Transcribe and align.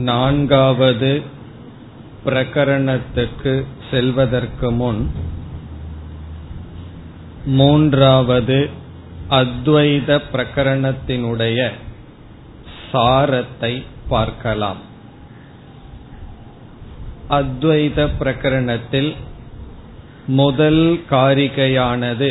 நான்காவது 0.00 1.22
பிரகரணத்துக்கு 2.24 3.64
செல்வதற்கு 3.90 4.70
முன். 4.70 5.10
மூன்றாவது 7.46 8.58
அத்வைத 9.30 10.20
பிரகரணத்தினுடைய 10.32 11.70
சாரத்தை 12.92 13.84
பார்க்கலாம். 14.08 14.80
அத்வைத 17.30 18.08
பிரகரணத்தில் 18.20 19.14
முதல் 20.26 21.04
காரிகையானது 21.10 22.30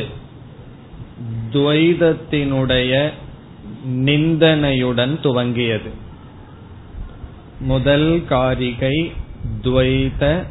துவைதத்தினுடைய 1.52 2.94
நிந்தனையுடன் 4.06 5.16
துவங்கியது. 5.24 5.92
முதல் 7.60 8.26
காரிகை 8.26 9.12
துவைத 9.62 10.46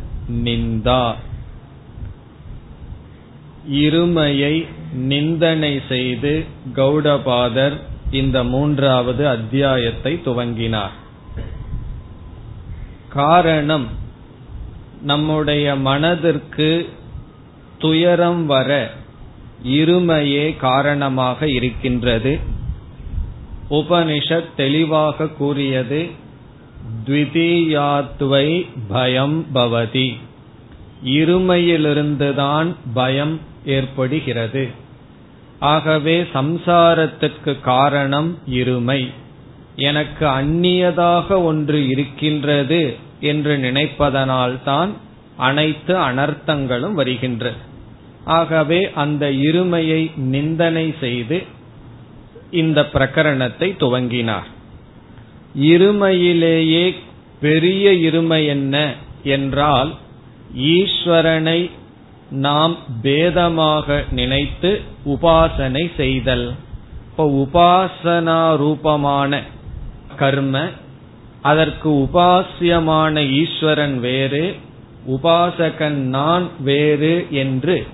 நிந்தா. 0.44 1.14
இருமையை 3.70 4.66
நிந்தனை 4.92 5.80
செய்து 5.88 6.44
கௌடபாதர் 6.74 7.80
இந்த 8.10 8.44
மூன்றாவது 8.44 9.28
அத்தியாயத்தை 9.28 10.20
துவங்கினார். 10.24 10.90
காரணம் 13.08 13.88
நம்முடைய 15.02 15.76
மனதிற்கு 15.76 16.88
துயரம் 17.78 18.46
வர 18.46 18.90
இருமையே 19.64 20.56
காரணமாக 20.56 21.48
இருக்கின்றது. 21.48 22.38
உபனிஷத் 23.70 24.54
தெளிவாக 24.56 25.28
கூறியது 25.28 26.26
த்விதீயாத்வை 27.06 28.66
பயம் 28.88 29.46
பவதி. 29.54 30.16
இருமையிலிருந்துதான் 31.04 32.74
பயம் 32.94 33.40
ஏற்படுகிறது. 33.64 34.68
ஆகவே 35.58 36.22
சம்சாரத்துக்கு 36.22 37.60
காரணம் 37.60 38.38
இருமை. 38.50 39.12
எனக்கு 39.76 40.26
அந்நியதாக 40.26 41.42
ஒன்று 41.42 41.88
இருக்கின்றது 41.88 42.96
என்று 43.20 43.56
நினைப்பதனால்தான் 43.56 44.88
அனைத்து 45.36 45.96
அனர்த்தங்களும் 45.96 46.92
வருகின்றது 46.92 47.66
ஆகவே 48.24 48.92
அந்த 48.92 49.30
இருமையை 49.30 50.16
நிந்தனை 50.16 50.94
செய்து 51.00 51.42
இந்த 52.50 52.88
பிரகரணத்தை 52.92 53.76
துவங்கினார். 53.76 54.56
இருமையிலேயே 55.54 56.94
பெரிய 57.40 57.90
இருமை 57.90 58.46
என்ன 58.46 58.94
என்றால் 59.22 59.94
ஈஸ்வரனை 60.54 61.70
நாம் 62.30 62.76
பேதமாக 63.02 64.04
நினைத்து 64.10 64.80
உபாசனை 65.06 65.90
செய்தல். 65.96 66.54
இப்போ 67.10 67.24
உபாசனா 67.44 68.56
ரூபமான 68.56 69.42
கர்ம 70.16 70.70
அதற்கு 71.42 71.90
உபாசியமான 71.90 73.30
ஈஸ்வரன் 73.30 74.00
வேறு 74.00 74.54
உபாசகன் 75.06 75.98
நான் 76.16 76.48
வேறு 76.60 77.26
என்று 77.30 77.86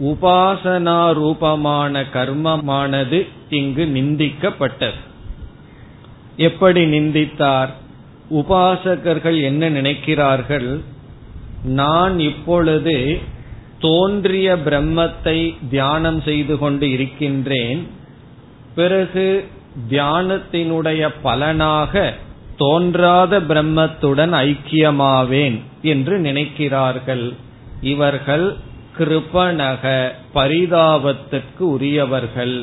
உபாசனா 0.00 1.12
ரூபமான 1.12 2.00
கர்மமானது 2.00 3.26
இங்கு 3.50 3.84
நிந்திக்கப்பட்டது. 3.86 5.08
எப்படி 6.40 6.82
நிந்தித்தார்? 6.84 7.70
உபாசகர்கள் 8.30 9.38
என்ன 9.42 9.70
நினைக்கிறார்கள்? 9.70 10.70
நான் 11.64 12.16
இப்பொழுது 12.20 12.96
தோன்றிய 13.78 14.48
பிரம்மத்தை 14.64 15.38
தியானம் 15.70 16.20
செய்து 16.20 16.54
கொண்டு 16.58 16.86
இருக்கின்றேன். 16.90 17.80
பிறகு 18.74 19.26
தியானத்தினுடைய 19.90 21.02
பலனாக 21.22 22.14
தோன்றாத 22.56 23.40
பிரம்மத்துடன் 23.40 24.34
ஐக்கியமாவேன் 24.46 25.58
என்று 25.82 26.18
நினைக்கிறார்கள். 26.18 27.26
இவர்கள் 27.80 28.46
கிருபணக 28.98 29.84
பரிதாபத்திற்கு 30.34 31.62
உரியவர்கள் 31.74 32.56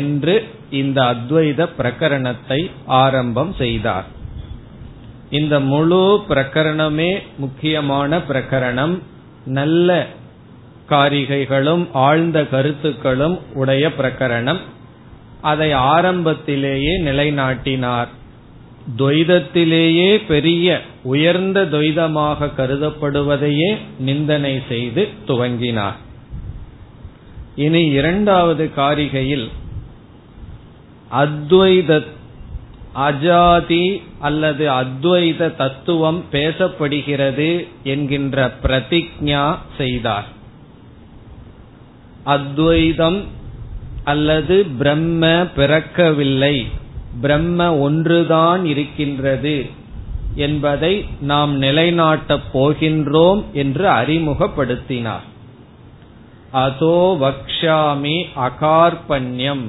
என்று 0.00 0.34
இந்த 0.72 1.02
அத்வைத 1.02 1.68
பிரகரணத்தை 1.78 2.70
ஆரம்பம் 2.86 3.54
செய்தார். 3.58 4.04
இந்த 5.30 5.60
முழு 5.60 6.24
பிரகரணமே 6.28 7.22
முக்கியமான 7.36 8.18
பிரகரணம். 8.18 8.98
நல்ல 9.44 10.06
காரிகைகளும் 10.88 11.88
ஆழ்ந்த 11.92 12.46
கருத்துக்களும் 12.46 13.38
உடைய 13.54 13.88
பிரகரணம். 13.88 14.58
அதை 15.40 15.72
ஆரம்பத்திலேயே 15.72 17.00
நிலைநாட்டினார். 17.02 18.08
துவைதத்திலேயே 18.96 20.20
பெரிய 20.28 20.80
உயர்ந்த 21.02 21.64
துவைதமாக 21.64 22.50
கருதப்படுவதையே 22.56 23.76
நிந்தனை 23.98 24.62
செய்து 24.68 25.08
துவங்கினார். 25.26 25.98
இனி 27.56 27.84
இரண்டாவது 27.84 28.70
காரிகையில் 28.76 29.50
அத்வைத 31.12 32.06
அஜாதி 32.96 34.02
அல்லது 34.18 34.70
அத்வைத 34.70 35.56
தத்துவம் 35.56 36.24
பேசப்படுகிறது 36.32 37.68
என்கின்ற 37.82 38.50
பிரதிஜா 38.62 39.56
செய்தார். 39.76 40.26
அத்வைதம் 42.24 43.24
அல்லது 44.04 44.66
பிரம்ம 44.78 45.26
பிறக்கவில்லை. 45.56 46.66
பிரம்ம 47.20 47.78
ஒன்றுதான் 47.78 48.64
இருக்கின்றது 48.64 49.66
என்பதை 50.34 51.06
நாம் 51.20 51.62
நிலைநாட்டப் 51.62 52.48
போகின்றோம் 52.52 53.44
என்று 53.52 53.88
அறிமுகப்படுத்தினார். 53.88 55.26
அதோ 56.50 57.16
வக்ஷாமி 57.20 58.24
அகார்பண்யம். 58.36 59.64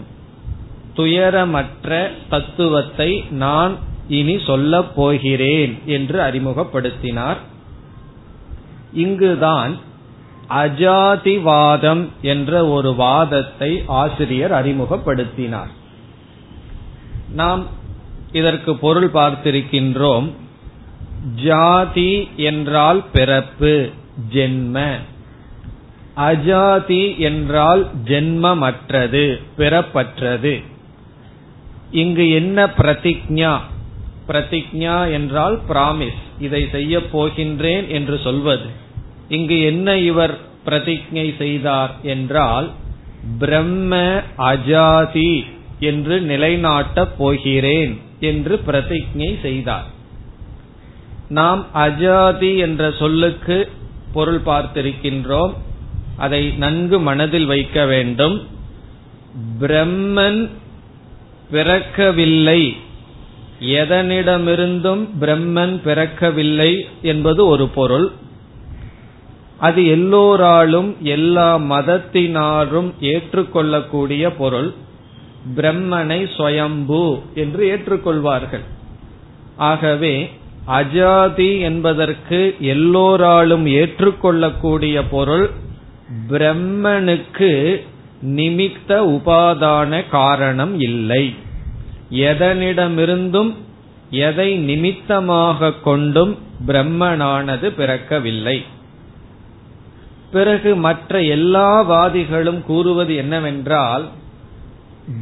துயரமற்ற 0.95 2.11
தத்துவத்தை 2.29 3.25
நான் 3.29 3.77
இனி 4.07 4.39
சொல்லப் 4.45 4.95
போகிறேன் 4.95 5.79
என்று 5.85 6.19
அறிமுகப்படுத்தினார். 6.19 7.37
இங்குதான் 8.93 9.77
அஜாதிவாதம் 10.49 12.07
என்ற 12.21 12.67
ஒரு 12.67 12.95
வாதத்தை 12.95 13.83
ஆசிரியர் 13.87 14.51
அறிமுகப்படுத்தினார். 14.51 15.71
நாம் 17.31 17.67
இதற்கு 18.31 18.77
பொருள் 18.77 19.09
பார்த்திருக்கின்றோம். 19.13 20.29
ஜாதி 21.43 22.29
என்றால் 22.35 23.03
பிறப்பு 23.13 23.89
ஜென்ம. 24.33 24.91
அஜாதி 26.17 27.17
என்றால் 27.17 27.89
ஜென்மமற்றது 28.05 29.41
பிறப்பற்றது. 29.57 30.71
இங்கு 31.93 32.25
என்ன 32.29 32.65
பிரதிஜா 32.77 33.53
பிரதிஜா 34.27 35.11
என்றால் 35.11 35.55
பிராமிஸ் 35.69 36.21
இதை 36.39 36.61
செய்ய 36.71 36.99
போகின்றேன் 37.13 37.87
என்று 37.87 38.19
சொல்வது. 38.23 38.67
இங்கு 39.27 39.57
என்ன 39.61 39.97
இவர் 39.97 40.35
பிரதிஜை 40.65 41.37
செய்தார் 41.37 41.93
என்றால் 42.03 42.71
பிரம்ம 43.39 44.21
அஜாதி 44.37 45.33
என்று 45.79 46.21
நிலைநாட்டப் 46.21 47.15
போகிறேன் 47.17 47.93
என்று 48.19 48.61
பிரதிஜை 48.67 49.41
செய்தார். 49.41 49.87
நாம் 51.29 51.61
அஜாதி 51.75 52.57
என்ற 52.57 52.91
சொல்லுக்கு 52.91 53.57
பொருள் 54.13 54.41
பார்த்திருக்கின்றோம். 54.45 55.53
அதை 56.17 56.43
நன்கு 56.57 56.99
மனதில் 56.99 57.45
வைக்க 57.45 57.85
வேண்டும். 57.85 58.47
பிரம்மன் 59.59 60.41
பிறக்கவில்லை. 61.51 62.77
எதனிடமிருந்தும் 63.59 65.07
பிரம்மன் 65.21 65.81
பிறக்கவில்லை 65.83 66.85
என்பது 67.01 67.45
ஒரு 67.45 67.67
பொருள். 67.67 68.11
அது 69.57 69.87
எல்லோராலும் 69.87 70.95
எல்லா 71.01 71.57
மதத்தினாலும் 71.57 72.91
ஏற்றுக்கொள்ளக்கூடிய 72.99 74.31
பொருள். 74.31 74.73
பிரம்மனை 75.55 76.35
சுயம்பு 76.35 77.19
என்று 77.33 77.77
ஏற்றுக்கொள்வார்கள். 77.77 78.63
ஆகவே 79.55 80.31
அஜாதி 80.67 81.59
என்பதற்கு 81.59 82.55
எல்லோராலும் 82.59 83.65
ஏற்றுக்கொள்ளக்கூடிய 83.65 85.03
பொருள் 85.03 85.49
பிரம்மனுக்கு 86.29 87.81
நிமித்த 88.25 88.87
உபாதான 88.87 90.09
காரணம் 90.09 90.79
இல்லை. 90.79 91.33
எதனிடமிருந்தும் 92.09 93.53
எதை 94.09 94.55
நிமித்தமாக 94.55 95.71
கொண்டும் 95.71 96.37
பிரம்மனானது 96.67 97.69
பிறக்கவில்லை. 97.69 98.65
பிறகு 100.31 100.75
மற்ற 100.75 101.21
எல்லா 101.21 101.91
வாதிகளும் 101.91 102.63
கூறுவது 102.63 103.15
என்னவென்றால் 103.15 104.07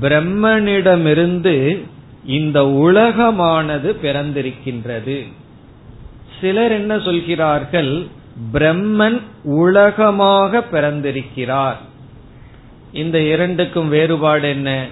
பிரம்மனிடமிருந்து 0.02 1.86
இந்த 2.26 2.62
உலகமானது 2.62 3.96
பிறந்திருக்கின்றது. 4.04 5.34
சிலர் 6.42 6.72
என்ன 6.72 7.00
சொல்கிறார்கள் 7.00 8.08
பிரம்மன் 8.54 9.22
உலகமாக 9.44 10.62
பிறந்திருக்கிறார். 10.62 11.90
இந்த 12.94 13.20
இரண்டுக்கும் 13.20 13.90
வேறுபாடு 13.90 14.50
என்ன? 14.50 14.88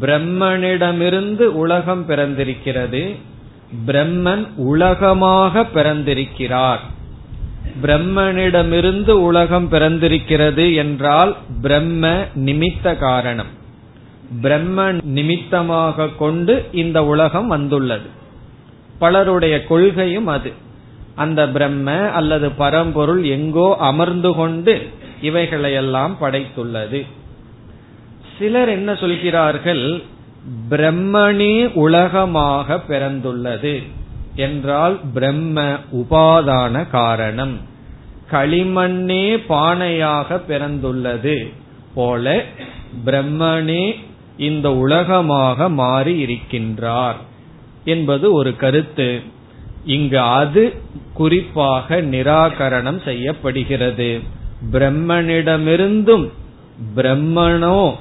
பிரம்மனிடமிருந்து 0.00 1.42
உலகம் 1.42 2.06
பிறந்திருக்கிறது. 2.06 3.14
பிரம்மன் 3.86 4.48
உலகமாக 4.56 5.64
பிறந்திருக்கிறார். 5.64 6.80
பிரம்மனிடமிருந்து 7.82 9.10
உலகம் 9.10 9.68
பிறந்திருக்கிறது 9.68 10.74
என்றால் 10.74 11.36
பிரம்ம 11.62 12.26
நிமித்த 12.34 12.98
காரணம். 12.98 13.46
பிரம்ம 14.42 14.92
நிமித்தமாக 14.92 16.08
கொண்டு 16.08 16.68
இந்த 16.72 17.04
உலகம் 17.04 17.46
வந்துள்ளது. 17.46 18.06
பலருடைய 18.98 19.64
கொள்கையும் 19.64 20.26
அது. 20.26 20.52
அந்த 21.14 21.48
பிரம்ம 21.48 21.90
அல்லது 21.90 22.50
பரம்பொருள் 22.50 23.24
எங்கோ 23.24 23.76
அமர்ந்து 23.78 24.34
கொண்டு 24.34 24.88
இவைகளையெல்லாம் 25.22 26.16
படைத்துள்ளது. 26.20 27.06
சிலர் 28.42 28.68
என்ன 28.68 28.94
சொல்கிறார்கள்? 28.94 30.02
பிரம்மனே 30.70 31.72
உலகமாக 31.72 32.80
பிறந்துள்ளது. 32.88 33.82
என்றால் 34.36 35.00
பிரம்ம 35.14 35.76
உபாதான 35.92 36.90
காரணம். 36.90 37.56
களிமண்ணே 38.30 39.24
பானையாக 39.48 40.40
பிறந்துள்ளது 40.48 41.52
போல 41.94 42.44
பிரம்மனே 43.04 43.94
இந்த 44.36 44.74
உலகமாக 44.74 45.68
மாறி 45.68 46.24
இருக்கின்றார் 46.24 47.18
என்பது 47.84 48.32
ஒரு 48.32 48.56
கருத்து. 48.56 49.20
இங்கு 49.84 50.20
அது 50.20 50.74
குறிப்பாக 51.12 52.00
நிராகரணம் 52.00 53.04
செய்யப்படுகிறது. 53.04 54.20
பிரம்மனிடமிருந்தும் 54.72 56.30
பிரம்மனோ 56.96 57.94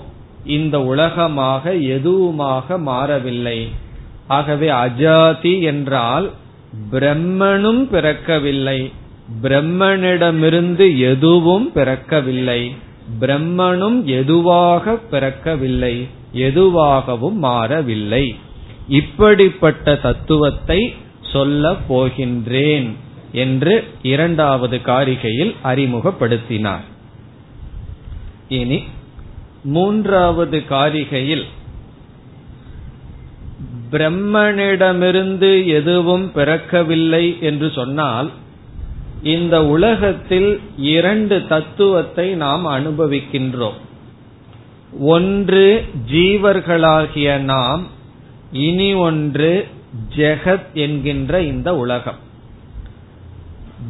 இந்த 0.46 0.82
உலகமாக 0.82 1.74
எதுவுமாக 1.74 2.78
மாறவில்லை. 2.78 3.70
ஆகவே 4.28 4.70
அஜாதி 4.70 5.62
என்றால் 5.62 6.32
பிரம்மனும் 6.92 7.84
பிறக்கவில்லை. 7.92 8.92
பிரம்மனிடமிருந்து 9.42 10.98
எதுவும் 10.98 11.72
பிறக்கவில்லை. 11.76 12.72
பிரம்மனும் 13.20 14.04
எதுவாக 14.04 14.98
பிறக்கவில்லை 15.12 16.08
எதுவாகவும் 16.32 17.38
மாறவில்லை. 17.38 18.36
இப்படிப்பட்ட 18.88 19.96
தத்துவத்தை 19.96 20.94
சொல்ல 21.22 21.76
போகின்றேன் 21.90 22.90
என்று 23.32 23.84
இரண்டாவது 24.02 24.78
காரிகையில் 24.78 25.56
அறிமுகப்படுத்தினார். 25.64 26.84
இனி 28.48 28.84
மூன்றாவது 29.63 30.63
காரிகையில் 30.69 31.44
பிரம்மனிடமிருந்து 33.92 35.66
எதுவும் 35.66 36.31
பிறக்கவில்லை 36.36 37.40
என்று 37.40 37.72
சொன்னால் 37.72 38.31
இந்த 39.24 39.66
உலகத்தில் 39.66 40.60
இரண்டு 40.78 41.48
தத்துவத்தை 41.48 42.34
நாம் 42.34 42.66
அனுபவிக்கின்றோம். 42.66 43.80
ஒன்று 45.00 45.86
ஜீவர்களாகிய 46.12 47.38
நாம் 47.38 47.88
இனி 48.52 48.94
ஒன்று 48.94 49.68
ஜெகத் 50.16 50.72
என்கின்ற 50.74 51.42
இந்த 51.42 51.75
உலகம். 51.75 52.30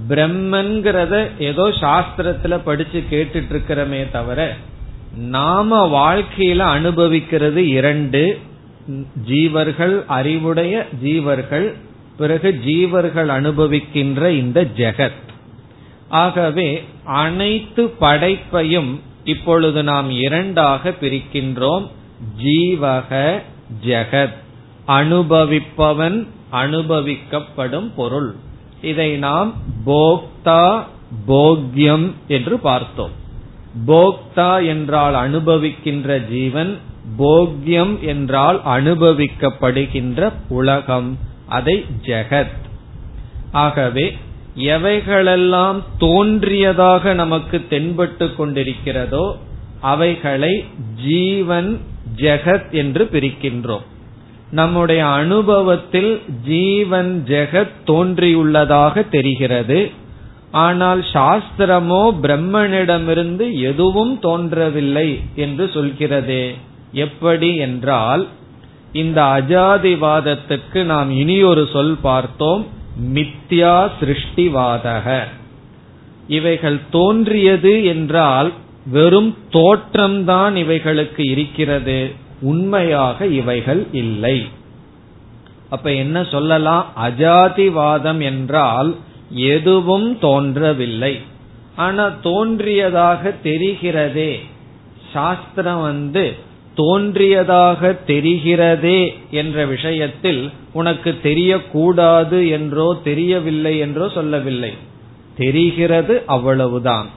பிரம்மன்கிறத 0.10 1.30
ஏதோ 1.40 1.68
சாஸ்திரத்துல 1.68 2.60
படிச்சு 2.64 3.04
கேட்டுட்டு 3.12 3.46
இருக்கிறமே 3.50 4.12
தவிர 4.12 4.56
நாம 5.16 5.88
வாழ்க்கையில 5.88 6.58
அனுபவிக்கிறது 6.58 7.68
இரண்டு. 7.68 8.40
ஜீவர்கள் 9.28 10.06
அறிவுடைய 10.06 10.88
ஜீவர்கள் 11.04 11.74
பிறகு 12.18 12.60
ஜீவர்கள் 12.66 13.28
அனுபவிக்கின்ற 13.28 14.30
இந்த 14.30 14.68
ஜெகத். 14.78 15.30
ஆகவே 16.10 16.84
அனைத்து 17.04 17.94
படைப்பையும் 18.02 19.00
இப்பொழுது 19.24 19.84
நாம் 19.84 20.10
இரண்டாக 20.10 20.90
பிரிக்கின்றோம். 20.90 21.88
ஜீவக 22.44 23.42
ஜெகத். 23.86 24.34
அனுபவிப்பவன் 24.88 26.28
அனுபவிக்கப்படும் 26.52 27.92
பொருள். 27.96 28.36
இதை 28.82 29.18
நாம் 29.18 29.54
போக்தா 29.86 30.84
போக்யம் 31.28 32.12
என்று 32.28 32.60
பார்த்தோம். 32.60 33.20
போக்தா 33.88 34.68
என்றால் 34.68 35.14
அனுபவிக்கின்ற 35.14 36.30
ஜீவன் 36.30 36.78
போக்யம் 37.20 38.00
என்றால் 38.00 38.62
அனுபவிக்கப்படுகின்ற 38.66 40.32
உலகம். 40.50 41.18
அதை 41.46 41.86
ஜெகத். 42.02 42.60
ஆகவே 43.52 44.18
எவைகளெல்லாம் 44.58 45.82
தோன்றியதாக 45.98 47.14
நமக்கு 47.14 47.68
தென்பட்டு 47.70 48.26
கொண்டிருக்கிறதோ 48.26 49.36
அவைகளை 49.80 50.66
ஜீவன் 51.06 51.80
ஜெகத் 52.16 52.70
என்று 52.72 53.10
பிரிக்கின்றோம். 53.12 53.82
நம்முடைய 54.52 55.08
அனுபவத்தில் 55.08 56.22
ஜீவன் 56.46 57.24
ஜெகத் 57.28 57.72
தோன்றியுள்ளதாக 57.86 59.10
தெரிகிறது. 59.10 59.92
ஆனால் 60.52 61.02
சாஸ்திரமோ 61.14 62.04
பிரம்மனிடமிருந்து 62.22 63.46
எதுவும் 63.62 64.20
தோன்றவில்லை 64.20 65.20
என்று 65.36 65.66
சொல்கிறதே. 65.74 66.46
எப்படி 66.92 67.56
என்றால் 67.56 68.28
இந்த 68.92 69.22
அஜாதிவாதத்துக்கு 69.22 70.84
நாம் 70.84 71.12
இனி 71.12 71.44
ஒரு 71.44 71.68
சொல் 71.72 71.98
பார்த்தோம் 72.02 72.66
மித்யா 73.14 73.76
சிருஷ்டிவாதக. 74.00 75.20
இவைகள் 76.28 76.80
தோன்றியது 76.90 77.84
என்றால் 77.84 78.52
வெறும் 78.86 79.38
தோற்றம்தான் 79.52 80.56
இவைகளுக்கு 80.56 81.24
இருக்கிறது 81.30 82.00
உண்மையாக 82.42 83.26
இவைகள் 83.26 83.88
இல்லை. 83.92 84.38
அப்ப 85.70 85.94
என்ன 85.94 86.24
சொல்லலாம்? 86.24 86.86
அஜாதிவாதம் 87.02 88.22
என்றால் 88.22 88.96
எதுவும் 89.34 90.20
தோன்றவில்லை. 90.20 91.20
ஆனா 91.76 92.16
தோன்றியதாக 92.22 93.34
தெரிகிறதே. 93.44 94.40
சாஸ்திரம் 95.14 95.82
வந்து 95.82 96.36
தோன்றியதாக 96.76 98.00
தெரிகிறதே 98.08 99.14
என்ற 99.32 99.66
விஷயத்தில் 99.66 100.50
உனக்கு 100.74 101.18
தெரியக்கூடாது 101.24 102.50
என்றோ 102.50 103.00
தெரியவில்லை 103.04 103.78
என்றோ 103.78 104.10
சொல்லவில்லை. 104.10 104.74
தெரிகிறது 105.38 106.24
அவ்வளவுதான். 106.26 107.08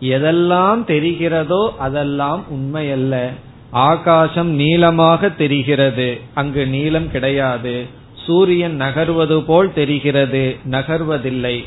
எதெல்லாம் 0.00 0.84
தெரிகிறதோ 0.86 1.70
அதெல்லாம் 1.78 2.44
உண்மையல்ல. 2.52 3.28
ஆகாசம் 3.70 4.48
நீளமாக 4.48 5.28
தெரிகிறது. 5.28 6.20
அங்கு 6.34 6.66
நீளம் 6.66 7.10
கிடையாது. 7.10 7.84
சூரியன் 8.26 8.80
நகர்வது 8.80 9.40
போல் 9.40 9.72
தெரிகிறது. 9.72 10.56
நகர்வதில்லை. 10.70 11.64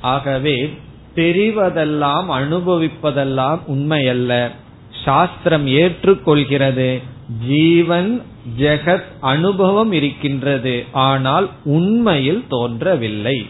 ஆகவே 0.00 0.74
தெரிவதெல்லாம் 1.14 2.26
அனுபவிப்பதெல்லாம் 2.28 3.60
உண்மையல்ல. 3.68 4.48
சாஸ்திரம் 5.04 5.66
ஏற்றுக்கொள்கிறது. 5.66 7.02
ஜீவன் 7.46 8.22
ஜெகத் 8.58 9.02
அனுபவம் 9.20 9.92
இருக்கின்றது. 9.92 10.84
ஆனால் 10.92 11.50
உண்மையில் 11.64 12.44
தோன்றவில்லை. 12.48 13.46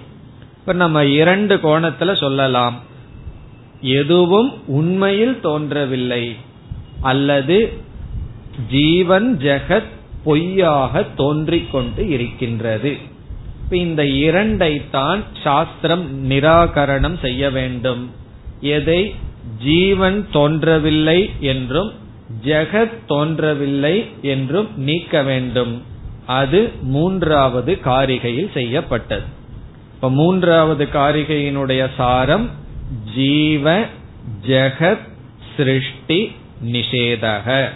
இப்ப 0.59 0.73
நம்ம 0.73 1.05
இரண்டு 1.05 1.57
கோணத்துல 1.57 2.17
சொல்லலாம். 2.17 2.81
எதுவும் 3.81 4.67
உண்மையில் 4.67 5.41
தோன்றவில்லை. 5.41 6.37
அல்லது 7.01 7.73
ஜீவன் 8.71 9.39
ஜெகத் 9.43 9.99
பொய்யாக 10.25 11.03
தோன்றிக் 11.03 11.73
கொண்டு 11.73 12.09
இருக்கின்றது 12.09 12.97
இந்த 13.71 14.03
இரண்டை 14.03 14.91
தான் 14.91 15.25
சாஸ்திரம் 15.45 16.31
நிராகரணம் 16.31 17.19
செய்ய 17.19 17.51
வேண்டும். 17.51 18.11
எதை? 18.61 19.15
ஜீவன் 19.65 20.27
தோன்றவில்லை 20.33 21.31
என்றும் 21.41 21.93
ஜெகத் 22.45 23.07
தோன்றவில்லை 23.07 24.07
என்றும் 24.23 24.69
நீக்க 24.77 25.23
வேண்டும். 25.23 25.83
அது 26.27 26.71
மூன்றாவது 26.83 27.79
காரிகையில் 27.85 28.53
செய்யப்பட்டது. 28.53 29.23
இப்ப 29.95 30.11
மூன்றாவது 30.11 30.89
காரிகையினுடைய 30.93 31.89
சாரம் 31.97 32.51
ஜீவ 33.15 33.85
ஜெகத் 34.47 35.09
சிருஷ்டி 35.57 36.33
நிஷேதக. 36.65 37.69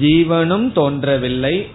ஜீவனும் 0.00 0.72
தோன்றவில்லை 0.72 1.66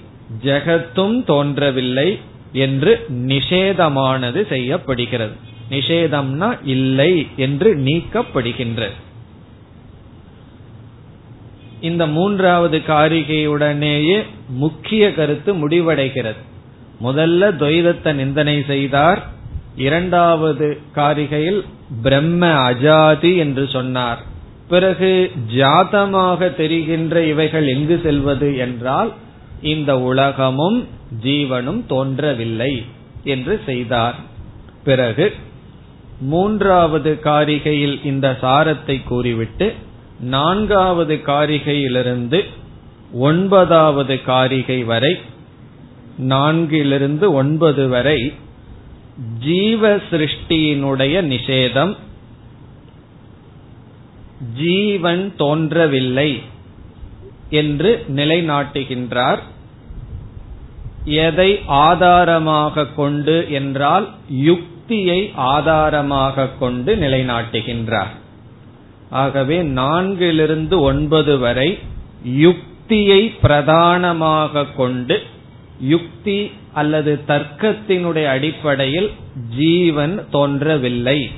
ஜெகத்தும் 0.43 1.23
தோன்றவில்லை 1.23 2.19
என்று 2.51 3.05
நிஷேதமானது 3.09 4.47
செய்யப்படுகிறது. 4.47 5.35
நிஷேதம்னா 5.69 6.59
இல்லை 6.63 7.27
என்று 7.35 7.75
நீக்கப்படுகின்றது. 7.75 8.97
இந்த 11.81 12.07
மூன்றாவது 12.07 12.77
காரிகையுடனேயே 12.77 14.23
முக்கிய 14.47 15.13
கருத்து 15.13 15.69
முடிவடைகிறது. 15.69 16.41
முதல்ல 17.03 17.51
துவைதத்தை 17.61 18.13
நிந்தனை 18.13 18.63
செய்தார். 18.67 19.27
இரண்டாவது 19.75 20.79
காரிகையில் 20.95 21.61
பிரம்ம 22.03 22.71
அஜாதி 22.71 23.37
என்று 23.37 23.67
சொன்னார். 23.67 24.29
பிறகு 24.71 25.11
ஜாதமாக 25.55 26.49
தெரிகின்ற 26.55 27.15
இவைகள் 27.31 27.67
எங்கு 27.67 27.95
செல்வது 28.03 28.49
என்றால் 28.57 29.11
இந்த 29.73 29.91
உலகமும் 30.09 30.79
ஜீவனும் 31.23 31.81
தோன்றவில்லை 31.85 32.73
என்று 33.23 33.55
செய்தார். 33.65 34.17
பிறகு 34.83 35.25
மூன்றாவது 36.31 37.11
காரிகையில் 37.23 37.97
இந்த 38.05 38.27
சாரத்தை 38.41 38.97
கூறிவிட்டு 39.03 39.67
நான்காவது 40.35 41.15
காரிகையிலிருந்து 41.25 42.39
ஒன்பதாவது 43.27 44.15
காரிகை 44.21 44.79
வரை 44.83 45.13
நான்கிலிருந்து 46.29 47.27
ஒன்பது 47.33 47.83
வரை 47.89 48.19
ஜீவ 49.43 49.89
சிருஷ்டியினுடைய 50.11 51.15
நிஷேதம் 51.33 51.93
ஜீவன் 54.57 55.33
தோன்றவில்லை 55.37 56.41
என்று 57.49 58.05
நிலைநாட்டுகின்றார். 58.15 59.39
எதை 61.05 61.59
ஆதாரமாக 61.65 62.85
கொண்டு 62.85 63.47
என்றால் 63.51 64.09
யுக்தியை 64.29 65.31
ஆதாரமாக 65.35 66.47
கொண்டு 66.47 66.95
நிலைநாட்டுகின்றார். 66.95 68.11
ஆகவே 69.09 69.63
நான்கிலிருந்து 69.63 70.79
ஒன்பது 70.79 71.37
வரை 71.37 71.79
யுக்தியை 72.23 73.29
பிரதானமாக 73.41 74.65
கொண்டு 74.65 75.21
யுக்தி 75.79 76.51
அல்லது 76.73 77.19
தர்க்கத்தினுடைய 77.27 78.25
அடிப்படையில் 78.25 79.11
ஜீவன் 79.57 80.25
தோன்றவில்லை. 80.31 81.31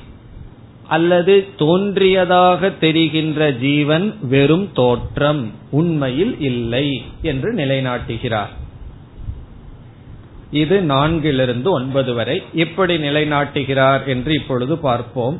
அல்லது 0.95 1.35
தோன்றியதாக 1.57 2.69
தெரிகின்ற 2.83 3.51
ஜீவன் 3.51 4.07
வெறும் 4.21 4.67
தோற்றம் 4.73 5.43
உண்மையில் 5.71 6.33
இல்லை 6.39 6.87
என்று 7.21 7.49
நிலைநாட்டுகிறார். 7.53 8.53
இது 10.51 10.77
நான்கிலிருந்து 10.81 11.69
ஒன்பது 11.71 12.11
வரை. 12.13 12.37
எப்படி 12.53 12.95
நிலைநாட்டுகிறார் 12.97 14.03
என்று 14.05 14.33
இப்பொழுது 14.33 14.75
பார்ப்போம். 14.77 15.37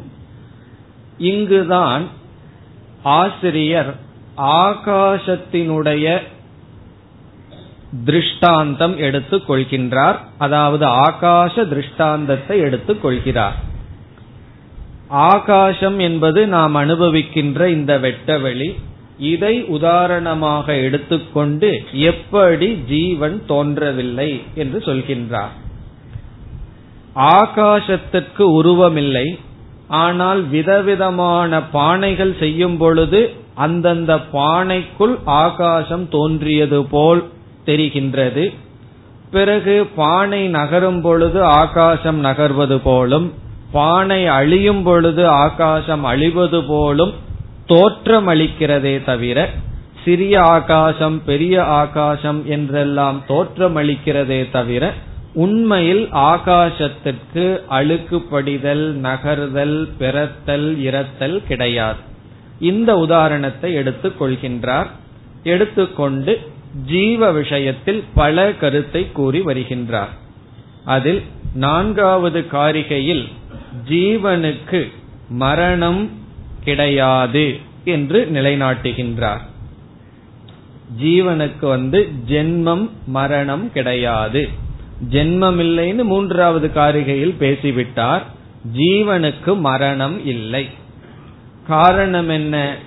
இங்குதான் 1.18 2.06
ஆசிரியர் 3.04 3.92
ஆகாசத்தினுடைய 4.38 6.06
திருஷ்டாந்தம் 8.06 8.96
எடுத்துக் 8.98 9.46
கொள்கின்றார். 9.50 10.18
அதாவது 10.38 10.86
ஆகாச 11.08 11.56
திருஷ்டாந்தத்தை 11.68 12.58
எடுத்துக் 12.60 13.02
கொள்கிறார். 13.02 13.72
ஆகாசம் 15.14 16.00
என்பது 16.00 16.48
நாம் 16.48 16.76
அனுபவிக்கின்ற 16.76 17.66
இந்த 17.68 18.00
வெட்டவெளி. 18.00 18.76
இதை 19.18 19.64
உதாரணமாக 19.64 20.76
எடுத்துக்கொண்டு 20.76 21.84
எப்படி 21.92 22.74
ஜீவன் 22.74 23.46
தோன்றவில்லை 23.46 24.42
என்று 24.54 24.80
சொல்கின்றார். 24.80 25.54
ஆகாசத்திற்கு 27.16 28.44
உருவமில்லை. 28.62 29.40
ஆனால் 29.88 30.42
விதவிதமான 30.44 31.62
பானைகள் 31.74 32.40
செய்யும் 32.40 32.78
பொழுது 32.78 33.34
அந்தந்த 33.56 34.16
பானைக்குள் 34.34 35.16
ஆகாசம் 35.26 36.10
தோன்றியது 36.10 36.86
போல் 36.86 37.24
தெரிகின்றது. 37.66 38.54
பிறகு 39.32 39.86
பானை 39.96 40.48
நகரும் 40.48 41.02
பொழுது 41.02 41.44
ஆகாசம் 41.44 42.26
நகர்வது 42.26 42.78
போலும் 42.84 43.34
பானை 43.74 44.22
அழியும் 44.28 44.84
பொழுது 44.84 45.24
ஆகாசம் 45.28 46.04
அழிவது 46.04 46.60
போலும் 46.64 47.14
தோற்றம் 47.66 48.28
அளிக்கிறதே 48.28 48.96
தவிர 49.04 49.50
சிறிய 50.06 50.36
ஆகாசம் 50.42 51.18
பெரிய 51.26 51.56
ஆகாசம் 51.64 52.40
என்றெல்லாம் 52.46 53.20
தோற்றம் 53.28 53.78
அளிக்கிறதே 53.78 54.40
தவிர 54.52 54.94
உண்மையில் 55.36 56.04
ஆகாசத்திற்கு 56.32 57.46
அழுக்குப்படிதல் 57.70 58.84
நகர்தல் 59.04 59.78
பிறத்தல் 60.00 60.68
இறத்தல் 60.80 61.38
கிடையாது. 61.48 62.02
இந்த 62.60 62.96
உதாரணத்தை 62.96 63.74
எடுத்துக் 63.74 64.20
கொள்கின்றார். 64.22 64.90
எடுத்துக்கொண்டு 65.44 66.34
ஜீவ 66.86 67.32
விஷயத்தில் 67.32 68.04
பல 68.14 68.52
கருத்தை 68.52 69.12
கூறி 69.12 69.42
வருகின்றார். 69.42 70.14
அதில் 70.86 71.22
நான்காவது 71.56 72.40
காரிகையில் 72.52 73.26
ஜீவனுக்கு 73.90 74.92
மரணம் 75.30 76.10
கிடையாது 76.64 77.60
என்று 77.84 78.30
நிலைநாட்டுகின்றார். 78.34 79.42
ஜீவனுக்கு 81.04 81.68
வந்து 81.68 82.12
ஜென்மம் 82.30 82.90
மரணம் 83.06 83.72
கிடையாது. 83.72 84.50
ஜென்மம் 85.12 85.60
இல்லைன்னு 85.60 86.04
மூன்றாவது 86.04 86.72
காரிகையில் 86.76 87.36
பேசிவிட்டார். 87.40 88.22
ஜீவனுக்கு 88.78 89.60
மரணம் 89.60 90.26
இல்லை. 90.26 90.70
காரணம் 91.68 92.30
என்ன? 92.30 92.78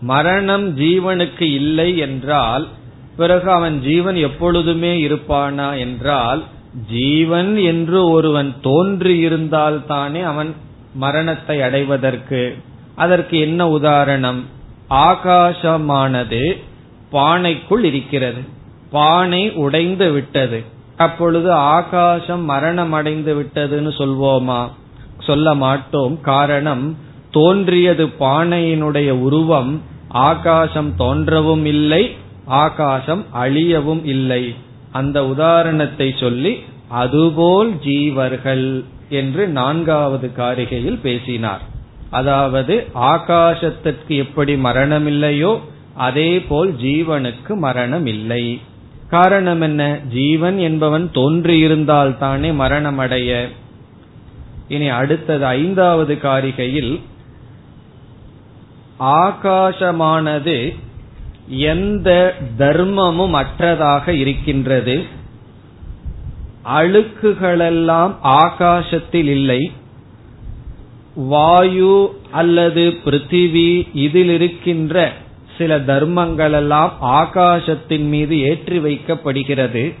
மரணம் 0.00 0.78
ஜீவனுக்கு 0.78 1.42
இல்லை 1.42 1.96
என்றால் 1.96 2.68
பிறகு 3.16 3.50
அவன் 3.50 3.82
ஜீவன் 3.82 4.14
எப்பொழுதுமே 4.14 5.06
இருப்பானா 5.06 5.78
என்றால் 5.78 6.44
ஜீவன் 6.88 7.56
என்று 7.56 8.10
ஒருவன் 8.10 8.54
தோன்றியிருந்தால்தானே 8.62 10.22
அவன் 10.22 10.54
மரணத்தை 10.94 11.62
அடைவதற்கு. 11.62 12.56
அதற்கு 12.94 13.38
என்ன 13.38 13.68
உதாரணம்? 13.68 14.44
ஆகாசமானது 14.90 16.62
பானைக்குள் 17.12 17.84
இருக்கிறது. 17.84 18.40
பானை 18.90 19.52
உடைந்து 19.52 20.10
விட்டது. 20.10 20.62
அப்பொழுது 20.96 21.52
ஆகாசம் 21.52 22.44
மரணம் 22.44 22.92
அடைந்து 22.92 23.34
விட்டதுன்னு 23.34 23.92
சொல்வோமா? 23.98 24.68
சொல்ல 25.18 25.54
மாட்டோம். 25.54 26.20
காரணம் 26.20 26.96
தோன்றியது 27.30 28.06
பானையினுடைய 28.06 29.10
உருவம் 29.10 29.82
ஆகாசம் 30.08 30.94
தோன்றவும் 30.98 31.64
இல்லை 31.64 32.16
ஆகாசம் 32.44 33.24
அழியவும் 33.34 34.00
இல்லை. 34.04 34.54
அந்த 34.92 35.18
உதாரணத்தை 35.26 36.08
சொல்லி 36.16 36.52
அதுபோல் 37.02 37.70
ஜீவர்கள் 37.84 38.66
என்று 39.20 39.48
நான்காவது 39.48 40.30
காரிகையில் 40.36 40.98
பேசினார். 41.00 41.62
அதாவது 42.10 42.74
ஆகாசத்திற்கு 43.12 44.14
எப்படி 44.24 44.54
மரணம் 44.56 45.06
இல்லையோ 45.06 45.52
அதே 46.06 46.30
போல் 46.40 46.70
ஜீவனுக்கு 46.74 47.52
மரணம் 47.56 48.06
இல்லை 48.06 48.44
காரணம் 49.08 49.60
என்ன? 49.60 49.82
ஜீவன் 50.08 50.58
என்பவன் 50.58 51.06
தோன்றியிருந்தால் 51.14 52.18
தானே 52.18 52.50
மரணம் 52.52 52.98
அடைய 52.98 53.30
இனி 54.68 54.88
அடுத்தது 54.88 55.44
ஐந்தாவது 55.44 56.14
காரிகையில் 56.22 56.92
ஆகாசமானது 59.16 60.56
எந்த 61.58 62.34
தர்மமும் 62.58 63.34
அற்றதாக 63.42 64.08
இருக்கின்றது. 64.08 65.04
அழுக்குகளெல்லாம் 66.80 68.12
ஆகாசத்தில் 68.22 69.26
இல்லை. 69.26 69.72
வாயு 71.16 72.14
அல்லது 72.30 72.84
பிருத்திவி 73.04 73.86
இதில் 73.92 74.28
இருக்கின்ற 74.28 75.12
சில 75.58 75.78
தர்மங்களெல்லாம் 75.78 76.90
ஆகாசத்தின் 77.00 78.08
மீது 78.08 78.40
ஏற்றி 78.40 78.78
வைக்கப்படுகிறது. 78.78 79.94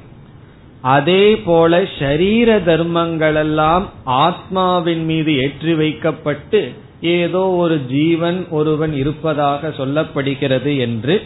அதே 0.80 1.36
போல 1.36 1.82
ஷரீர 1.82 2.48
தர்மங்களெல்லாம் 2.68 3.84
ஆத்மாவின் 4.04 5.04
மீது 5.04 5.36
ஏற்றி 5.36 5.74
வைக்கப்பட்டு 5.74 6.72
ஏதோ 7.00 7.38
ஒரு 7.38 7.80
ஜீவன் 7.88 8.46
ஒருவன் 8.50 8.92
இருப்பதாக 8.92 9.68
சொல்லப்படுகிறது 9.68 10.78
என்று 10.78 11.22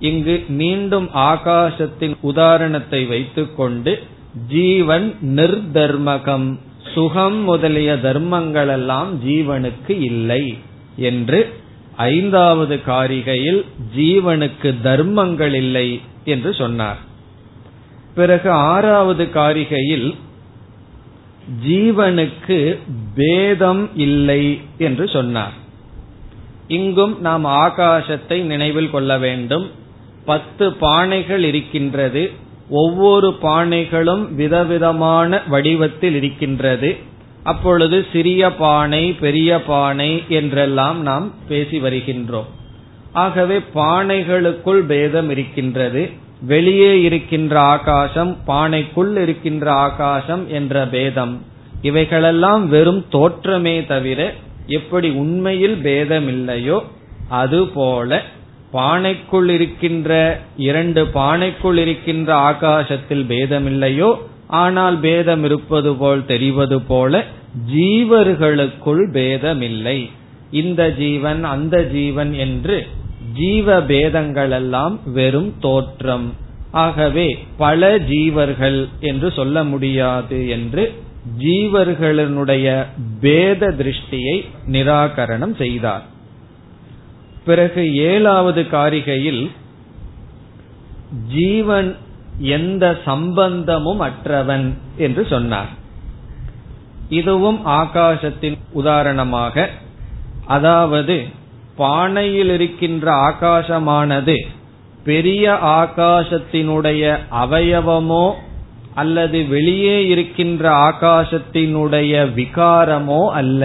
இங்கு 0.00 0.44
மீண்டும் 0.48 1.08
ஆகாசத்தின் 1.14 2.14
உதாரணத்தை 2.20 3.04
வைத்துக்கொண்டு 3.04 3.92
ஜீவன் 4.48 5.14
நிர்தர்மகம் 5.20 6.48
சுகம் 6.94 7.38
முதலிய 7.42 7.96
தர்மங்கள் 7.96 8.68
எல்லாம் 8.68 9.10
ஜீவனுக்கு 9.26 9.94
இல்லை 10.00 10.44
என்று 10.96 11.40
ஐந்தாவது 11.96 12.76
காரிகையில் 12.86 13.64
ஜீவனுக்கு 13.96 14.74
தர்மங்கள் 14.82 15.54
இல்லை 15.54 16.00
என்று 16.24 16.54
சொன்னார். 16.54 17.00
பிறகு 18.14 18.50
ஆறாவது 18.50 19.24
காரிகையில் 19.24 20.14
ஜீவனுக்கு 21.66 22.58
பேதம் 23.14 23.96
இல்லை 23.96 24.60
என்று 24.78 25.08
சொன்னார். 25.08 25.56
இங்கும் 26.68 27.14
நாம் 27.20 27.44
ஆகாசத்தை 27.44 28.38
நினைவில் 28.42 28.90
கொள்ள 28.90 29.18
வேண்டும். 29.18 29.66
பத்து 30.24 30.70
பானைகள் 30.70 31.42
இருக்கின்றது. 31.42 32.30
ஒவ்வொரு 32.68 33.38
பானைகளும் 33.42 34.34
விதவிதமான 34.34 35.42
வடிவத்தில் 35.48 36.14
இருக்கின்றது. 36.14 36.96
அப்பொழுது 37.42 38.06
சிறிய 38.12 38.52
பானை 38.52 39.12
பெரிய 39.12 39.62
பானை 39.62 40.22
என்றெல்லாம் 40.28 41.02
நாம் 41.02 41.34
பேசி 41.48 41.80
வருகின்றோம். 41.80 42.48
ஆகவே 43.12 43.58
பானைகளுக்குள் 43.74 44.80
பேதம் 44.86 45.30
இருக்கின்றது. 45.30 46.10
வெளியே 46.42 47.02
இருக்கின்ற 47.02 47.60
ஆகாசம் 47.60 48.36
பானைக்குள் 48.46 49.22
இருக்கின்ற 49.22 49.72
ஆகாசம் 49.72 50.50
என்ற 50.50 50.86
பேதம். 50.86 51.42
இவைகளெல்லாம் 51.82 52.68
வெறும் 52.68 53.04
தோற்றமே 53.12 53.86
தவிர 53.86 54.34
எப்படி 54.66 55.10
உண்மையில் 55.10 55.76
பேதமில்லையோ 55.82 56.80
அதுபோல 57.28 58.22
பானைக்குள் 58.72 59.48
இருக்கின்ற 59.48 60.10
இரண்டு 60.56 61.02
பானைக்குள் 61.14 61.76
இருக்கின்ற 61.76 62.34
ஆகாசத்தில் 62.50 63.24
பேதமில்லையோ? 63.28 64.10
ஆனால் 64.46 64.96
பேதம் 64.98 65.44
இருப்பது 65.44 65.90
போல் 65.94 66.22
தெரிவது 66.24 66.78
போல 66.82 67.22
ஜீவர்களுக்குள் 67.74 69.02
பேதமில்லை. 69.12 69.98
இந்த 70.50 70.82
ஜீவன் 70.90 71.44
அந்த 71.44 71.76
ஜீவன் 71.84 72.32
என்று 72.32 72.76
ஜீவ 73.32 73.80
பேதங்கள் 73.82 74.50
எல்லாம் 74.50 75.00
வெறும் 75.12 75.52
தோற்றம். 75.60 76.28
ஆகவே 76.70 77.28
பல 77.56 77.98
ஜீவர்கள் 77.98 78.88
என்று 79.00 79.32
சொல்ல 79.32 79.64
முடியாது 79.64 80.48
என்று 80.48 80.84
ஜீவர்களுடைய 81.38 82.66
பேத 83.20 83.70
திருஷ்டியை 83.70 84.36
நிராகரணம் 84.72 85.54
செய்தார். 85.56 86.04
பிறகு 87.50 87.82
ஏழாவது 88.10 88.62
காரிகையில் 88.76 89.42
ஜீவன் 91.34 91.90
எந்த 92.56 92.84
சம்பந்தமும் 93.08 94.00
அற்றவன் 94.08 94.66
என்று 95.04 95.22
சொன்னார். 95.32 95.70
இதுவும் 97.18 97.60
ஆகாசத்தின் 97.80 98.58
உதாரணமாக 98.80 99.66
அதாவது 100.56 101.16
பானையில் 101.80 102.52
இருக்கின்ற 102.56 103.06
ஆகாசமானது 103.28 104.36
பெரிய 105.08 105.44
ஆகாசத்தினுடைய 105.80 107.02
அவயவமோ 107.42 108.26
அல்லது 109.00 109.38
வெளியே 109.52 109.98
இருக்கின்ற 110.12 110.64
ஆகாசத்தினுடைய 110.88 112.12
விகாரமோ 112.38 113.22
அல்ல 113.40 113.62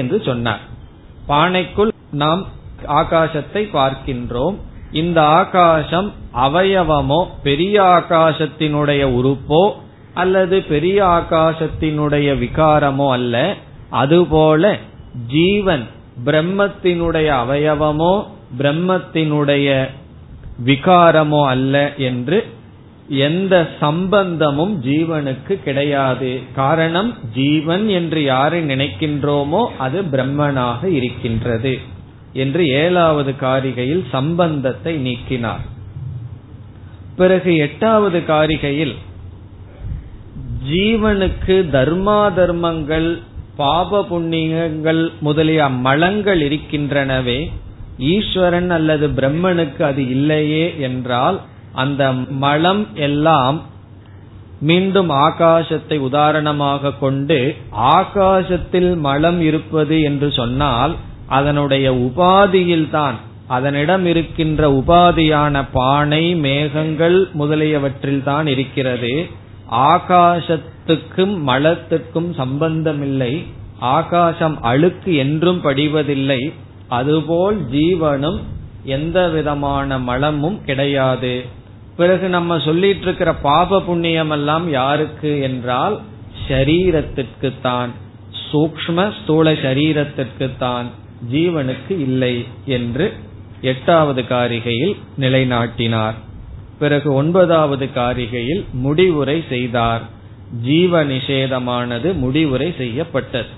என்று 0.00 0.18
சொன்னார். 0.28 0.62
பானைக்குள் 1.30 1.92
நாம் 2.22 2.42
ஆகாசத்தை 2.86 3.62
பார்க்கின்றோம். 3.72 4.56
இந்த 4.92 5.22
ஆகாசம் 5.22 6.12
அவயவமோ 6.34 7.26
பெரிய 7.42 7.82
ஆகாசத்தினுடைய 7.82 9.02
உறுப்போ 9.18 9.70
அல்லது 10.14 10.62
பெரிய 10.62 11.04
ஆகாசத்தினுடைய 11.04 12.28
விகாரமோ 12.38 13.10
அல்ல. 13.10 13.54
அதுபோல 13.90 14.76
ஜீவன் 15.26 15.86
பிரம்மத்தினுடைய 16.24 17.28
அவயவமோ 17.42 18.24
பிரம்மத்தினுடைய 18.58 19.88
விகாரமோ 20.64 21.46
அல்ல 21.46 21.92
என்று 21.96 22.46
எந்த 23.08 23.68
சம்பந்தமும் 23.80 24.82
ஜீவனுக்கு 24.82 25.54
கிடையாது. 25.62 26.40
காரணம் 26.54 27.14
ஜீவன் 27.34 27.88
என்று 27.88 28.24
யாரை 28.24 28.62
நினைக்கின்றோமோ 28.62 29.66
அது 29.78 30.02
பிரம்மனாக 30.02 30.84
இருக்கின்றது. 30.84 31.78
என்று 32.38 32.62
ஏழாவது 32.82 33.32
காரிகையில் 33.40 34.04
சம்பந்தத்தை 34.10 34.92
நீக்கினார். 35.06 35.64
பிறகு 37.16 37.52
எட்டாவது 37.66 38.18
காரிகையில் 38.32 38.94
ஜீவனுக்கு 40.70 41.56
தர்மா 41.76 42.20
தர்மங்கள் 42.34 43.08
பாப 43.56 44.00
புண்ணியங்கள் 44.10 45.00
முதலிய 45.20 45.62
மலங்கள் 45.86 46.40
இருக்கின்றனவே 46.48 47.40
ஈஸ்வரன் 48.10 48.70
அல்லது 48.70 49.06
பிரம்மனுக்கு 49.18 49.82
அது 49.82 50.02
இல்லையே 50.16 50.66
என்றால் 50.88 51.38
அந்த 51.82 52.02
மலம் 52.44 52.84
எல்லாம் 53.06 53.58
மீண்டும் 54.60 55.10
ஆகாசத்தை 55.24 55.96
உதாரணமாக 56.08 56.92
கொண்டு 57.00 57.38
ஆகாசத்தில் 57.96 58.90
மலம் 59.06 59.40
இருப்பது 59.40 59.96
என்று 60.00 60.28
சொன்னால் 60.32 60.94
அதனுடைய 61.28 61.86
உபாதியில் 62.06 62.88
தான் 62.90 63.16
அதனிடம் 63.48 64.04
இருக்கின்ற 64.04 64.62
உபாதியான 64.80 65.62
பானை 65.72 66.24
மேகங்கள் 66.46 67.18
முதலியவற்றில் 67.32 68.22
தான் 68.22 68.46
இருக்கிறது. 68.46 69.12
ஆகாசத்துக்கும் 69.90 71.34
மலத்துக்கும் 71.48 72.30
சம்பந்தமில்லை. 72.32 73.32
ஆகாசம் 73.96 74.56
அழுக்கு 74.62 75.10
என்றும் 75.24 75.60
படிவதில்லை. 75.64 76.40
அதுபோல் 76.88 77.58
ஜீவனும் 77.70 78.38
எந்த 78.96 79.18
விதமான 79.28 79.98
மலமும் 80.08 80.58
கிடையாது. 80.64 81.34
பிறகு 81.96 82.26
நம்ம 82.28 82.58
சொல்லிட்டு 82.58 83.04
இருக்கிற 83.06 83.30
பாப 83.46 83.80
புண்ணியம் 83.80 84.30
எல்லாம் 84.30 84.66
யாருக்கு 84.70 85.30
என்றால் 85.40 85.96
ஷரீரத்திற்கு 86.44 87.50
தான் 87.62 87.90
சூக்ம 88.46 88.98
ஸ்தூல 89.18 89.50
சரீரத்திற்கு 89.64 90.46
தான் 90.58 90.88
ஜீவனுக்கு 91.32 91.90
இல்லை 91.90 92.46
என்று 92.64 93.12
எட்டாவது 93.60 94.22
காரிகையில் 94.22 94.96
நிலைநாட்டினார். 95.18 96.14
பிறகு 96.78 97.12
ஒன்பதாவது 97.12 97.88
காரிகையில் 97.94 98.62
முடிவுரை 98.72 99.44
செய்தார். 99.48 100.02
ஜீவ 100.62 101.04
நிஷேதமானது 101.04 102.14
முடிவுரை 102.14 102.74
செய்யப்பட்டது. 102.76 103.48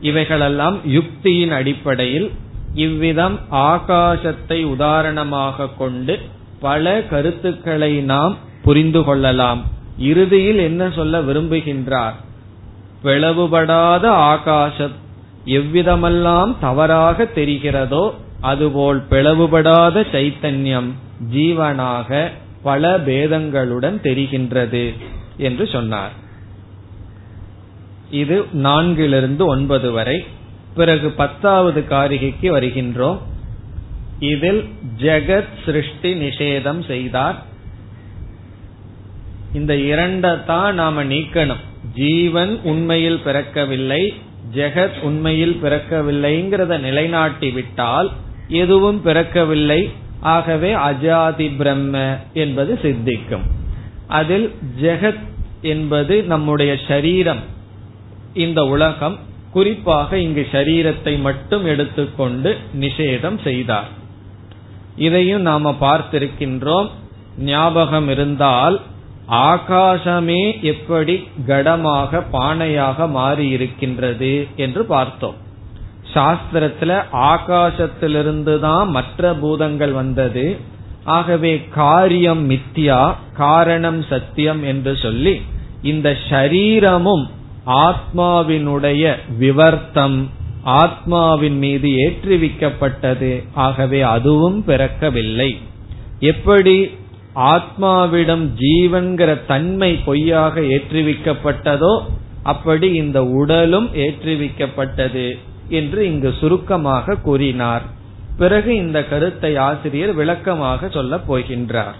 இவைகளெல்லாம் 0.00 0.80
யுக்தியின் 0.86 1.50
அடிப்படையில் 1.50 2.30
இவ்விதம் 2.74 3.40
ஆகாசத்தை 3.50 4.64
உதாரணமாக 4.64 5.68
கொண்டு 5.68 6.20
பல 6.60 7.02
கருத்துக்களை 7.02 7.92
நாம் 8.00 8.36
புரிந்து 8.62 9.04
கொள்ளலாம். 9.04 9.64
இறுதியில் 9.98 10.58
என்ன 10.58 10.90
சொல்ல 10.90 11.20
விரும்புகின்றார்? 11.20 12.16
பிளவுபடாத 13.04 14.06
ஆகாசம் 14.06 15.04
எவ்விதமெல்லாம் 15.46 16.54
தவறாக 16.60 17.24
தெரிகிறதோ 17.24 18.10
அதுபோல் 18.40 19.06
பிளவுபடாத 19.10 20.06
சைத்தன்யம் 20.12 20.92
ஜீவனாக 21.32 22.30
பல 22.62 22.98
பேதங்களுடன் 22.98 24.00
தெரிகின்றது 24.02 24.94
என்று 25.36 25.66
சொன்னார். 25.66 26.12
இது 28.10 28.44
நான்கிலிருந்து 28.52 29.46
ஒன்பது 29.46 29.90
வரை. 29.90 30.24
பிறகு 30.74 31.10
பத்தாவது 31.10 31.84
காரிகைக்கு 31.90 32.52
வருகின்றோம். 32.52 33.18
இதில் 34.18 34.64
ஜெகத் 34.98 35.64
சிருஷ்டி 35.64 36.14
நிஷேதம் 36.14 36.86
செய்தார். 36.86 37.42
இந்த 39.52 39.74
இரண்டத்தான் 39.74 40.72
நாம 40.72 41.04
நீக்கணும். 41.04 41.64
ஜீவன் 41.94 42.60
உண்மையில் 42.62 43.20
பிறக்கவில்லை 43.24 44.14
ஜெகத் 44.54 45.00
உண்மையில் 45.00 45.60
பிறக்கவில்லைங்கிறத 45.62 46.78
நிலைநாட்டி 46.80 47.50
விட்டால் 47.50 48.10
எதுவும் 48.48 49.00
பிறக்கவில்லை. 49.04 49.90
ஆகவே 50.20 50.74
அஜாதி 50.74 51.56
பிரம்ம 51.56 52.16
என்பது 52.32 52.78
சித்திக்கும். 52.82 53.42
அதில் 54.06 54.54
ஜெகத் 54.80 55.24
என்பது 55.60 56.22
நம்முடைய 56.22 56.78
சரீரம் 56.88 57.40
இந்த 58.34 58.64
உலகம். 58.64 59.18
குறிப்பாக 59.50 60.18
இங்கு 60.18 60.46
சரீரத்தை 60.52 61.20
மட்டும் 61.20 61.64
எடுத்துக்கொண்டு 61.64 62.56
நிஷேதம் 62.80 63.42
செய்தார். 63.42 63.88
இதையும் 64.96 65.40
நாம 65.40 65.76
பார்த்திருக்கின்றோம். 65.80 66.90
ஞாபகம் 67.38 68.08
இருந்தால் 68.08 68.80
ஆகாசமே 69.30 70.62
எப்படி 70.62 71.28
கடமாக 71.46 72.22
பானையாக 72.32 73.08
மாறி 73.10 73.48
இருக்கின்றது 73.48 74.46
என்று 74.56 74.84
பார்த்தோம். 74.84 75.34
சாஸ்திரத்துல 76.14 77.04
ஆகாசத்திலிருந்து 77.12 78.58
தான் 78.58 78.88
மற்ற 78.88 79.34
பூதங்கள் 79.34 79.92
வந்தது. 79.92 80.56
ஆகவே 81.04 81.64
காரியம் 81.74 82.50
மித்யா 82.50 83.14
காரணம் 83.36 84.02
சத்தியம் 84.02 84.62
என்று 84.62 84.96
சொல்லி 84.96 85.40
இந்த 85.82 86.16
ஷரீரமும் 86.28 87.26
ஆத்மாவினுடைய 87.66 89.16
விவர்த்தம் 89.38 90.30
ஆத்மாவின் 90.64 91.58
மீது 91.58 91.88
ஏற்றுவிக்கப்பட்டது. 91.88 93.44
ஆகவே 93.54 94.00
அதுவும் 94.00 94.64
பிறக்கவில்லை. 94.66 95.58
எப்படி 96.20 96.90
ஆத்மாவிடம் 97.36 98.48
ஜீவன்கிற 98.58 99.46
தன்மை 99.46 99.94
பொய்யாக 99.94 100.60
ஏற்றுவிக்கப்பட்டதோ 100.60 102.00
அப்படி 102.42 102.92
இந்த 102.92 103.24
உடலும் 103.24 103.88
ஏற்றுவிக்கப்பட்டது 103.94 105.38
என்று 105.68 106.06
இங்கு 106.06 106.34
சுருக்கமாக 106.40 107.14
கூறினார். 107.14 107.82
பிறகு 108.36 108.76
இந்த 108.76 109.04
கருத்தை 109.04 109.56
ஆசிரியர் 109.56 110.14
விளக்கமாக 110.14 110.88
சொல்லப் 110.88 111.34
போகின்றார். 111.34 111.96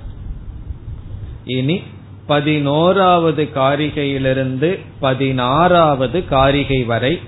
இனி 1.44 1.82
பதினோராவது 2.26 3.48
காரிகையிலிருந்து 3.54 4.78
பதினாறாவது 5.00 6.24
காரிகை 6.28 6.84
வரை 6.84 7.20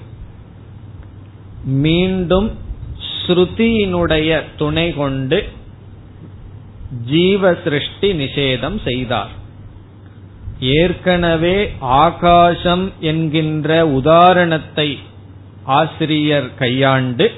மீண்டும் 1.64 2.52
ஸ்ருதியினுடைய 3.26 4.42
துணை 4.56 4.92
கொண்டு 4.92 5.38
ஜீவ 7.06 7.54
சிருஷ்டி 7.64 8.12
நிஷேதம் 8.12 8.82
செய்தார். 8.84 9.28
ஏற்கனவே 10.60 11.70
ஆகாசம் 11.80 12.92
என்கின்ற 13.00 13.86
உதாரணத்தை 13.86 14.98
ஆசிரியர் 15.64 16.54
கையாண்டு 16.54 17.32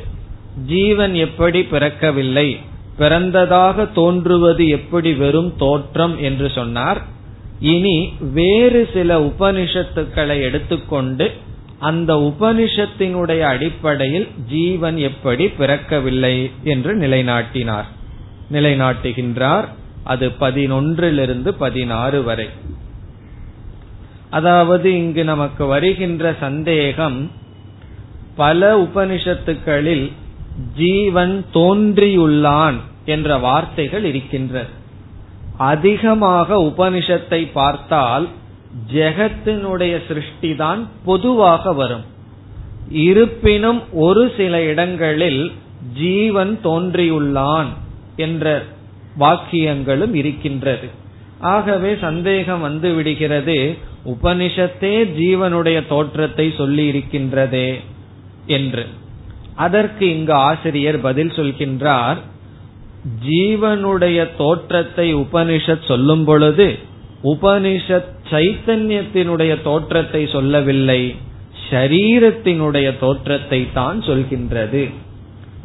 ஜீவன் 0.67 1.15
எப்படி 1.15 1.61
பிறக்கவில்லை 1.61 2.57
பிறந்ததாக 2.99 3.93
தோன்றுவது 3.93 4.69
எப்படி 4.69 5.13
வெறும் 5.13 5.57
தோற்றம் 5.57 6.19
என்று 6.19 6.51
சொன்னார். 6.51 7.03
இனி 7.61 8.13
வேறு 8.21 8.89
சில 8.93 9.19
உபனிஷத்துக்களை 9.19 10.41
எடுத்துக்கொண்டு 10.43 11.31
அந்த 11.79 12.15
உபனிஷத்தினுடைய 12.15 13.41
அடிப்படையில் 13.41 14.29
ஜீவன் 14.49 14.97
எப்படி 14.97 15.47
பிறக்கவில்லை 15.47 16.51
என்று 16.63 16.95
நிலைநாட்டினார். 16.97 17.89
நிலைநாட்டுகின்றார். 18.53 19.69
அது 20.05 20.29
பதினொன்றிலிருந்து 20.41 21.49
பதினாறு 21.49 22.23
வரை. 22.23 22.49
அதாவது 24.31 24.95
இங்கு 24.97 25.25
நமக்கு 25.25 25.67
வருகின்ற 25.67 26.35
சந்தேகம் 26.41 27.31
பல 28.37 28.83
உபனிஷத்துக்களில் 28.83 30.13
ஜீவன் 30.77 31.45
தோன்றியுள்ளான் 31.55 32.75
என்ற 33.05 33.39
வார்த்தைகள் 33.39 34.05
இருக்கின்றது. 34.05 34.69
அதிகமாக 35.57 36.57
உபனிஷத்தை 36.57 37.49
பார்த்தால் 37.53 38.29
ஜெகத்தினுடைய 38.93 40.01
சிருஷ்டி 40.09 40.55
தான் 40.55 40.89
பொதுவாக 41.05 41.73
வரும். 41.73 42.05
இருப்பினும் 42.91 43.83
ஒரு 43.93 44.33
சில 44.37 44.63
இடங்களில் 44.63 45.53
ஜீவன் 45.95 46.59
தோன்றியுள்ளான். 46.65 47.67
என்ற 48.16 48.62
வாக்கியங்களும் 49.18 50.14
இருக்கின்றது. 50.14 50.88
ஆகவே 51.40 51.96
சந்தேகம் 52.01 52.61
வந்து 52.61 52.92
விடுகிறது 52.92 53.77
உபனிஷத்தே 54.07 54.94
ஜீவனுடைய 55.18 55.87
தோற்றத்தை 55.88 56.55
சொல்லி 56.57 56.90
இருக்கின்றதே 56.90 57.81
என்று. 58.46 58.87
அதற்கு 59.55 60.18
இங்கு 60.18 60.33
ஆசிரியர் 60.33 61.01
பதில் 61.01 61.29
சொல்கின்றார் 61.29 62.16
ஜீவனுடைய 63.29 64.29
தோற்றத்தை 64.37 65.14
உபனிஷத் 65.14 65.85
சொல்லும் 65.85 66.25
பொழுது 66.25 66.79
உபனிஷத் 67.25 68.12
சைத்தன்யத்தினுடைய 68.31 69.62
தோற்றத்தை 69.62 70.27
சொல்லவில்லை 70.27 71.14
ஷரீரத்தினுடைய 71.70 72.99
தோற்றத்தை 72.99 73.73
தான் 73.73 74.03
சொல்கின்றது. 74.03 74.90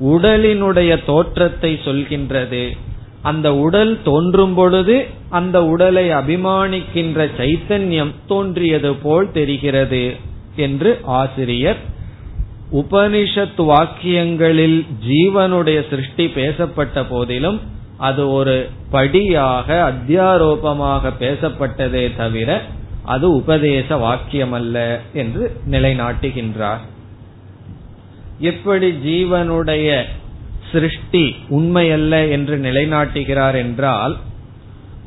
உடலினுடைய 0.03 1.05
தோற்றத்தை 1.05 1.79
சொல்கின்றது. 1.86 2.77
அந்த 3.21 3.55
உடல் 3.55 3.99
தோன்றும் 4.03 4.53
பொழுது 4.53 5.05
அந்த 5.29 5.65
உடலை 5.65 6.10
அபிமானிக்கின்ற 6.10 7.29
சைத்தன்யம் 7.38 8.12
தோன்றியது 8.27 8.95
போல் 8.95 9.31
தெரிகிறது 9.31 10.15
என்று 10.55 10.99
ஆசிரியர் 11.03 11.77
உபனிஷத் 12.73 13.58
வாக்கியங்களில் 13.58 14.86
ஜீவனுடைய 15.08 15.89
சிருஷ்டி 15.89 16.27
பேசப்பட்ட 16.27 17.05
போதிலும் 17.05 17.62
அது 17.97 18.31
ஒரு 18.31 18.69
படியாக 18.89 19.93
அத்தியாரோபமாக 19.93 21.12
பேசப்பட்டதே 21.19 22.15
தவிர 22.15 22.62
அது 23.03 23.36
உபதேச 23.36 23.97
வாக்கியம் 23.97 24.51
அல்ல 24.51 25.01
என்று 25.13 25.51
நிலைநாட்டுகின்றார். 25.71 26.84
எப்படி 28.39 28.89
ஜீவனுடைய 28.89 30.04
சிருஷ்டி 30.71 31.36
உண்மையல்ல 31.50 32.30
என்று 32.30 32.58
நிலைநாட்டுகிறார் 32.58 33.56
என்றால் 33.56 34.17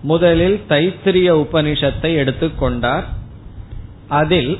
முதலில் 0.02 0.60
தைத்திரிய 0.68 1.46
உபனிஷத்தை 1.46 2.14
எடுத்துக்கொண்டார் 2.16 3.04
அதில் 4.08 4.58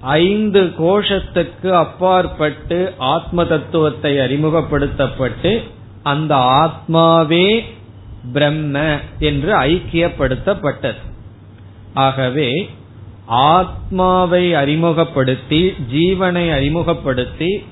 ஐந்து 0.00 0.62
கோஷத்துக்கு 0.62 1.70
அப்பாற்பட்டு 1.70 2.94
ஆத்ம 2.98 3.44
தத்துவத்தை 3.44 4.18
அறிமுகப்படுத்தப்பட்டு 4.18 5.62
அந்த 6.02 6.34
ஆத்மாவே 6.34 7.64
பிரம்ம 8.32 8.98
என்று 9.18 9.56
ஐக்கியப்படுத்தப்பட்டது. 9.56 11.00
ஆகவே 11.94 12.70
ஆத்மாவை 13.26 14.54
அறிமுகப்படுத்தி 14.54 15.74
ஜீவனை 15.92 16.52
அறிமுகப்படுத்தி 16.52 17.62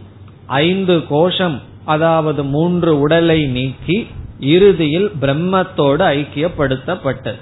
ஐந்து 0.49 1.07
கோஷம் 1.09 1.63
அதாவது 1.85 2.45
மூன்று 2.45 3.01
உடலை 3.01 3.47
நீக்கி 3.47 4.07
இறுதியில் 4.41 5.11
பிரம்மத்தோடு 5.21 6.05
ஐக்கியப்படுத்தப்பட்டது. 6.17 7.41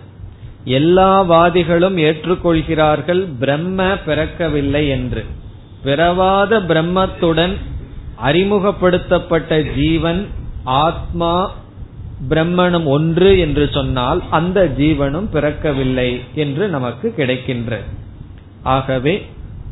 எல்லா 0.65 1.31
வாதிகளும் 1.31 1.97
ஏற்றுக்கொள்கிறார்கள் 1.97 3.29
பிரம்ம 3.39 3.85
பிறக்கவில்லை 4.07 4.89
என்று. 4.89 5.25
பிறவாத 5.83 6.61
பிரம்மத்துடன் 6.61 7.55
அறிமுகப்படுத்தப்பட்ட 8.17 9.63
ஜீவன் 9.63 10.27
ஆத்மா 10.65 11.51
பிரம்மனும் 12.29 12.85
ஒன்று 12.85 13.39
என்று 13.39 13.69
சொன்னால் 13.73 14.23
அந்த 14.31 14.73
ஜீவனும் 14.79 15.29
பிறக்கவில்லை 15.33 16.21
என்று 16.35 16.69
நமக்கு 16.69 17.15
கிடைக்கின்ற 17.15 17.81
ஆகவே 18.63 19.27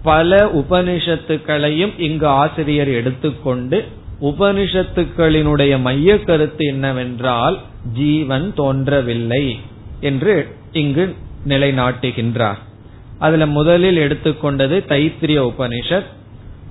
பல 0.04 0.50
உபனிஷத்துக்களையும் 0.54 2.00
இங்கு 2.00 2.26
ஆசிரியர் 2.26 2.88
எடுத்துக்கொண்டு 2.88 3.84
உபனிஷத்துக்களினுடைய 4.20 5.80
மைய 5.80 6.20
கருத்து 6.20 6.64
என்னவென்றால் 6.66 7.56
ஜீவன் 7.92 8.54
தோன்றவில்லை 8.54 9.60
என்று 10.00 10.34
இங்கு 10.72 11.16
நிலைநாட்டுகின்றார். 11.48 12.60
அதுல 13.18 13.46
முதலில் 13.46 13.98
எடுத்துக்கொண்டது 13.98 14.78
தைத்திரிய 14.88 15.40
உபனிஷத். 15.50 16.10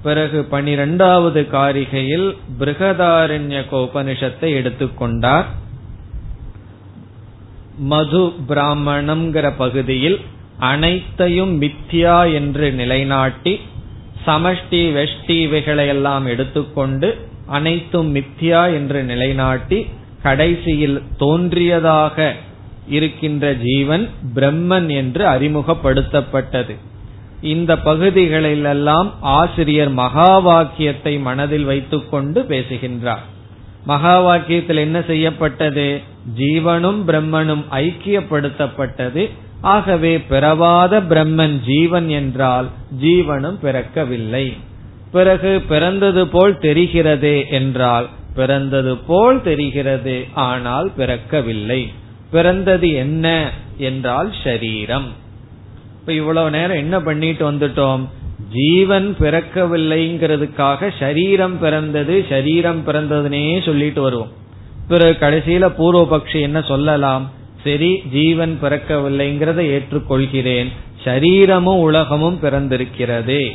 பிறகு 0.04 0.44
பனிரெண்டாவது 0.44 1.48
காரிகையில் 1.52 2.38
பிருகதாரண்ய 2.60 3.60
உபனிஷத்தை 3.72 4.50
எடுத்துக்கொண்டார். 4.60 5.46
மது 7.78 8.32
பிராமணம்ங்கிற 8.50 9.54
பகுதியில் 9.58 10.20
அனைத்தையும் 10.72 11.54
மித்யா 11.62 12.18
என்று 12.34 12.68
நிலைநாட்டி 12.72 13.54
சமஷ்டி 14.26 14.82
வெஷ்டி 14.98 15.36
இவைகளையெல்லாம் 15.46 16.26
எடுத்துக்கொண்டு 16.26 17.10
அனைத்தும் 17.48 18.10
மித்யா 18.16 18.62
என்று 18.74 19.00
நிலைநாட்டி 19.04 19.80
கடைசியில் 20.22 20.98
தோன்றியதாக 21.18 22.18
இருக்கின்ற 22.88 23.46
ஜீவன் 23.54 24.06
பிரம்மன் 24.36 24.90
என்று 24.96 25.24
அறிமுகப்படுத்தப்பட்டது. 25.26 26.74
இந்த 27.54 27.72
பகுதிகளிலெல்லாம் 27.80 29.10
ஆசிரியர் 29.38 29.92
மகா 30.02 30.32
வாக்கியத்தை 30.40 31.14
மனதில் 31.20 31.64
வைத்துக்கொண்டு 31.64 32.40
பேசுகின்றார். 32.46 33.26
மகா 33.86 34.16
வாக்கியத்தில் 34.22 34.84
என்ன 34.86 34.98
செய்யப்பட்டது? 35.02 35.88
ஜீவனும் 36.38 37.02
பிரம்மனும் 37.08 37.64
ஐக்கியப்படுத்தப்பட்டது. 37.82 39.24
ஆகவே 39.64 40.20
பிறவாத 40.20 41.02
பிரம்மன் 41.02 41.56
ஜீவன் 41.66 42.10
என்றால் 42.10 42.68
ஜீவனும் 43.02 43.58
பிறக்கவில்லை. 43.64 44.54
பிறகு 45.12 45.62
பிறந்தது 45.68 46.28
போல் 46.28 46.56
தெரிகிறதே 46.56 47.50
என்றால் 47.50 48.10
பிறந்தது 48.36 48.98
போல் 48.98 49.42
தெரிகிறது 49.42 50.26
ஆனால் 50.34 50.92
பிறக்கவில்லை. 50.98 51.82
பிறந்தது 52.32 52.94
என்ன 52.94 53.52
என்றால் 53.78 54.34
ஷரீரம். 54.44 55.08
இப்ப 56.00 56.14
இவ்வளவு 56.14 56.50
நேரம் 56.50 56.78
என்ன 56.78 57.02
பண்ணிட்டு 57.02 57.52
வந்துட்டோம்? 57.52 58.04
ஜீவன் 58.50 59.16
பிறக்கவில்லைங்கிறதுக்காக 59.20 60.90
ஷரீரம் 61.00 61.56
பிறந்தது 61.60 62.26
ஷரீரம் 62.30 62.82
பிறந்ததுனே 62.88 63.64
சொல்லிட்டு 63.66 64.02
வருவோம். 64.02 64.32
பிறகு 64.88 65.16
கடைசியில 65.26 65.68
பூர்வபக்ஷி 65.80 66.42
என்ன 66.42 66.62
சொல்லலாம்? 66.62 67.32
சரி 67.64 68.04
ஜீவன் 68.12 68.60
பிறக்கவில்லைங்கிறத 68.62 69.62
ஏற்றுக்கொள்கிறேன். 69.76 70.68
சரீரமும் 71.04 71.80
உலகமும் 71.80 72.40
பிறந்திருக்கிறது. 72.40 73.52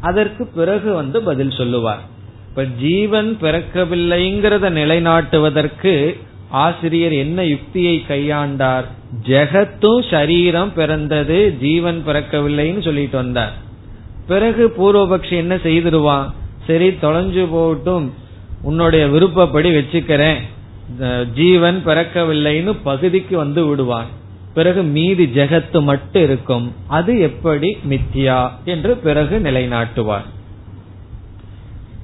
அதற்கு 0.00 0.46
பிறகு 0.46 0.94
வந்து 0.94 1.22
பதில் 1.22 1.50
சொல்லுவார். 1.50 2.00
இப்ப 2.48 2.64
ஜீவன் 2.64 3.38
பிறக்கவில்லைங்கிறத 3.42 4.70
நிலைநாட்டுவதற்கு 4.78 6.16
ஆசிரியர் 6.50 7.12
என்ன 7.12 7.44
யுக்தியை 7.44 8.04
கையாண்டார்? 8.08 8.84
ஜெகத்தும் 9.26 10.10
சரீரம் 10.10 10.72
பிறந்தது 10.74 11.56
ஜீவன் 11.60 12.02
பிறக்கவில்லைன்னு 12.06 12.82
சொல்லிட்டு 12.82 13.16
வந்தார். 13.16 13.54
பிறகு 14.26 14.74
பூர்வபக்ஷி 14.78 15.30
என்ன 15.30 15.54
செய்திருவான் 15.56 16.26
சரி 16.66 16.88
தொலைஞ்சு 16.88 17.44
போட்டும் 17.54 18.10
உன்னுடைய 18.62 19.06
விருப்பப்படி 19.06 19.70
வச்சுக்கிறேன். 19.70 20.40
ஜீவன் 21.34 21.82
பிறக்கவில்லைன்னு 21.86 22.76
பகுதிக்கு 22.82 23.36
வந்து 23.36 23.66
விடுவான். 23.66 24.06
பிறகு 24.54 24.82
மீதி 24.82 25.24
ஜெகத்து 25.24 25.82
மட்டும் 25.82 26.22
இருக்கும். 26.22 26.74
அது 26.86 27.18
எப்படி? 27.18 27.76
மித்யா 27.88 28.50
என்று 28.64 28.96
பிறகு 28.96 29.38
நிலைநாட்டுவார். 29.38 30.24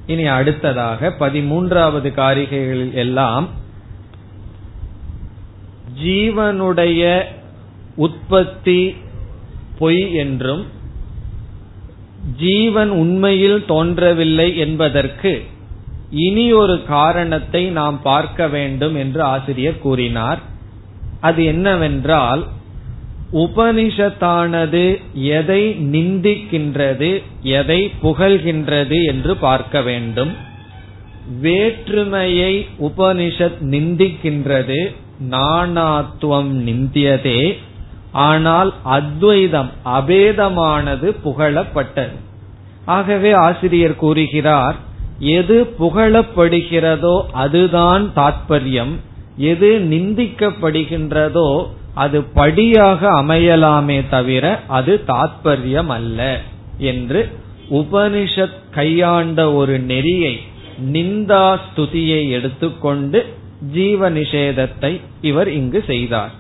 இனி 0.07 0.27
அடுத்ததாக 0.27 1.15
பதிமூன்றாவது 1.21 2.13
காரிகைகளில் 2.13 2.93
எல்லாம் 2.93 3.49
ஜீவனுடைய 6.05 7.25
உற்பத்தி 7.97 8.97
பொய் 9.79 10.15
என்றும் 10.15 10.67
ஜீவன் 12.37 12.91
உண்மையில் 12.91 13.65
தோன்றவில்லை 13.67 14.57
என்பதற்கு 14.57 15.45
இனி 16.11 16.53
ஒரு 16.53 16.83
காரணத்தை 16.83 17.65
நாம் 17.65 18.03
பார்க்க 18.03 18.49
வேண்டும் 18.49 18.95
என்று 18.95 19.23
ஆசிரியர் 19.23 19.79
கூறினார். 19.79 20.39
அது 21.21 21.45
என்னவென்றால் 21.45 22.47
உபனிஷத்தானது 23.33 25.01
எதை 25.13 25.71
நிந்திக்கின்றது 25.71 27.23
எதை 27.43 27.93
புகழ்கின்றது 28.03 29.05
என்று 29.05 29.37
பார்க்க 29.37 29.83
வேண்டும். 29.83 30.33
வேற்றுமையை 31.41 32.67
உபனிஷத் 32.81 33.61
நிந்திக்கின்றது 33.61 34.95
நாணாத்துவம் 35.31 36.53
நிந்தியதே 36.69 37.57
ஆனால் 38.13 38.75
அத்வைதம் 38.83 39.71
அபேதமானது 39.85 41.17
புகழப்பட்டது. 41.25 42.17
ஆகவே 42.85 43.33
ஆசிரியர் 43.33 43.97
கூறுகிறார் 43.97 44.87
எது 45.19 45.75
புகழப்படுகிறதோ 45.81 47.23
அதுதான் 47.33 48.13
தாற்பயம் 48.17 48.95
எது 49.37 49.79
நிந்திக்கப்படுகின்றதோ 49.79 51.67
அது 51.95 52.23
படியாக 52.23 53.23
அமையலாமே 53.23 54.05
தவிர 54.11 54.61
அது 54.67 55.03
தாற்பயம் 55.07 55.87
அல்ல 55.87 56.41
என்று 56.79 57.29
உபனிஷத் 57.71 58.61
கையாண்ட 58.71 59.53
ஒரு 59.53 59.79
நெறியை 59.79 60.41
நிந்தா 60.93 61.59
ஸ்துதியை 61.67 62.31
எடுத்துக்கொண்டு 62.31 63.27
ஜீவ 63.73 64.11
நிஷேதத்தை 64.11 65.01
இவர் 65.21 65.49
இங்கு 65.49 65.85
செய்தார். 65.87 66.31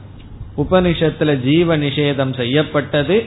உபனிஷத்துல 0.57 1.41
ஜீவ 1.41 1.77
நிஷேதம் 1.77 2.37
செய்யப்பட்டது. 2.37 3.25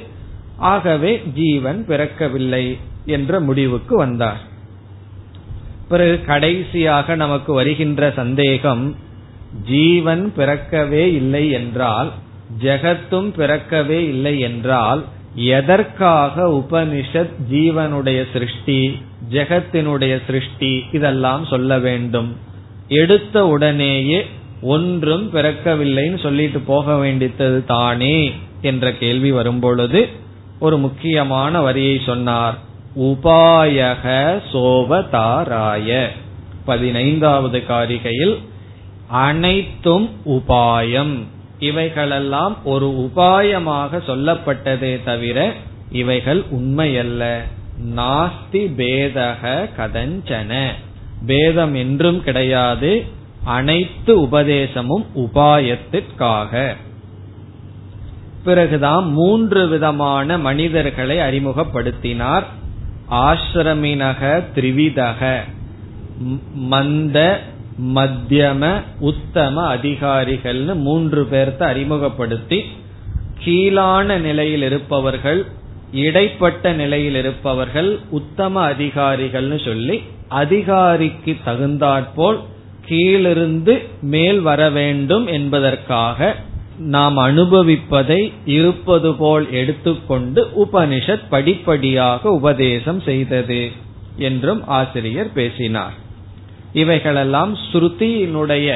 ஆகவே 0.58 1.22
ஜீவன் 1.34 1.86
பிறக்கவில்லை 1.88 2.78
என்ற 3.06 3.40
முடிவுக்கு 3.40 3.98
வந்தார். 3.98 4.50
பிறகு 5.92 6.16
கடைசியாக 6.26 7.16
நமக்கு 7.16 7.52
வருகின்ற 7.54 8.12
சந்தேகம் 8.16 8.84
ஜீவன் 9.70 10.24
பிறக்கவே 10.38 11.06
இல்லை 11.14 11.46
என்றால் 11.52 12.10
ஜெகத்தும் 12.62 13.30
பிறக்கவே 13.38 14.00
இல்லை 14.14 14.36
என்றால் 14.40 15.02
எதற்காக 15.36 16.46
உபனிஷத் 16.60 17.36
ஜீவனுடைய 17.52 18.20
சிருஷ்டி 18.34 18.80
ஜெகத்தினுடைய 19.32 20.14
சிருஷ்டி 20.28 20.72
இதெல்லாம் 20.92 21.44
சொல்ல 21.46 21.80
வேண்டும்? 21.80 22.30
எடுத்த 22.88 23.46
உடனேயே 23.48 24.20
ஒன்றும் 24.62 25.26
பிறக்கவில்லைன்னு 25.34 26.20
சொல்லிட்டு 26.20 26.60
போக 26.60 26.96
வேண்டியது 26.96 27.66
தானே 27.66 28.18
என்ற 28.62 28.94
கேள்வி 28.94 29.32
வரும்பொழுது 29.32 30.02
ஒரு 30.60 30.78
முக்கியமான 30.78 31.62
வரியை 31.62 31.96
சொன்னார். 32.06 32.58
உபாயக 32.96 34.40
சோவதாராய 34.52 36.08
பதினைந்தாவது 36.66 37.64
காரிகையில் 37.70 38.38
அனைத்தும் 39.08 40.10
உபாயம். 40.26 41.18
இவைகளெல்லாம் 41.60 42.66
ஒரு 42.66 42.88
உபாயமாக 42.88 44.02
சொல்லப்பட்டதே 44.08 45.04
தவிர 45.04 45.54
இவைகள் 45.92 46.44
உண்மையல்ல. 46.52 47.40
நாஸ்தி 47.96 48.68
பேதக 48.78 49.70
கதஞ்சன. 49.78 50.68
பேதம் 51.26 51.74
என்றும் 51.74 52.24
கிடையாது 52.24 53.06
அனைத்து 53.44 54.22
உபதேசமும் 54.22 55.06
உபாயத்திற்காக. 55.16 56.76
பிறகுதான் 58.44 59.12
மூன்று 59.12 59.68
விதமான 59.68 60.38
மனிதர்களை 60.38 61.18
அறிமுகப்படுத்தினார். 61.18 62.44
ஆசிரமினக 63.20 64.22
திரிவிதக. 64.56 65.22
மந்த 66.72 67.18
மத்தியம 67.96 68.64
உத்தம 69.02 69.56
அதிகாரிகள்னு 69.76 70.74
மூன்று 70.80 71.22
பேர்த்த 71.32 71.62
அறிமுகப்படுத்தி 71.66 72.60
கீழான 73.40 74.18
நிலையில் 74.20 74.62
இருப்பவர்கள் 74.62 75.40
இடைப்பட்ட 76.02 76.74
நிலையில் 76.74 77.16
இருப்பவர்கள் 77.16 77.90
உத்தம 78.12 78.64
அதிகாரிகள்னு 78.70 79.60
சொல்லி 79.64 79.98
அதிகாரிக்கு 80.36 81.34
தகுந்தாற்போல் 81.44 82.40
கீழிருந்து 82.88 83.74
மேல் 84.12 84.40
வர 84.42 84.62
வேண்டும் 84.70 85.26
என்பதற்காக 85.30 86.20
நாம் 86.82 87.18
அனுபவிப்பதை 87.18 88.32
இருப்பது 88.46 89.16
போல் 89.16 89.52
எடுத்துக்கொண்டு 89.52 90.52
உபனிஷத் 90.58 91.28
படிப்படியாக 91.30 92.30
உபதேசம் 92.30 93.02
செய்தது 93.02 93.72
என்றும் 94.18 94.68
ஆசிரியர் 94.68 95.34
பேசினார். 95.34 95.94
இவைகளெல்லாம் 96.74 97.58
ஸ்ருதியினுடைய 97.58 98.76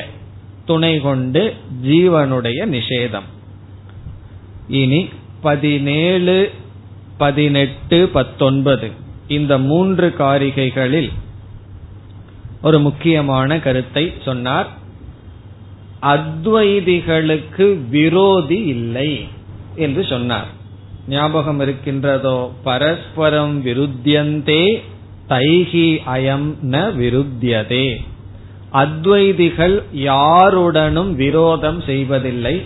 துணை 0.65 0.99
கொண்டு 0.99 1.53
ஜீவனுடைய 1.83 2.65
நிஷேதம். 2.65 3.27
இனி 4.67 5.09
பதினேழு 5.41 6.51
பதினெட்டு 7.17 8.07
பத்தொன்பது 8.07 8.91
இந்த 9.27 9.57
மூன்று 9.57 10.13
காரிகைகளில் 10.17 11.11
ஒரு 12.61 12.79
முக்கியமான 12.79 13.59
கருத்தை 13.59 14.13
சொன்னார். 14.25 14.67
அத்வைதிகளுக்கு 16.05 17.89
விரோதி 17.89 18.63
இல்லை 18.63 19.27
என்று 19.75 20.05
சொன்னார். 20.05 20.47
ஞாபகம் 21.07 21.59
இருக்கின்றதோ? 21.59 22.51
பரஸ்பரம் 22.63 23.65
விருத்தியந்தே 23.65 24.81
தைஹி 25.29 25.97
அயம் 26.13 26.53
ந 26.71 26.93
விருத்தியதே. 26.95 27.95
அத்வைதிகள் 28.73 29.83
யாருடனும் 29.93 31.15
விரோதம் 31.15 31.81
செய்வதில்லை. 31.81 32.63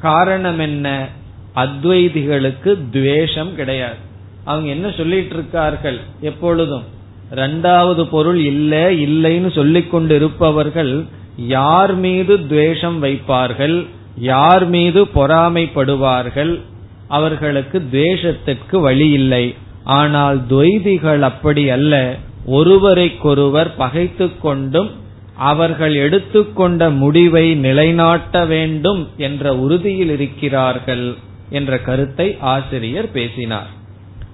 காரணம் 0.00 0.58
என்ன? 0.58 1.08
அத்வைதிகளுக்கு 1.54 2.78
துவேஷம் 2.90 3.54
கிடையாது. 3.54 3.96
அவங்க 4.44 4.68
என்ன 4.68 4.90
சொல்லிட்டு 4.90 5.34
இருக்கார்கள் 5.34 5.98
எப்பொழுதும் 6.20 6.82
ரெண்டாவது 7.30 8.04
பொருள் 8.04 8.38
இல்ல 8.38 8.90
இல்லைன்னு 8.90 9.54
சொல்லிக் 9.54 9.90
கொண்டு 9.90 10.14
இருப்பவர்கள் 10.14 11.04
யார் 11.36 11.94
மீது 11.94 12.46
துவேஷம் 12.46 13.02
வைப்பார்கள் 13.02 13.86
யார் 14.18 14.66
மீது 14.66 15.04
பொறாமைப்படுவார்கள் 15.04 16.60
அவர்களுக்கு 17.08 17.82
துவேஷத்திற்கு 17.92 18.80
வழி 18.80 19.10
இல்லை. 19.10 19.54
ஆனால் 19.84 20.40
துவைதிகள் 20.50 21.20
அப்படி 21.20 21.70
அல்ல. 21.70 22.16
ஒருவரைக்கொருவர் 22.46 23.70
பகைத்து 23.76 24.38
கொண்டும் 24.38 24.90
அவர்கள் 25.36 25.94
எடுத்துக்கொண்ட 25.94 26.90
முடிவை 26.90 27.54
நிலைநாட்ட 27.54 28.44
வேண்டும் 28.44 29.08
என்ற 29.16 29.56
உறுதியில் 29.56 30.10
இருக்கிறார்கள் 30.10 31.14
என்ற 31.50 31.78
கருத்தை 31.78 32.36
ஆசிரியர் 32.40 33.10
பேசினார். 33.10 33.70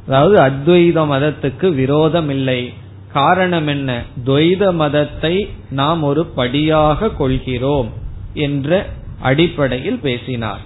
அதாவது 0.07 0.37
அத்வைத 0.41 0.99
மதத்துக்கு 1.13 1.75
விரோதம் 1.75 2.31
இல்லை. 2.31 2.73
காரணம் 3.12 3.66
என்ன? 3.66 4.03
துவைத 4.25 4.75
மதத்தை 4.75 5.51
நாம் 5.70 6.03
ஒரு 6.03 6.27
படியாக 6.27 7.11
கொள்கிறோம் 7.11 7.92
என்ற 8.35 8.87
அடிப்படையில் 9.20 9.99
பேசினார். 9.99 10.61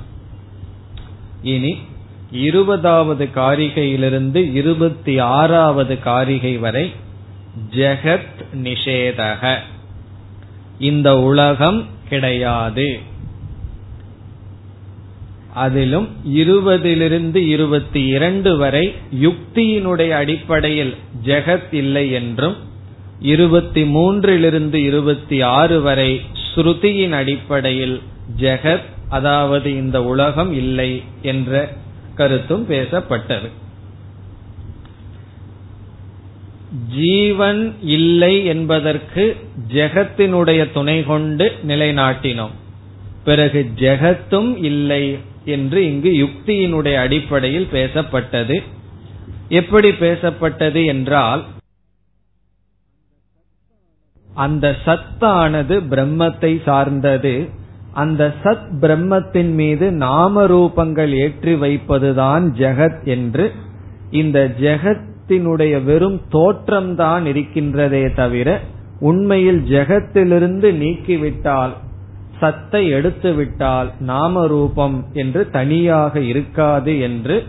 இனி 1.42 1.78
இருபதாவது 2.32 3.28
காரிகையிலிருந்து 3.34 4.52
இருபத்தி 4.52 5.18
ஆறாவது 5.18 5.98
காரிகை 5.98 6.56
வரை 6.56 6.92
ஜெகத் 7.70 8.44
நிஷேதக. 8.54 9.58
இந்த 10.78 11.18
உலகம் 11.18 11.86
கிடையாது. 12.08 13.00
அதிலும் 15.54 16.08
இருபதிலிருந்து 16.34 17.36
இருபத்தி 17.36 18.06
இரண்டு 18.06 18.56
வரை 18.56 18.94
யுக்தியினுடைய 19.22 20.10
அடிப்படையில் 20.10 20.94
ஜெகத் 21.24 21.72
இல்லை 21.72 22.10
என்றும் 22.10 22.56
இருபத்தி 23.20 23.82
மூன்றிலிருந்து 23.82 24.74
இருபத்தி 24.74 25.40
ஆறு 25.40 25.80
வரை 25.80 26.20
ஸ்ருதியின் 26.46 27.10
அடிப்படையில் 27.10 28.00
ஜெகத் 28.40 28.92
அதாவது 29.08 29.76
இந்த 29.76 30.04
உலகம் 30.04 30.52
இல்லை 30.52 31.02
என்ற 31.22 31.72
கருத்தும் 32.14 32.68
பேசப்பட்டது. 32.68 33.48
ஜீவன் 36.94 37.74
இல்லை 37.82 38.44
என்பதற்கு 38.44 39.36
ஜெகத்தினுடைய 39.72 40.72
துணை 40.72 41.04
கொண்டு 41.04 41.52
நிலைநாட்டினோம். 41.68 42.54
பிறகு 43.24 43.70
ஜெகத்தும் 43.76 44.64
இல்லை 44.64 45.32
என்று 45.44 45.92
இங்கு 45.92 46.10
யுக்தியினுடைய 46.10 46.94
அடிப்படையில் 46.94 47.68
பேசப்பட்டது. 47.72 48.62
எப்படி 49.48 49.90
பேசப்பட்டது 49.90 50.86
என்றால் 50.86 51.44
அந்த 54.34 54.76
சத்தானது 54.84 55.80
பிரம்மத்தை 55.90 56.62
சார்ந்தது. 56.62 57.62
அந்த 57.92 58.34
சத் 58.42 58.68
பிரம்மத்தின் 58.80 59.52
மீது 59.52 59.92
நாம 59.92 60.46
ரூபங்கள் 60.46 61.08
ஏற்றி 61.08 61.54
வைப்பதுதான் 61.54 62.44
ஜெகத் 62.52 63.04
என்று 63.04 63.52
இந்த 64.10 64.54
ஜெகத்தினுடைய 64.60 65.84
வெறும் 65.84 66.20
தோற்றம்தான் 66.32 67.24
இருக்கின்றதே 67.26 68.14
தவிர 68.14 68.60
உண்மையில் 69.00 69.62
ஜெகத்திலிருந்து 69.62 70.70
நீக்கிவிட்டால் 70.72 71.72
சத்தை 72.40 72.88
எடுத்துவிட்டால் 72.88 73.90
நாம 74.00 74.46
ரூபம் 74.46 75.06
என்று 75.12 75.50
தனியாக 75.50 76.20
இருக்காது 76.20 77.00
என்று 77.00 77.44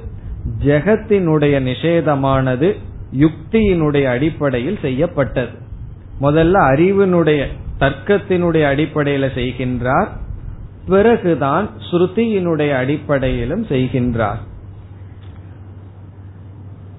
ஜெகத்தினுடைய 0.65 1.55
நிஷேதமானது 1.61 2.75
யுக்தியினுடைய 3.19 4.03
அடிப்படையில் 4.03 4.77
செய்யப்பட்டது. 4.81 5.51
முதல்ல 6.21 6.55
அறிவினுடைய 6.71 7.45
தர்க்கத்தினுடைய 7.79 8.63
அடிப்படையில 8.73 9.27
செய்கின்றார். 9.35 10.07
பிறகுதான் 10.85 11.69
ஸ்ருதியினுடைய 11.91 12.75
அடிப்படையிலும் 12.75 13.65
செய்கின்றார். 13.65 14.41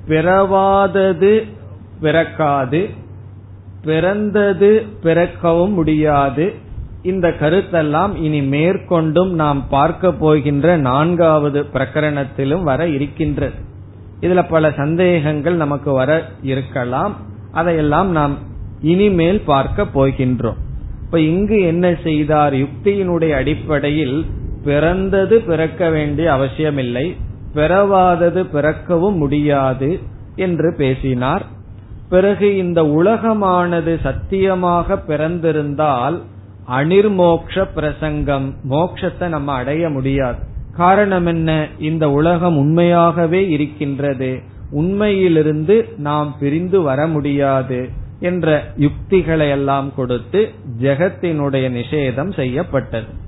பிறவாதது 0.09 1.47
பிறக்காது 2.01 2.89
பிறந்தது 3.83 4.87
பிறக்கவும் 5.03 5.73
முடியாது 5.73 6.55
இந்த 7.07 7.29
கருத்தெல்லாம் 7.41 8.15
இனி 8.17 8.41
மேற்கொண்டும் 8.41 9.31
நாம் 9.31 9.69
பார்க்க 9.69 10.13
போகின்ற 10.13 10.77
நான்காவது 10.77 11.61
பிரகரணத்திலும் 11.73 12.63
வர 12.63 12.89
இருக்கின்றது. 12.89 13.59
இதுல 14.21 14.45
பல 14.49 14.71
சந்தேகங்கள் 14.71 15.55
நமக்கு 15.55 15.93
வர 15.93 16.11
இருக்கலாம். 16.43 17.17
அதையெல்லாம் 17.53 18.11
நாம் 18.11 18.35
இனிமேல் 18.81 19.41
பார்க்க 19.41 19.83
போகின்றோம். 19.95 20.61
இப்ப 21.05 21.21
இங்கு 21.21 21.61
என்ன 21.61 21.95
செய்தார்? 22.03 22.55
யுக்தியினுடைய 22.55 23.31
அடிப்படையில் 23.31 24.25
பிறந்தது 24.65 25.41
பிறக்க 25.41 25.91
வேண்டிய 25.91 26.33
அவசியமில்லை. 26.33 27.17
பிறவாதது 27.55 28.43
பிறக்கவும் 28.53 29.17
முடியாது 29.17 29.91
என்று 30.37 30.75
பேசினார். 30.79 31.45
பிறகு 32.09 32.57
இந்த 32.57 32.83
உலகமானது 32.83 34.01
சத்தியமாக 34.01 34.99
பிறந்திருந்தால் 35.09 36.19
அனிர்மோக்ஷ 36.71 37.65
பிரசங்கம் 37.75 38.55
மோக்ஷத்தை 38.71 39.29
நம்ம 39.29 39.53
அடைய 39.53 39.89
முடியாது. 39.89 40.39
காரணம் 40.77 41.27
என்ன? 41.27 41.69
இந்த 41.79 42.11
உலகம் 42.11 42.57
உண்மையாகவே 42.59 43.49
இருக்கின்றது. 43.49 44.41
உண்மையிலிருந்து 44.71 45.89
நாம் 45.97 46.37
பிரிந்து 46.41 46.83
வர 46.83 47.07
முடியாது 47.07 47.89
என்ற 48.21 48.73
யுக்திகளை 48.77 49.51
எல்லாம் 49.51 49.95
கொடுத்து 49.95 50.51
ஜெகத்தினுடைய 50.81 51.71
நிஷேதம் 51.71 52.35
செய்யப்பட்டது. 52.35 53.25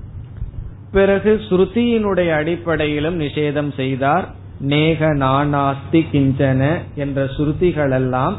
பிறகு 0.91 1.41
ஸ்ருதியினுடைய 1.49 2.29
அடிப்படையிலும் 2.29 3.19
நிஷேதம் 3.19 3.73
செய்தார். 3.75 4.29
நேக 4.59 5.13
நானாஸ்தி 5.13 6.05
கிஞ்சன 6.13 6.77
என்ற 6.95 7.23
ஸ்ருதிகளெல்லாம் 7.25 8.33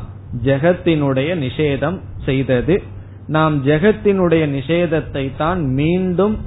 ஜெகத்தினுடைய 0.44 1.36
நிஷேதம் 1.38 2.00
செய்தது. 2.24 2.82
நாம் 3.30 3.64
ஜெகத்தினுடைய 3.64 4.44
நிஷேதத்தை 4.54 5.36
தான் 5.36 5.60
மீண்டும் 5.64 6.38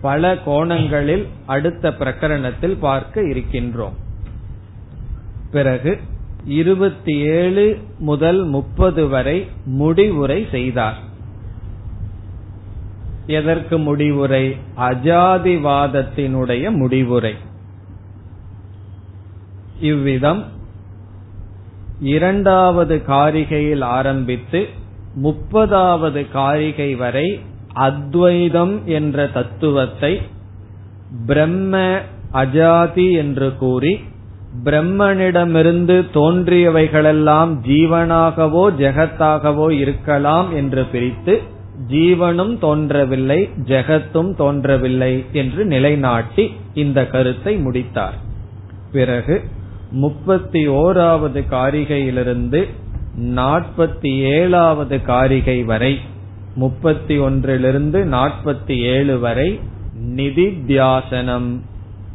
பல 0.00 0.36
கோணங்களில் 0.36 1.26
அடுத்த 1.46 1.90
பிரகரணத்தில் 1.90 2.76
பார்க்க 2.80 3.20
இருக்கின்றோம். 3.20 3.96
பிறகு 5.50 5.98
இருபத்தி 6.44 7.18
ஏழு 7.18 7.78
முதல் 7.98 8.44
முப்பது 8.44 9.08
வரை 9.08 9.46
முடிவுரை 9.64 10.46
செய்தார். 10.50 10.98
எதற்கு 13.26 13.78
முடிவுரை? 13.78 14.56
அஜாதிவாதத்தினுடைய 14.76 16.70
முடிவுரை. 16.70 17.34
இவ்விதம் 19.80 20.44
இரண்டாவது 22.00 23.02
காரிகையில் 23.08 23.84
ஆரம்பித்து 23.84 24.84
முப்பதாவது 25.22 26.30
காரிகை 26.30 26.94
வரை 26.94 27.40
அத்வைதம் 27.72 28.84
என்ற 28.84 29.26
தத்துவத்தை 29.26 30.20
பிரம்ம 31.26 32.00
அஜாதி 32.32 33.16
என்று 33.16 33.56
கூறி 33.56 34.00
பிரம்மனிடமிருந்து 34.64 35.96
தோன்றியவைகளெல்லாம் 36.14 37.52
ஜீவனாகவோ 37.66 38.64
ஜெகத்தாகவோ 38.78 39.70
இருக்கலாம் 39.70 40.54
என்று 40.54 40.84
பிரித்து 40.84 41.42
ஜீவனும் 41.88 42.58
தோன்றவில்லை 42.58 43.48
ஜெகத்தும் 43.66 44.34
தோன்றவில்லை 44.34 45.24
என்று 45.32 45.64
நிலைநாட்டி 45.64 46.52
இந்த 46.74 47.06
கருத்தை 47.06 47.56
முடித்தார். 47.56 48.14
பிறகு 48.92 49.42
முப்பத்தி 49.90 50.68
ஓராவது 50.68 51.40
காரிகையிலிருந்து 51.50 52.60
நாற்பத்தி 53.20 54.18
ஏழாவது 54.18 55.02
காரிகை 55.02 55.62
வரை 55.62 56.00
முப்பத்தி 56.54 57.18
ஒன்றிலிருந்து 57.18 58.04
நாற்பத்தி 58.04 58.78
ஏழு 58.78 59.18
வரை 59.18 59.60
நிதித்தியாசனம் 60.16 61.60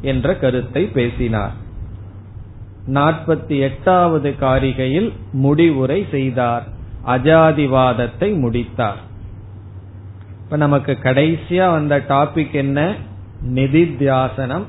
என்ற 0.01 0.35
கருத்தை 0.35 0.85
பேசினார். 0.85 1.53
நாற்பத்தி 2.87 3.59
எட்டாவது 3.59 4.35
காரிகையில் 4.39 5.13
முடிவுரை 5.31 6.05
செய்தார். 6.11 6.67
அஜாதிவாதத்தை 7.07 8.39
முடித்தார். 8.39 8.99
இப்ப 10.43 10.55
நமக்கு 10.55 10.97
கடைசியா 11.03 11.71
வந்த 11.71 11.97
டாபிக் 11.97 12.51
என்ன? 12.51 12.95
நிதித்தியாசனம் 13.55 14.63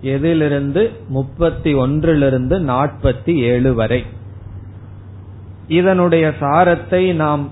எதிலிருந்து 0.00 0.92
முப்பத்தி 1.08 1.74
ஒன்றிலிருந்து 1.74 2.58
நாற்பத்தி 2.58 3.34
ஏழு 3.34 3.74
வரை. 3.74 4.04
இதனுடைய 5.68 6.32
சாரத்தை 6.40 7.14
நாம் 7.14 7.50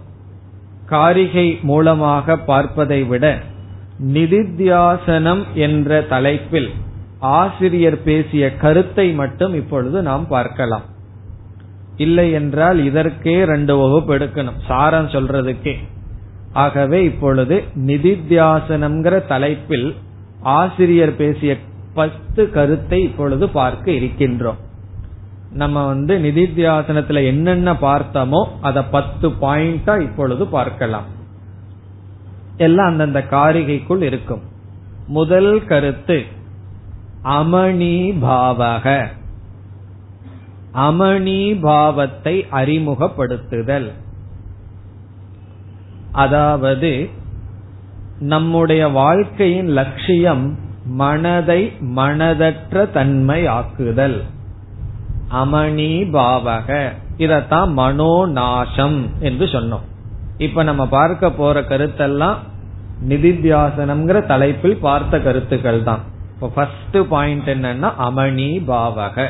காரிகை 0.86 1.58
மூலமாக 1.62 2.36
பார்ப்பதை 2.36 3.02
விட 3.02 3.38
நிதித்தியாசனம் 4.12 5.44
என்ற 5.54 6.00
தலைப்பில் 6.02 6.70
ஆசிரியர் 7.18 8.02
பேசிய 8.02 8.56
கருத்தை 8.56 9.12
மட்டும் 9.12 9.54
இப்பொழுது 9.54 10.02
நாம் 10.02 10.26
பார்க்கலாம். 10.26 10.82
இல்லை 11.96 12.32
என்றால் 12.32 12.84
இதற்கே 12.84 13.44
ரெண்டு 13.44 13.76
வகுப்பு 13.76 14.14
எடுக்கணும். 14.14 14.58
சாரம் 14.66 15.06
சொல்றதுக்கே. 15.06 15.76
ஆகவே 16.52 17.04
இப்பொழுது 17.04 17.64
நிதித்தியாசனம்ங்கிற 17.86 19.26
தலைப்பில் 19.26 19.94
ஆசிரியர் 20.40 21.16
பேசிய 21.16 21.56
பத்து 21.94 22.50
கருத்தை 22.50 23.02
இப்பொழுது 23.02 23.48
பார்க்க 23.48 23.90
இருக்கின்றோம். 23.90 24.60
நம்ம 25.56 25.84
வந்து 25.86 26.14
நிதித்தியாசனத்துல 26.18 27.20
என்னென்ன 27.26 27.72
பார்த்தோமோ 27.72 28.40
அத 28.60 28.84
பத்து 28.84 29.26
பாயிண்டா 29.28 29.94
இப்பொழுது 30.00 30.44
பார்க்கலாம். 30.46 31.08
எல்லாம் 32.56 32.86
அந்தந்த 32.86 33.20
காரிகைக்குள் 33.30 34.02
இருக்கும். 34.02 34.42
முதல் 35.08 35.52
கருத்து 35.64 36.18
அமணி 37.38 37.96
பாவக 38.24 38.86
அமணி 40.86 41.40
பாவத்தை 41.60 42.34
அறிமுகப்படுத்துதல். 42.50 43.88
அதாவது 46.12 46.92
நம்முடைய 48.18 48.82
வாழ்க்கையின் 49.00 49.70
லட்சியம் 49.78 50.44
மனதை 51.00 51.60
மனதற்ற 51.96 52.84
தன்மை 52.90 53.40
ஆக்குதல் 53.48 54.18
அமணி 55.30 56.10
பாவக 56.12 56.92
இதத்தான் 57.18 57.70
மனோநாசம் 57.76 59.06
என்று 59.18 59.44
சொன்னோம். 59.44 59.86
இப்ப 60.38 60.62
நம்ம 60.62 60.86
பார்க்க 60.86 61.30
போற 61.30 61.60
கருத்தெல்லாம் 61.60 62.36
நிதித்தியாசனம்ங்கிற 63.08 64.26
தலைப்பில் 64.26 64.76
பார்த்த 64.76 65.20
கருத்துக்கள் 65.20 65.82
தான். 65.82 66.00
இப்போ 66.34 66.48
ஃபர்ஸ்ட் 66.54 67.08
பாயிண்ட் 67.08 67.48
என்னன்னா 67.48 67.92
அமணி 67.98 68.50
பாவக 68.68 69.26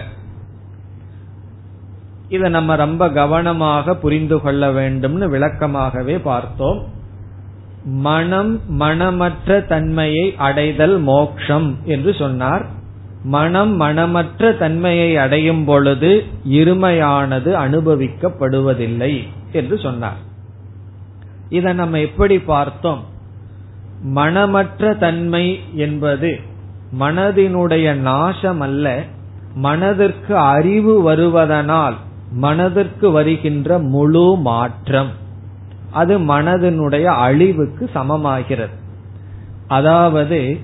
இத 2.29 2.49
நம்ம 2.49 2.77
ரொம்ப 2.77 3.09
கவனமாக 3.09 3.95
புரிந்து 3.95 4.41
கொள்ள 4.41 4.71
வேண்டும்னு 4.71 5.27
விளக்கமாகவே 5.29 6.19
பார்த்தோம். 6.19 6.85
மனம் 7.85 8.61
மனமற்ற 8.81 9.61
தன்மையை 9.61 10.35
அடைதல் 10.37 10.99
மோக்ஷம் 10.99 11.77
என்று 11.85 12.15
சொன்னார். 12.15 12.67
மனம் 13.27 13.81
மனமற்ற 13.81 14.57
தன்மையை 14.59 15.17
அடையும் 15.17 15.65
பொழுது 15.65 16.25
இருமையானது 16.51 17.51
அனுபவிக்கப்படுவதில்லை 17.65 19.15
என்று 19.53 19.79
சொன்னார். 19.79 20.21
இதை 21.49 21.73
நம்ம 21.73 22.01
எப்படி 22.01 22.39
பார்த்தோம்? 22.39 23.05
மனமற்ற 24.03 24.95
தன்மை 24.95 25.61
என்பது 25.75 26.41
மனதினுடைய 27.01 27.95
நாசம் 27.95 28.61
அல்ல 28.61 29.03
மனதிற்கு 29.55 30.37
அறிவு 30.37 30.95
வருவதனால் 31.13 31.95
மனதிற்கு 32.33 33.11
வருகின்ற 33.11 33.79
முழு 33.79 34.37
மாற்றம். 34.37 35.11
அது 35.91 36.19
மனதினுடைய 36.19 37.05
அழிவுக்கு 37.05 37.91
சமமாகிறது. 37.95 38.77
அதாவது 39.69 40.61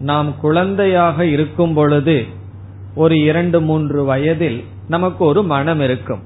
நாம் 0.00 0.38
குழந்தையாக 0.40 1.24
இருக்கும் 1.24 1.74
பொழுது 1.74 2.26
ஒரு 2.94 3.20
இரண்டு 3.20 3.60
மூன்று 3.60 4.04
வயதில் 4.04 4.64
நமக்கு 4.88 5.24
ஒரு 5.24 5.42
மனம் 5.42 5.80
இருக்கும். 5.80 6.22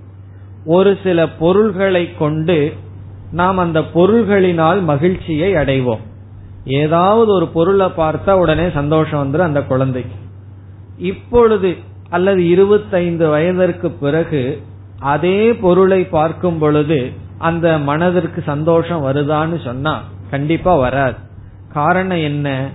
ஒரு 0.65 0.99
சில 1.03 1.29
பொருள்களை 1.29 2.15
கொண்டு 2.15 2.73
நாம் 3.31 3.59
அந்த 3.59 3.81
பொருள்களினால் 3.81 4.83
மகிழ்ச்சியை 4.83 5.55
அடைவோம். 5.55 6.01
ஏதாவது 6.65 7.33
ஒரு 7.33 7.47
பொருளை 7.49 7.87
பார்த்தா 7.87 8.31
உடனே 8.31 8.71
சந்தோஷம் 8.71 9.21
வந்துடும் 9.23 9.49
அந்த 9.51 9.63
குழந்தைக்கு. 9.63 10.17
இப்பொழுது 10.99 11.77
அல்லது 12.09 12.49
இருபத்தைந்து 12.49 13.29
வயதிற்கு 13.29 13.91
பிறகு 13.91 14.63
அதே 14.99 15.55
பொருளை 15.55 16.05
பார்க்கும் 16.05 16.59
பொழுது 16.59 17.13
அந்த 17.39 17.79
மனதிற்கு 17.79 18.43
சந்தோஷம் 18.47 19.05
வருதான்னு 19.05 19.65
சொன்னா 19.65 20.03
கண்டிப்பா 20.31 20.77
வராது. 20.77 21.17
காரணம் 21.73 22.19
என்ன? 22.19 22.71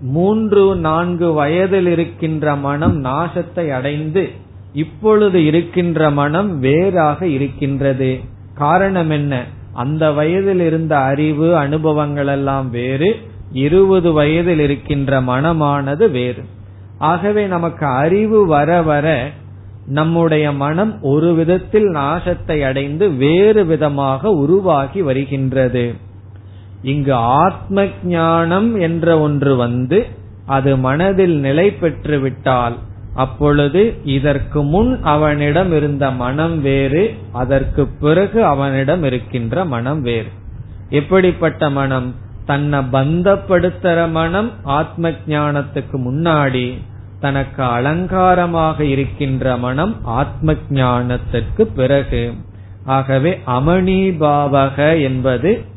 மூன்று 0.00 0.76
நான்கு 0.76 1.32
வயதில் 1.32 1.86
இருக்கின்ற 1.86 2.56
மனம் 2.56 3.04
நாசத்தை 3.04 3.70
அடைந்து 3.70 4.30
இப்பொழுது 4.72 5.44
இருக்கின்ற 5.44 6.10
மனம் 6.10 6.58
வேறாக 6.58 7.26
இருக்கின்றது. 7.26 8.18
காரணம் 8.54 9.10
என்ன? 9.10 9.44
அந்த 9.72 10.12
வயதில் 10.12 10.60
இருந்த 10.60 10.98
அறிவு 10.98 11.56
அனுபவங்கள் 11.56 12.26
எல்லாம் 12.26 12.70
வேறு 12.70 13.16
இருபது 13.52 14.12
வயதில் 14.12 14.58
இருக்கின்ற 14.58 15.20
மனமானது 15.20 16.10
வேறு. 16.10 16.44
ஆகவே 16.98 17.46
நமக்கு 17.46 17.86
அறிவு 17.86 18.46
வர 18.46 18.82
வர 18.82 19.30
நம்முடைய 19.86 20.52
மனம் 20.52 21.02
ஒரு 21.02 21.34
விதத்தில் 21.34 21.88
நாசத்தை 21.88 22.62
அடைந்து 22.62 23.10
வேறு 23.10 23.66
விதமாக 23.66 24.30
உருவாகி 24.30 25.02
வருகின்றது. 25.02 25.94
இங்கு 26.82 27.14
ஆத்ம 27.14 27.86
ஞானம் 28.04 28.80
என்ற 28.80 29.20
ஒன்று 29.20 29.56
வந்து 29.56 30.06
அது 30.46 30.76
மனதில் 30.76 31.38
நிலை 31.38 31.70
பெற்று 31.70 32.18
விட்டால் 32.18 32.76
அப்பொழுது 33.14 34.00
இதற்கு 34.04 34.62
முன் 34.62 35.02
அவனிடம் 35.02 35.72
இருந்த 35.72 36.10
மனம் 36.10 36.60
வேறு 36.60 37.14
அதற்கு 37.32 37.86
பிறகு 37.86 38.44
அவனிடம் 38.44 39.02
இருக்கின்ற 39.02 39.64
மனம் 39.64 40.02
வேறு. 40.02 40.28
எப்படிப்பட்ட 40.88 41.70
மனம்? 41.70 42.14
தன்னை 42.44 42.78
பந்தப்படுத்துற 42.78 44.10
மனம் 44.10 44.50
ஆத்ம 44.62 45.10
ஞானத்துக்கு 45.10 45.92
முன்னாடி 45.92 46.78
தனக்கு 47.20 47.62
அலங்காரமாக 47.62 48.84
இருக்கின்ற 48.84 49.56
மனம் 49.56 49.96
ஆத்ம 50.04 50.52
ஞானத்திற்கு 50.70 51.62
பிறகு. 51.62 52.32
ஆகவே 52.84 53.38
அமணிபாவக 53.46 55.02
என்பது 55.02 55.69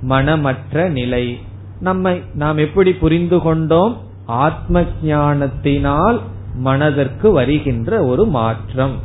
மனமற்ற 0.00 0.88
நிலை. 0.88 1.38
நம்மை 1.80 2.22
நாம் 2.34 2.56
எப்படி 2.56 2.92
புரிந்து 2.92 3.40
கொண்டோம்? 3.40 4.00
ஆத்ம 4.26 4.82
ஞானத்தினால் 5.02 6.20
மனதிற்கு 6.54 7.32
வருகின்ற 7.32 8.04
ஒரு 8.04 8.26
மாற்றம். 8.26 8.96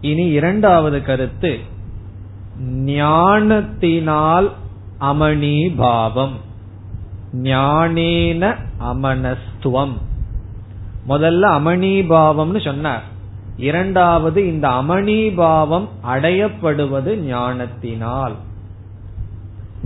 இனி 0.00 0.26
இரண்டாவது 0.26 1.02
கருத்து. 1.02 1.58
ஞானத்தினால் 2.68 4.52
அமணிபாவம். 5.00 6.32
ஞானேன 7.32 8.56
அமனஸ்துவம். 8.84 9.92
முதல்ல 11.08 11.44
அமணிபாவம்னு 11.44 12.64
சொன்னார். 12.64 13.02
இரண்டாவது 13.56 14.46
இந்த 14.46 14.68
அமணிபாவம் 14.68 15.88
அடையப்படுவது 16.06 17.16
ஞானத்தினால். 17.16 18.34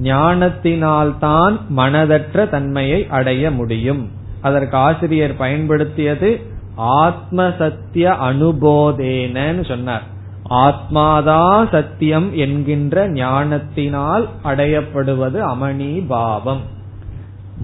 ஞானத்தினால்தான் 0.03 1.61
மனதற்ற 1.77 2.49
தன்மையை 2.49 3.07
அடைய 3.11 3.51
முடியும். 3.51 4.11
அதற்கு 4.41 4.77
ஆசிரியர் 4.77 5.37
பயன்படுத்தியது 5.37 6.41
ஆத்ம 6.75 7.53
சத்திய 7.59 8.11
அனுபோதேனன்னு 8.11 9.69
சொன்னார். 9.69 10.03
ஆத்மாதா 10.51 11.71
சத்தியம் 11.71 12.35
என்கின்ற 12.35 13.09
ஞானத்தினால் 13.09 14.29
அடையப்படுவது 14.45 15.41
அமணி 15.41 16.07
பாவம். 16.07 16.61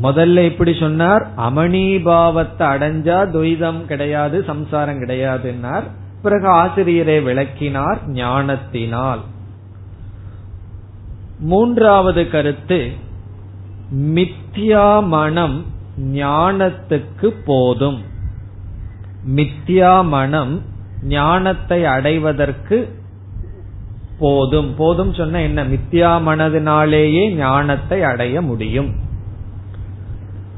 முதல்ல 0.03 0.45
இப்படி 0.45 0.77
சொன்னார் 0.81 1.27
அமணி 1.37 2.03
பாவத்தை 2.03 2.67
அடைஞ்சா 2.67 3.19
துவைதம் 3.35 3.85
கிடையாது 3.85 4.45
சம்சாரம் 4.45 5.01
கிடையாதுன்னார். 5.01 5.83
பிறகு 6.23 6.47
ஆசிரியரை 6.47 7.21
விளக்கினார் 7.21 7.99
ஞானத்தினால். 8.09 9.21
மூன்றாவது 11.39 12.31
கருத்து 12.31 12.93
மித்யா 13.95 15.07
மனம் 15.07 15.65
ஞானத்துக்கு 16.13 17.35
போதும். 17.45 18.03
மித்யா 19.35 20.05
மனம் 20.05 20.63
ஞானத்தை 21.03 21.85
அடைவதற்கு 21.85 23.03
போதும். 24.19 24.75
போதும் 24.75 25.13
சொன்ன 25.13 25.41
என்ன? 25.41 25.65
மித்யா 25.65 26.21
மனதினாலேயே 26.27 27.33
ஞானத்தை 27.33 28.03
அடைய 28.03 28.43
முடியும். 28.43 28.95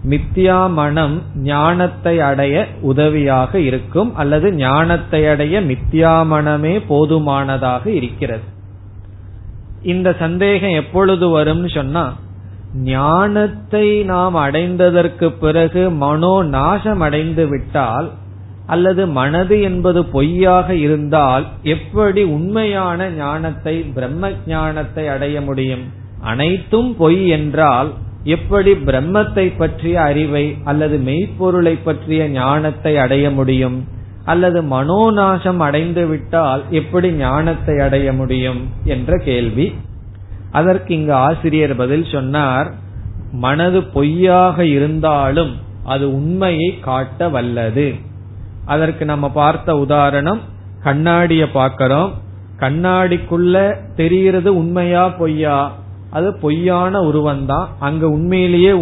மித்யா 0.09 0.73
மனம் 0.73 1.23
ஞானத்தை 1.37 2.21
அடைய 2.21 2.67
உதவியாக 2.81 3.59
இருக்கும் 3.59 4.15
அல்லது 4.15 4.53
ஞானத்தை 4.53 5.27
அடைய 5.27 5.61
மித்யா 5.61 6.27
மனமே 6.27 6.79
போதுமானதாக 6.87 7.91
இருக்கிறது. 7.91 8.55
இந்த 9.95 10.09
சந்தேகம் 10.19 10.77
எப்பொழுது 10.83 11.27
வரும்னு 11.39 11.71
சொன்னா 11.75 12.05
ஞானத்தை 12.87 13.87
நாம் 14.05 14.37
அடைந்ததற்கு 14.37 15.27
பிறகு 15.41 15.83
மனோ 16.05 16.35
நாசம் 16.55 17.01
அடைந்து 17.01 17.45
விட்டால் 17.49 18.09
அல்லது 18.67 19.03
மனது 19.19 19.57
என்பது 19.61 20.01
பொய்யாக 20.07 20.69
இருந்தால் 20.77 21.45
எப்படி 21.75 22.23
உண்மையான 22.37 23.09
ஞானத்தை 23.11 23.75
பிரம்ம 23.95 24.31
ஞானத்தை 24.47 25.05
அடைய 25.09 25.37
முடியும்? 25.41 25.85
அனைத்தும் 26.23 26.91
பொய் 26.97 27.21
என்றால் 27.29 27.91
எப்படி 28.29 28.73
பிரம்மத்தை 28.89 29.47
பற்றிய 29.59 29.97
அறிவை 30.03 30.45
அல்லது 30.65 30.97
மெய்ப்பொருளை 30.99 31.75
பற்றிய 31.85 32.23
ஞானத்தை 32.39 32.93
அடைய 32.97 33.27
முடியும்? 33.31 33.79
அல்லது 34.27 34.59
மனோநாசம் 34.63 35.61
அடைந்து 35.67 36.05
விட்டால் 36.07 36.63
எப்படி 36.71 37.09
ஞானத்தை 37.21 37.75
அடைய 37.79 38.09
முடியும் 38.13 38.61
என்ற 38.85 39.19
கேள்வி. 39.19 39.67
அதற்கு 40.51 40.91
இங்கு 40.95 41.15
ஆசிரியர் 41.27 41.75
பதில் 41.77 42.07
சொன்னார் 42.13 42.69
மனது 43.45 43.81
பொய்யாக 43.97 44.65
இருந்தாலும் 44.67 45.53
அது 45.85 46.05
உண்மையை 46.15 46.69
காட்ட 46.81 47.29
வல்லது. 47.29 47.89
அதற்கு 48.65 49.05
நம்ம 49.05 49.27
பார்த்த 49.31 49.77
உதாரணம் 49.77 50.41
கண்ணாடிய 50.85 51.45
பார்க்கிறோம். 51.53 52.13
கண்ணாடிக்குள்ள 52.59 53.57
தெரிகிறது 53.97 54.51
உண்மையா 54.57 55.05
பொய்யா? 55.19 55.59
அது 56.11 56.29
பொய்யான 56.43 57.01
உருவம் 57.01 57.47
தான் 57.47 57.67
அங்க 57.79 58.05
உண்மையிலேயே 58.09 58.73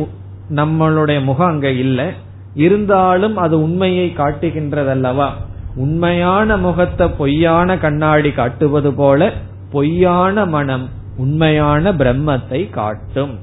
நம்மளுடைய 0.51 1.19
முகம் 1.25 1.49
அங்க 1.49 1.69
இல்லை. 1.85 2.09
இருந்தாலும் 2.55 3.37
அது 3.37 3.63
உண்மையை 3.63 4.15
காட்டுகின்றதல்லவா? 4.17 5.31
உண்மையான 5.75 6.57
முகத்தை 6.57 7.09
பொய்யான 7.09 7.79
கண்ணாடி 7.79 8.31
காட்டுவது 8.31 8.93
போல 8.93 9.33
பொய்யான 9.73 10.47
மனம் 10.47 10.89
உண்மையான 11.17 11.93
பிரம்மத்தை 11.93 12.71
காட்டும். 12.71 13.39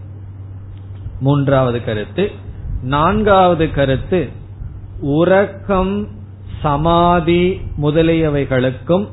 மூன்றாவது 1.19 1.83
கருத்து. 1.83 2.31
நான்காவது 2.83 3.71
கருத்து. 3.71 4.29
உறக்கம் 5.01 6.07
சமாதி 6.61 7.61
முதலியவைகளுக்கும் 7.81 9.07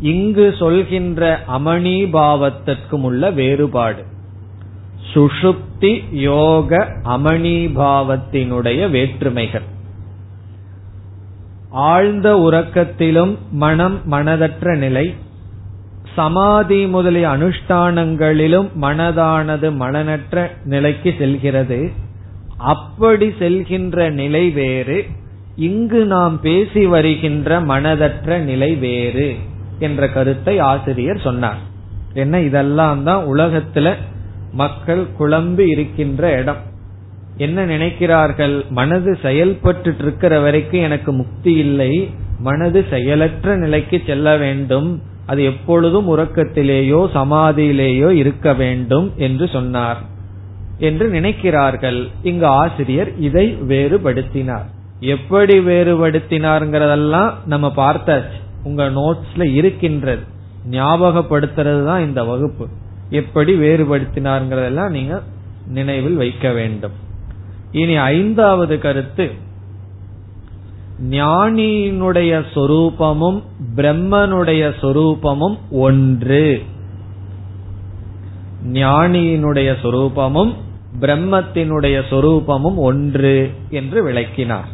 இங்கு 0.00 0.54
சொல்கின்ற 0.58 1.44
அமணி 1.58 2.10
பாவத்திற்கும் 2.10 3.02
உள்ள 3.02 3.30
வேறுபாடு. 3.30 4.04
சுஷுப்தி 5.14 5.92
யோக 6.10 6.70
அமணிபாவத்தினுடைய 7.04 8.80
வேற்றுமைகள். 8.90 9.66
ஆழ்ந்த 11.70 12.28
உறக்கத்திலும் 12.36 13.32
மனம் 13.50 13.96
மனதற்ற 14.10 14.76
நிலை 14.76 15.06
சமாதி 16.14 16.86
முதலிய 16.86 17.26
அனுஷ்டானங்களிலும் 17.28 18.68
மனதானது 18.80 19.68
மனநற்ற 19.82 20.46
நிலைக்கு 20.64 21.14
செல்கிறது. 21.18 21.80
அப்படி 22.72 23.26
செல்கின்ற 23.38 24.10
நிலை 24.10 24.50
வேறு 24.50 24.98
இங்கு 25.56 26.00
நாம் 26.04 26.40
பேசி 26.40 26.86
வருகின்ற 26.86 27.60
மனதற்ற 27.60 28.38
நிலை 28.38 28.70
வேறு 28.76 29.28
என்ற 29.78 30.08
கருத்தை 30.08 30.58
ஆசிரியர் 30.58 31.20
சொன்னார். 31.20 31.60
என்ன 32.12 32.40
இதெல்லாம் 32.40 33.02
தான் 33.02 33.24
உலகத்துல 33.24 33.88
மக்கள் 34.52 35.06
குழம்பி 35.20 35.58
இருக்கின்ற 35.58 36.30
இடம். 36.30 36.56
என்ன 37.36 37.66
நினைக்கிறார்கள்? 37.66 38.68
மனது 38.68 39.18
செயல்பட்டு 39.22 39.94
இருக்கிற 39.98 40.40
வரைக்கும் 40.40 40.80
எனக்கு 40.80 41.12
முக்தி 41.12 41.52
இல்லை. 41.52 42.10
மனது 42.38 42.84
செயலற்ற 42.90 43.56
நிலைக்கு 43.56 44.02
செல்ல 44.06 44.36
வேண்டும். 44.36 45.02
அது 45.26 45.44
எப்பொழுதும் 45.44 46.18
உறக்கத்திலேயோ 46.18 47.08
சமாதியிலேயோ 47.14 48.10
இருக்க 48.10 48.54
வேண்டும் 48.54 49.12
என்று 49.16 49.48
சொன்னார். 49.48 49.98
என்று 50.78 51.12
நினைக்கிறார்கள். 51.12 52.08
இங்கு 52.22 52.46
ஆசிரியர் 52.46 53.18
இதை 53.18 53.56
வேறுபடுத்தினார். 53.68 54.64
எப்படி 55.00 55.58
வேறுபடுத்தினார்ங்கிறதெல்லாம் 55.58 57.32
நம்ம 57.46 57.72
பார்த்தாச்சு. 57.76 58.40
உங்க 58.64 58.90
நோட்ஸ்ல 58.90 59.52
இருக்கின்றது. 59.52 60.22
ஞாபகப்படுத்துறது 60.70 61.84
தான் 61.84 62.04
இந்த 62.04 62.24
வகுப்பு. 62.24 62.68
எப்படி 63.10 63.54
வேறுபடுத்தினார்ங்கிறதெல்லாம் 63.54 64.88
நீங்க 64.88 65.22
நினைவில் 65.66 66.16
வைக்க 66.16 66.52
வேண்டும். 66.52 66.92
இனி 67.72 67.96
ஐந்தாவது 67.96 68.78
கருத்து. 68.78 69.30
ஞானியினுடைய 71.10 72.44
சொரூபமும் 72.54 73.42
பிரம்மனுடைய 73.76 74.72
சொரூபமும் 74.80 75.58
ஒன்று. 75.70 76.62
ஞானியினுடைய 78.72 79.76
சொரூபமும் 79.82 80.54
பிரம்மத்தினுடைய 81.00 82.02
சொரூபமும் 82.10 82.76
ஒன்று 82.76 83.52
என்று 83.70 84.02
விளக்கினார். 84.02 84.68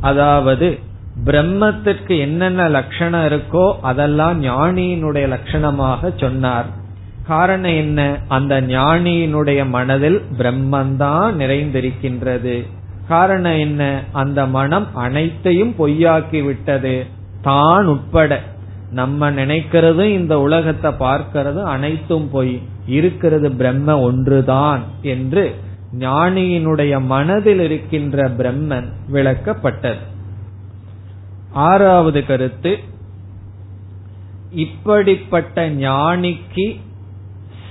அதாவது 0.00 0.78
பிரம்மத்திற்கு 1.24 2.18
என்னென்ன 2.18 2.68
லட்சணம் 2.68 3.24
இருக்கோ 3.24 3.72
அதெல்லாம் 3.80 4.42
ஞானியினுடைய 4.42 5.38
லட்சணமாக 5.38 6.20
சொன்னார். 6.20 6.80
காரணம் 7.26 7.76
என்ன? 7.76 8.18
அந்த 8.28 8.60
ஞானியினுடைய 8.60 9.68
மனதில் 9.68 10.22
பிரம்மந்தான் 10.38 11.34
நிறைந்திருக்கின்றது. 11.38 12.66
காரணம் 13.08 13.58
என்ன? 13.58 14.02
அந்த 14.12 14.46
மனம் 14.46 14.94
அனைத்தையும் 14.94 15.74
பொய்யாக்கி 15.78 16.44
விட்டது 16.44 17.06
தான் 17.42 17.86
உட்பட. 17.86 18.42
நம்ம 18.90 19.30
நினைக்கிறதும் 19.30 20.08
இந்த 20.08 20.40
உலகத்தை 20.40 20.90
பார்க்கிறதும் 20.90 21.62
அனைத்தும் 21.62 22.30
பொய். 22.30 22.62
இருக்கிறது 22.86 23.52
பிரம்ம 23.52 24.00
ஒன்றுதான் 24.00 24.82
என்று 25.02 25.54
ஞானியினுடைய 25.98 27.00
மனதில் 27.00 27.60
இருக்கின்ற 27.60 28.28
பிரம்மன் 28.28 28.88
விளக்கப்பட்டது. 29.12 29.96
ஆறாவது 31.50 32.26
கருத்து 32.26 32.78
இப்படிப்பட்ட 34.50 35.70
ஞானிக்கு 35.70 36.80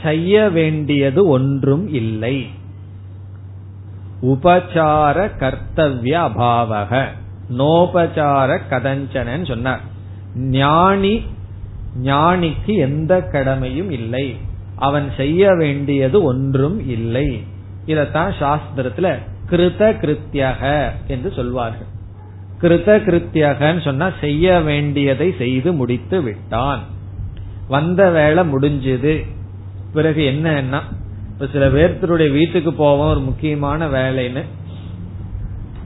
செய்ய 0.04 0.50
வேண்டியது 0.50 1.28
ஒன்றும் 1.28 1.94
இல்லை. 1.94 2.48
உபசார 4.22 5.32
கர்த்தவிய 5.40 6.20
அபாவக. 6.20 7.06
நோபசார 7.58 8.60
கதஞ்சனன் 8.70 9.48
சொன்னார். 9.48 9.82
ஞானி 10.36 11.26
ஞானிக்கு 12.04 12.66
எந்த 12.66 13.22
கடமையும் 13.22 13.92
இல்லை. 13.92 14.38
அவன் 14.76 15.12
செய்ய 15.18 15.54
வேண்டியது 15.54 16.24
ஒன்றும் 16.24 16.90
இல்லை. 16.90 17.44
இதத்தான் 17.86 18.34
சாஸ்திரத்துல 18.40 19.18
கிருத 19.50 19.80
கிருத்தியக 19.80 20.90
என்று 21.08 21.32
சொல்வார்கள். 21.36 21.88
கிருத 22.62 23.04
கிருத்தியகன்னு 23.04 23.82
சொன்னா 23.82 24.12
செய்ய 24.22 24.60
வேண்டியதை 24.60 25.36
செய்து 25.38 25.74
முடித்து 25.74 26.22
விட்டான். 26.22 26.80
வந்த 27.68 28.10
வேலை 28.10 28.52
முடிஞ்சது. 28.52 29.26
பிறகு 29.94 30.22
என்னன்னா 30.22 30.80
இப்ப 31.32 31.48
சில 31.52 31.68
பேர்த்தருடைய 31.68 32.32
வீட்டுக்கு 32.32 32.74
போவோம் 32.74 33.10
ஒரு 33.10 33.20
முக்கியமான 33.20 33.88
வேலைன்னு. 33.88 34.46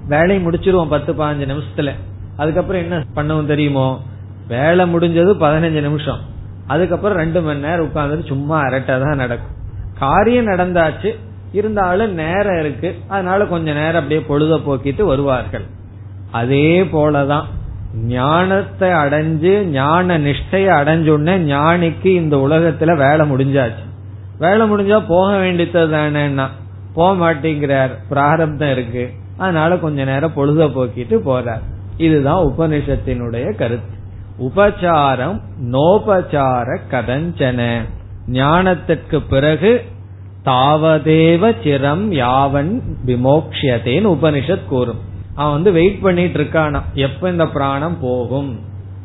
வேலையை 0.08 0.46
முடிச்சிருவோம் 0.46 0.90
பத்து 0.90 1.14
பதினஞ்சு 1.14 1.56
நிமிஷத்துல. 1.56 1.92
அதுக்கப்புறம் 2.38 2.82
என்ன 2.82 3.04
பண்ணவும் 3.16 3.46
தெரியுமோ? 3.46 4.04
வேலை 4.48 4.96
முடிஞ்சது 4.96 5.32
பதினஞ்சு 5.34 5.82
நிமிஷம். 5.82 6.20
அதுக்கப்புறம் 6.68 7.18
ரெண்டு 7.18 7.42
மணி 7.42 7.60
நேரம் 7.60 7.80
உட்கார்ந்து 7.80 8.28
சும்மா 8.28 8.60
அரட்டை 8.60 9.00
தான் 9.00 9.16
நடக்கும். 9.16 9.56
காரியம் 10.00 10.48
நடந்தாச்சு 10.48 11.16
இருந்தாலும் 11.52 12.14
நேரம் 12.14 12.60
இருக்கு. 12.60 12.98
அதனால 13.08 13.46
கொஞ்ச 13.46 13.74
நேரம் 13.74 14.04
அப்படியே 14.04 14.20
பொழுத 14.20 14.56
போக்கிட்டு 14.56 15.04
வருவார்கள். 15.04 15.66
அதே 16.32 16.84
போலதான் 16.84 17.44
ஞானத்தை 17.96 18.90
அடைஞ்சு 18.90 19.64
ஞான 19.64 20.20
நிஷ்டையை 20.20 20.72
அடைஞ்சுடனே 20.72 21.38
ஞானிக்கு 21.52 22.06
இந்த 22.06 22.38
உலகத்துல 22.38 22.98
வேலை 22.98 23.30
முடிஞ்சாச்சு. 23.30 23.84
வேலை 24.38 24.72
முடிஞ்சா 24.72 25.04
போக 25.08 25.38
வேண்டியது 25.38 25.88
தானேன்னா 25.88 26.48
போக 26.94 27.34
மாட்டேங்கிறார். 27.34 27.90
பிராரப்தம் 28.10 28.72
இருக்கு. 28.72 29.14
அதனால 29.38 29.78
கொஞ்ச 29.78 30.04
நேரம் 30.04 30.34
பொழுத 30.34 30.66
போக்கிட்டு 30.66 31.22
போறார். 31.26 31.62
இதுதான் 31.98 32.46
உபனிஷத்தினுடைய 32.46 33.56
கருத்து. 33.56 33.94
உபச்சாரம் 34.40 35.42
நோபச்சார 35.72 36.78
கதஞ்சன. 36.92 37.82
ஞானத்திற்கு 38.32 39.24
பிறகு 39.30 39.86
தாவதேவ 40.46 41.54
சிரம் 41.64 42.12
யாவன் 42.12 42.82
விமோக்ஷதேன்னு 43.06 44.18
உபனிஷத் 44.18 44.66
கூறும். 44.66 45.00
அவன் 45.36 45.54
வந்து 45.54 45.72
வெயிட் 45.72 46.02
பண்ணிட்டு 46.02 46.40
இருக்கானா? 46.40 46.82
எப்ப 46.94 47.30
இந்த 47.30 47.48
பிராணம் 47.48 47.98
போகும் 48.00 48.60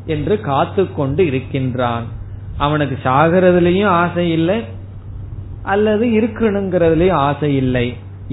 என்று 0.07 0.41
காத்து 0.41 0.95
கொண்டு 0.95 1.26
இருக்கின்றான். 1.26 2.05
அவனுக்கு 2.59 2.99
சாகிறதுலயும் 3.05 3.87
ஆசை 3.87 4.31
இல்லை 4.31 4.78
அல்லது 5.72 6.04
இருக்கணுங்கிறதுலயும் 6.20 7.20
ஆசை 7.28 7.50
இல்லை. 7.56 7.86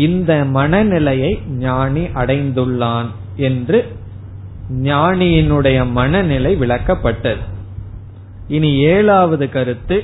இந்த 0.05 0.31
மனநிலையை 0.57 1.31
ஞானி 1.65 2.03
அடைந்துள்ளான் 2.19 3.09
என்று 3.47 3.79
ஞானியினுடைய 4.83 5.77
மனநிலை 5.89 6.51
விளக்கப்பட்டது. 6.59 7.43
இனி 8.47 8.71
ஏழாவது 8.93 9.45
கருத்து 9.49 9.97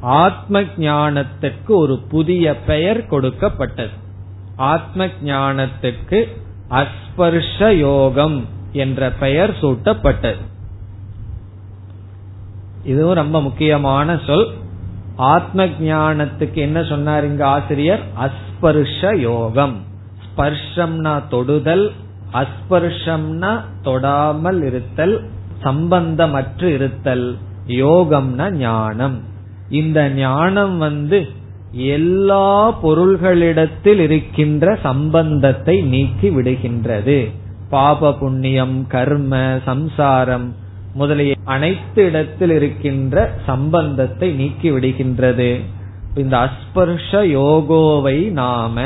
ஆத்ம 0.01 0.63
ஞானத்திற்கு 0.79 1.73
ஒரு 1.83 1.95
புதிய 2.09 2.45
பெயர் 2.67 3.01
கொடுக்கப்பட்டது. 3.07 3.95
ஆத்ம 4.57 5.07
ஞானத்துக்கு 5.25 6.21
அஸ்பர்ஷ 6.71 7.69
யோகம் 7.79 8.39
என்ற 8.73 9.11
பெயர் 9.21 9.53
சூட்டப்பட்டது. 9.61 10.43
இதுவும் 12.87 13.21
ரொம்ப 13.23 13.43
முக்கியமான 13.43 14.19
சொல். 14.27 14.47
ஆத்ம 15.17 15.67
ஞானத்துக்கு 15.67 16.59
என்ன 16.69 16.79
சொன்னார் 16.83 17.27
இங்க 17.27 17.47
ஆசிரியர்? 17.47 18.03
அஸ்பர்ஷ 18.25 19.17
யோகம். 19.19 19.77
ஸ்பர்ஷம்னா 20.27 21.15
தொடுதல் 21.29 21.87
அஸ்பர்ஷம்னா 22.33 23.53
தொடாமல் 23.85 24.61
இருத்தல் 24.63 25.17
சம்பந்தமற்று 25.63 26.69
இருத்தல் 26.75 27.27
யோகம்னா 27.67 28.47
ஞானம். 28.51 29.17
இந்த 29.71 30.09
ஞானம் 30.09 30.79
வந்து 30.79 31.19
எல்லா 31.73 32.49
பொருள்களிடத்தில் 32.83 33.99
இருக்கின்ற 33.99 34.79
சம்பந்தத்தை 34.83 35.77
நீக்கி 35.83 36.29
விடுகின்றது. 36.31 37.19
பாப 37.71 38.13
புண்ணியம் 38.13 38.87
கர்ம 38.87 39.33
சம்சாரம் 39.65 40.47
முதலிய 40.97 41.35
அனைத்து 41.45 42.05
இடத்தில் 42.05 42.51
இருக்கின்ற 42.51 43.39
சம்பந்தத்தை 43.47 44.29
நீக்கி 44.31 44.71
விடுகின்றது. 44.71 45.61
இந்த 46.15 46.35
அஸ்பர்ஷ 46.39 47.23
யோகோவை 47.27 48.19
நாம 48.31 48.83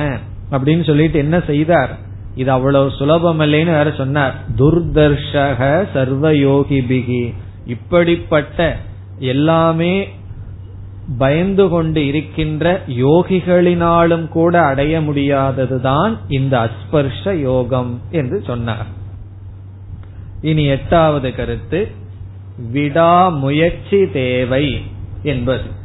அப்படின்னு 0.50 0.84
சொல்லிட்டு 0.86 1.18
என்ன 1.18 1.40
செய்தார்? 1.46 1.92
இது 2.34 2.50
அவ்வளவு 2.50 2.90
சுலபம் 2.90 3.40
இல்லைன்னு 3.40 3.72
வேற 3.78 3.94
சொன்னார். 3.96 4.34
துர்தர்ஷக 4.58 5.86
சர்வயோகி 5.94 6.78
பிகி 6.90 7.34
இப்படிப்பட்ட 7.66 8.76
எல்லாமே 9.18 10.08
பயந்து 11.18 11.68
கொண்டு 11.68 12.06
இருக்கின்ற 12.06 12.82
யோகிகளினாலும் 12.88 14.28
கூட 14.28 14.60
அடைய 14.60 15.00
முடியாததுதான் 15.00 16.16
இந்த 16.28 16.54
அஸ்பர்ஷ 16.58 17.34
யோகம் 17.34 18.00
என்று 18.10 18.42
சொன்னார். 18.46 18.86
இனி 20.40 20.64
எட்டாவது 20.64 21.34
கருத்து. 21.34 21.80
விடாமுயற்சி 22.68 24.10
தேவை 24.10 24.82
என்பது. 25.22 25.78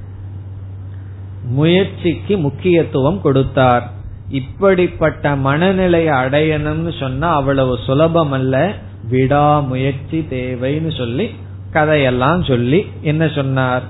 முயற்சிக்கு 1.44 2.38
முக்கியத்துவம் 2.38 3.22
கொடுத்தார். 3.22 3.92
இப்படிப்பட்ட 4.30 5.36
மனநிலையை 5.36 6.14
அடையணும்னு 6.14 7.00
சொன்னா 7.00 7.36
அவ்வளவு 7.36 7.78
சுலபம் 7.86 8.32
அல்ல 8.32 8.74
விடாமுயற்சி 9.10 10.20
தேவைன்னு 10.20 10.98
சொல்லி 10.98 11.36
கதையெல்லாம் 11.72 12.44
சொல்லி 12.44 12.86
என்ன 13.02 13.28
சொன்னார்? 13.28 13.84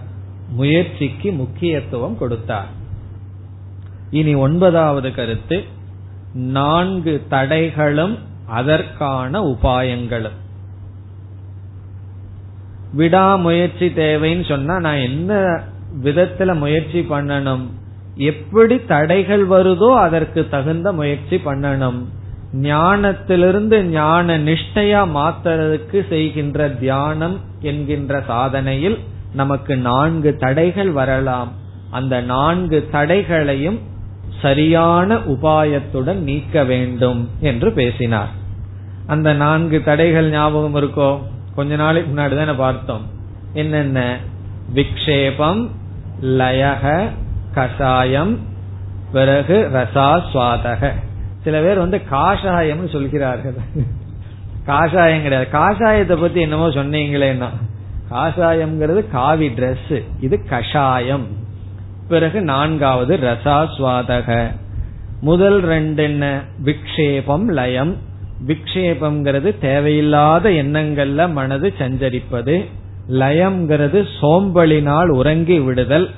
முயற்சிக்கு 0.49 1.31
முக்கியத்துவம் 1.31 2.17
கொடுத்தார். 2.17 2.67
இனி 4.11 4.33
ஒன்பதாவது 4.33 5.13
கருத்து 5.13 5.63
நான்கு 6.33 7.23
தடைகளும் 7.29 8.17
அதற்கான 8.47 9.43
உபாயங்களும். 9.43 10.43
விடாமுயற்சி 12.95 13.87
தேவைன்னு 13.87 14.47
சொன்னா 14.47 14.79
நான் 14.79 14.95
என்ன 14.95 15.61
விதத்துல 16.03 16.57
முயற்சி 16.57 16.99
பண்ணணும்? 16.99 17.65
எப்படி 18.15 18.85
தடைகள் 18.85 19.47
வருதோ 19.47 19.95
அதற்கு 19.95 20.49
தகுந்த 20.49 20.91
முயற்சி 20.91 21.35
பண்ணணும். 21.35 21.99
ஞானத்திலிருந்து 22.53 23.83
ஞான 23.83 24.37
நிஷ்டையா 24.37 25.01
மாத்துறதுக்கு 25.15 26.07
செய்கின்ற 26.09 26.69
தியானம் 26.69 27.39
என்கின்ற 27.61 28.23
சாதனையில் 28.27 28.97
நமக்கு 29.33 29.77
நான்கு 29.77 30.35
தடைகள் 30.35 30.91
வரலாம். 30.91 31.51
அந்த 31.89 32.21
நான்கு 32.21 32.87
தடைகளையும் 32.91 33.79
சரியான 34.41 35.15
உபாயத்துடன் 35.15 36.21
நீக்க 36.29 36.63
வேண்டும் 36.63 37.29
என்று 37.39 37.71
பேசினார். 37.71 38.31
அந்த 39.07 39.33
நான்கு 39.33 39.83
தடைகள் 39.83 40.29
ஞாபகம் 40.29 40.75
இருக்கோ? 40.75 41.11
கொஞ்ச 41.55 41.75
நாளைக்கு 41.75 42.09
முன்னாடி 42.11 42.35
தானே 42.35 42.53
பார்த்தோம்? 42.53 43.05
என்னென்ன? 43.53 44.17
விக்ஷேபம் 44.73 45.67
லயக 46.21 47.09
கஷாயம் 47.55 48.39
பிறகு 49.11 49.69
ரசாஸ்வாதக 49.73 50.91
சில 51.43 51.61
பேர் 51.61 51.77
வந்து 51.77 52.01
காஷாயம் 52.11 52.91
சொல்கிறார்கள். 52.91 53.57
காஷாயம் 54.65 55.21
கிடையாது. 55.21 55.47
காஷாயத்தை 55.51 56.21
பத்தி 56.21 56.39
என்னமோ 56.41 56.67
சொன்னீங்களேன்னா 56.67 57.49
காஷாயம்ங்கிறது 58.11 59.11
காவி 59.11 59.47
டிரெஸ் 59.49 59.93
இது 60.19 60.43
கஷாயம். 60.49 61.27
பிறகு 62.07 62.41
நான்காவது 62.41 63.17
ரசாஸ்வாதக 63.17 64.51
முதல் 65.21 65.59
ரெண்டு 65.61 66.03
என்ன? 66.03 66.41
விக்ஷேபம் 66.65 67.45
லயம். 67.45 67.95
விக்ஷேபம்ங்கிறது 68.47 69.59
தேவையில்லாத 69.59 70.49
எண்ணங்கள்ல 70.49 71.31
மனது 71.31 71.73
சஞ்சரிப்பது 71.79 72.65
லயம்ங்கிறது 73.09 74.05
சோம்பலினால் 74.21 75.07
உறங்கி 75.07 75.59
விடுதல் 75.59 76.09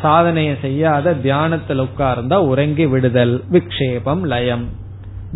சாதனையை 0.00 0.56
செய்யாத 0.60 1.14
தியானத்தில் 1.14 1.80
உட்கார்ந்தா 1.80 2.34
உறங்கி 2.34 2.86
விடுதல் 2.86 3.44
விக்ஷேபம் 3.52 4.22
லயம். 4.22 4.64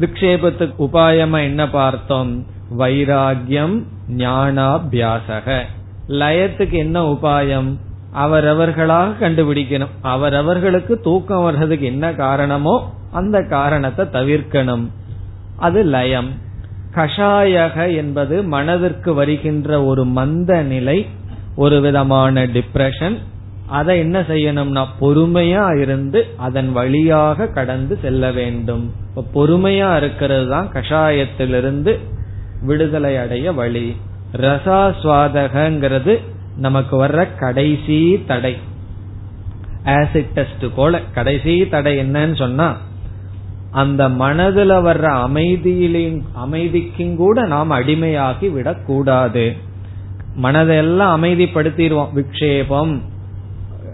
விக்ஷேபத்துக்கு 0.00 0.74
உபாயமா 0.78 1.42
என்ன 1.42 1.68
பார்த்தோம்? 1.68 2.46
வைராகியம் 2.78 3.82
ஞானாபியாசக. 4.16 5.60
லயத்துக்கு 6.08 6.70
என்ன 6.70 7.02
உபாயம்? 7.02 7.76
அவரவர்களாக 8.12 9.28
கண்டுபிடிக்கணும். 9.28 9.94
அவரவர்களுக்கு 10.02 11.00
தூக்கம் 11.00 11.42
வர்றதுக்கு 11.42 11.86
என்ன 11.86 12.14
காரணமோ 12.14 12.92
அந்த 13.12 13.42
காரணத்தை 13.42 14.06
தவிர்க்கணும். 14.12 14.84
அது 15.62 15.80
லயம். 15.94 16.30
கஷாயக 16.94 17.76
என்பது 17.96 18.36
மனதிற்கு 18.54 19.10
வருகின்ற 19.14 19.68
ஒரு 19.84 20.02
மந்த 20.16 20.50
நிலை 20.62 20.98
ஒரு 21.56 21.76
விதமான 21.80 22.44
டிப்ரெஷன் 22.46 23.16
அதை 23.78 23.94
என்ன 23.98 24.20
செய்யணும்னா 24.20 24.82
பொறுமையா 25.00 25.66
இருந்து 25.80 26.20
அதன் 26.36 26.70
வழியாக 26.72 27.46
கடந்து 27.56 27.94
செல்ல 28.02 28.30
வேண்டும். 28.30 28.84
இப்ப 29.08 29.24
பொறுமையா 29.36 29.90
இருக்கிறது 29.96 30.46
தான் 30.48 30.68
கஷாயத்திலிருந்து 30.72 31.92
விடுதலை 32.60 33.14
அடைய 33.16 33.52
வழி. 33.52 33.86
ரசாஸ்வாதகங்கிறது 34.36 36.14
நமக்கு 36.56 36.94
வர்ற 37.04 37.28
கடைசி 37.38 38.00
தடை. 38.26 38.54
ஆசிட் 39.84 40.32
டெஸ்ட் 40.34 40.66
போல 40.76 41.00
கடைசி 41.14 41.54
தடை 41.68 41.92
என்னன்னு 41.98 42.36
சொன்னா 42.36 42.68
அந்த 43.72 44.08
மனதுல 44.08 44.74
வர்ற 44.86 45.28
அமைதியிலையும் 45.28 46.20
அமைதிக்கும் 46.32 47.16
கூட 47.16 47.46
நாம் 47.46 47.70
அடிமையாகி 47.70 48.52
விடக்கூடாது. 48.52 49.56
மனதெல்லாம் 50.42 51.16
அமைதிப்படுத்திடுவோம். 51.16 52.08
விக்ஷேபம் 52.14 53.00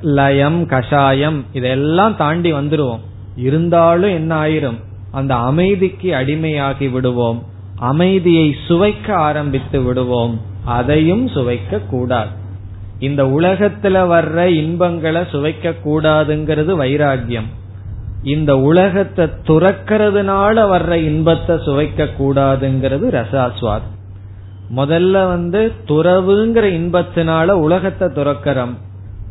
லயம் 0.00 0.66
கஷாயம் 0.66 1.44
இதெல்லாம் 1.52 2.16
தாண்டி 2.16 2.52
வந்துருவோம். 2.52 3.00
இருந்தாலும் 3.36 4.10
என்ன 4.10 4.44
ஆயிரும்? 4.44 4.80
அந்த 5.10 5.36
அமைதிக்கு 5.36 6.12
அடிமையாகி 6.12 6.90
விடுவோம். 6.90 7.42
அமைதியை 7.76 8.56
சுவைக்க 8.68 9.12
ஆரம்பித்து 9.12 9.82
விடுவோம். 9.82 10.40
அதையும் 10.64 11.28
சுவைக்க 11.28 11.86
கூடாது. 11.86 12.28
இந்த 12.98 13.24
உலகத்துல 13.24 13.96
வர்ற 14.08 14.44
இன்பங்களை 14.44 15.20
சுவைக்க 15.20 15.74
கூடாதுங்கிறது 15.84 16.76
வைராகியம் 16.76 17.46
இந்த 18.22 18.58
உலகத்தை 18.58 19.28
துறக்கிறதுனால 19.42 20.54
வர்ற 20.56 20.92
இன்பத்தை 20.92 21.56
சுவைக்க 21.56 22.08
கூடாதுங்கிறது 22.18 23.24
ரசாஸ்வாத் 23.24 23.96
முதல்ல 24.76 25.10
வந்து 25.10 25.72
துறவுங்கிற 25.86 26.64
இன்பத்தினால 26.70 27.46
உலகத்தை 27.46 28.08
துறக்கிறோம். 28.08 28.74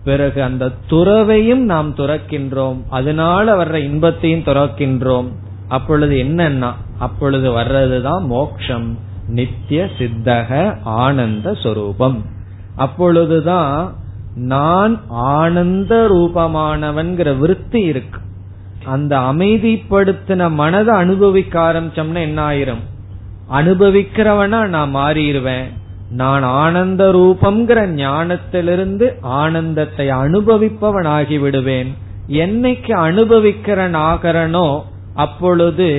பிறகு 0.03 0.43
அந்த 0.43 0.71
துறவையும் 0.89 1.55
நாம் 1.55 1.95
துறக்கின்றோம். 1.95 2.81
அதனால 2.89 3.63
வர்ற 3.63 3.73
இன்பத்தையும் 3.73 4.39
துறக்கின்றோம். 4.39 5.27
அப்பொழுது 5.67 6.15
என்னன்னா 6.15 6.71
அப்பொழுது 6.99 7.51
வர்றதுதான் 7.51 8.21
மோக்ஷம். 8.21 8.97
நித்திய 9.27 9.89
சித்தக 9.97 10.77
ஆனந்த 10.83 11.53
சொரூபம். 11.53 12.25
அப்பொழுதுதான் 12.75 13.93
நான் 14.35 15.01
ஆனந்த 15.07 16.07
ரூபமானவன்கிற 16.11 17.37
விருத்தி 17.37 17.81
இருக்கு. 17.81 18.19
அந்த 18.87 19.13
அமைதிப்படுத்தின 19.31 20.49
மனதை 20.61 20.93
அனுபவிக்க 20.95 21.55
ஆரம்பிச்சோம்னா 21.61 22.21
என்ன 22.27 22.39
ஆயிரும்? 22.49 22.83
அனுபவிக்கிறவனா 23.51 24.59
நான் 24.75 24.91
மாறிடுவேன். 24.95 25.67
நான் 26.21 26.45
ஆனந்த 26.61 27.03
ரூபம்ங்கிற 27.13 27.79
ஞானத்திலிருந்து 27.95 29.07
ஆனந்தத்தை 29.41 30.07
அனுபவிப்பவன் 30.23 31.09
ஆகிவிடுவேன். 31.17 31.89
என்னைக்கு 32.43 32.93
அனுபவிக்கிறன் 33.07 33.97
ஆகிறனோ 34.09 34.67
அப்பொழுது 35.15 35.89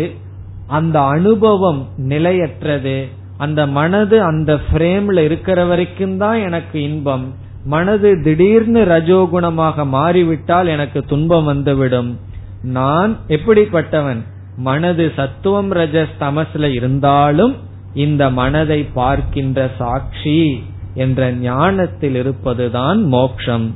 அந்த 0.79 0.97
அனுபவம் 1.17 1.81
நிலையற்றது. 2.13 2.97
அந்த 3.37 3.61
மனது 3.79 4.17
அந்த 4.23 4.53
பிரேம்ல 4.73 5.19
இருக்கிற 5.25 5.59
வரைக்கும் 5.65 6.17
தான் 6.17 6.39
எனக்கு 6.39 6.79
இன்பம். 6.83 7.27
மனது 7.65 8.11
திடீர்னு 8.25 8.81
ரஜோகுணமாக 8.95 9.87
மாறிவிட்டால் 9.97 10.69
எனக்கு 10.75 11.01
துன்பம் 11.03 11.45
வந்துவிடும். 11.45 12.11
நான் 12.63 13.19
எப்படிப்பட்டவன்? 13.29 14.25
மனது 14.57 15.13
சத்துவம் 15.17 15.73
ரஜஸ் 15.73 16.09
தமஸ்ல 16.21 16.73
இருந்தாலும் 16.73 17.57
இந்த 17.95 18.31
மனதை 18.31 18.85
பார்க்கின்ற 18.85 19.71
சாட்சி 19.79 20.63
என்ற 20.95 21.33
ஞானத்தில் 21.33 22.15
இருப்பதுதான் 22.15 23.05
மோக்ஷம். 23.05 23.75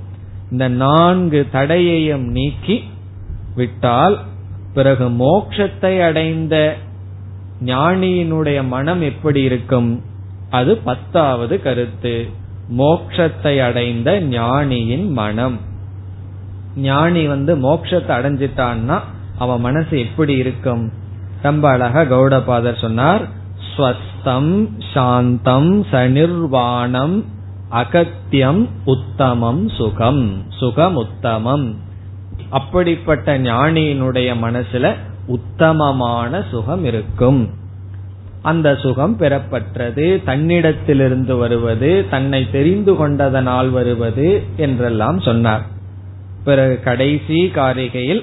இந்த 0.51 0.69
நான்கு 0.69 1.47
தடையையும் 1.53 2.25
நீக்கி 2.25 2.85
விட்டால் 3.55 4.19
பிறகு 4.75 5.09
மோக்ஷத்தை 5.09 6.03
அடைந்த 6.03 6.77
ஞானியினுடைய 7.65 8.67
மனம் 8.67 9.03
எப்படி 9.03 9.43
இருக்கும்? 9.43 10.05
அது 10.51 10.77
பத்தாவது 10.77 11.63
கருத்து. 11.63 12.29
மோக்ஷத்தை 12.79 13.63
அடைந்த 13.63 14.21
ஞானியின் 14.21 15.09
மனம். 15.09 15.61
ஞானி 16.77 17.27
வந்து 17.27 17.57
மோட்சத்தை 17.57 18.13
அடைஞ்சிட்டான்னா 18.19 19.01
அவன் 19.39 19.61
மனசு 19.61 19.99
எப்படி 19.99 20.35
இருக்கும்? 20.37 20.93
ரொம்ப 21.43 21.71
அழகா 21.71 22.01
கௌடபாதர் 22.01 22.81
சொன்னார் 22.81 23.21
ஸ்வஸ்தம் 23.77 24.69
சாந்தம் 24.95 25.87
சனிர்வாணம் 25.91 27.25
அகத்தியம் 27.69 28.69
உத்தமம் 28.85 29.69
சுகம் 29.69 30.43
சுகம் 30.49 30.97
உத்தமம். 30.97 31.75
அப்படிப்பட்ட 32.51 33.39
ஞானியினுடைய 33.39 34.31
மனசுல 34.43 34.95
உத்தமமான 35.27 36.43
சுகம் 36.51 36.85
இருக்கும். 36.85 37.49
அந்த 38.43 38.77
சுகம் 38.77 39.19
பெறப்பட்டது 39.19 40.23
தன்னிடத்திலிருந்து 40.27 41.39
வருவது 41.39 42.07
தன்னை 42.11 42.51
தெரிந்து 42.51 42.97
கொண்டதனால் 42.97 43.71
வருவது 43.71 44.43
என்றெல்லாம் 44.57 45.21
சொன்னார். 45.21 45.71
பிறகு 46.45 46.81
கடைசி 46.85 47.47
காரிகையில் 47.47 48.23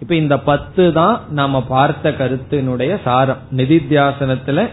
இப்ப 0.00 0.14
இந்த 0.14 0.38
பத்து 0.38 0.92
தான் 0.92 1.20
நாம 1.30 1.62
பார்த்த 1.62 2.10
கருத்தினுடைய 2.10 2.98
சாரம். 3.04 3.36
நிதித்தியாசனத்துல 3.56 4.68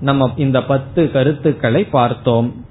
நம்ம 0.00 0.32
இந்த 0.36 0.62
பத்து 0.62 1.10
கருத்துக்களை 1.10 1.84
பார்த்தோம். 1.84 2.64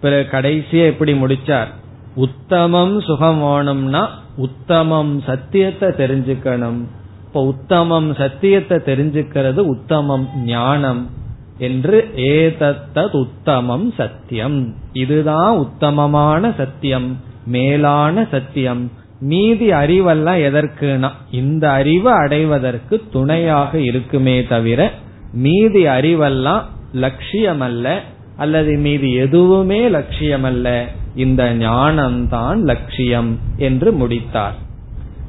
பிறகு 0.00 0.36
கடைசியா 0.36 0.84
எப்படி 0.86 1.12
முடிச்சார்? 1.12 1.66
உத்தமம் 2.14 3.00
சுகம் 3.00 3.40
வேணும்னா 3.40 4.20
உத்தமம் 4.36 5.20
சத்தியத்தை 5.20 5.88
தெரிஞ்சுக்கணும். 5.88 6.80
இப்ப 7.26 7.44
உத்தமம் 7.44 8.14
சத்தியத்தை 8.14 8.78
தெரிஞ்சுக்கிறது 8.78 9.58
உத்தமம் 9.58 10.28
ஞானம் 10.44 11.10
என்று 11.58 12.10
ஏதத்தத் 12.16 13.12
உத்தமம் 13.12 13.92
சத்தியம். 13.96 14.74
இதுதான் 14.92 15.56
உத்தமமான 15.56 16.52
சத்தியம். 16.56 17.30
மேலான 17.46 18.26
சத்தியம். 18.30 18.90
மீதி 19.20 19.70
அறிவெல்லாம் 19.70 20.40
எதற்குனா 20.48 21.10
இந்த 21.30 21.70
அறிவு 21.70 22.10
அடைவதற்கு 22.10 23.02
துணையாக 23.12 23.80
இருக்குமே 23.80 24.44
தவிர 24.44 24.90
மீதி 25.32 25.86
அறிவெல்லாம் 25.86 26.62
லட்சியம் 26.92 27.60
அல்ல 27.60 28.00
அல்லது 28.36 28.76
மீதி 28.76 29.12
எதுவுமே 29.12 29.88
லட்சியமல்ல 29.88 30.84
இந்த 31.16 31.54
ஞானம்தான் 31.54 32.60
லட்சியம் 32.60 33.38
என்று 33.56 33.92
முடித்தார். 33.92 34.54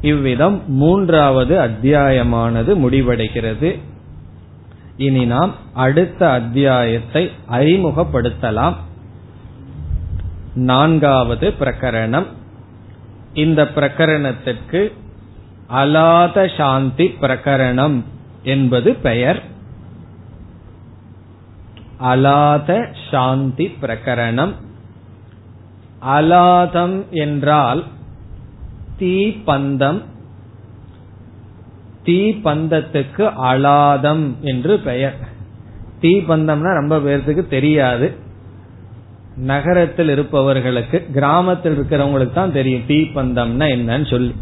இவ்விதம் 0.01 0.61
மூன்றாவது 0.67 1.59
அத்தியாயமானது 1.59 2.89
முடிவடைகிறது. 2.89 3.79
இனி 4.97 5.25
நாம் 5.25 5.55
அடுத்த 5.73 6.29
அத்தியாயத்தை 6.29 7.31
அறிமுகப்படுத்தலாம். 7.51 8.73
நான்காவது 10.53 11.53
பிரகரணம். 11.59 12.25
இந்த 13.33 13.63
பிரகரணத்திற்கு 13.63 14.91
அலாத 15.69 16.57
சாந்தி 16.57 17.07
பிரகரணம் 17.21 18.03
என்பது 18.43 18.93
பெயர். 18.93 19.43
அலாத 21.99 22.93
சாந்தி 23.11 23.77
பிரகரணம். 23.81 24.53
அலாதம் 26.01 27.09
என்றால் 27.09 27.83
தீப்பந்தம். 28.99 30.01
தீபந்தத்துக்கு 32.05 33.33
அலாதம் 33.43 34.39
என்று 34.41 34.79
பெயர். 34.79 35.15
தீபந்தம்னா 36.01 36.73
ரொம்ப 36.73 36.99
பேர்த்துக்கு 36.99 37.47
தெரியாது. 37.47 38.22
நகரத்தில் 39.37 40.09
இருப்பவர்களுக்கு 40.09 41.05
கிராமத்தில் 41.13 41.79
இருக்கிறவங்களுக்கு 41.79 42.33
தான் 42.33 42.51
தெரியும் 42.51 42.81
தீப்பந்தம்னா 42.87 43.63
என்னன்னு 43.63 44.09
சொல்லி. 44.09 44.35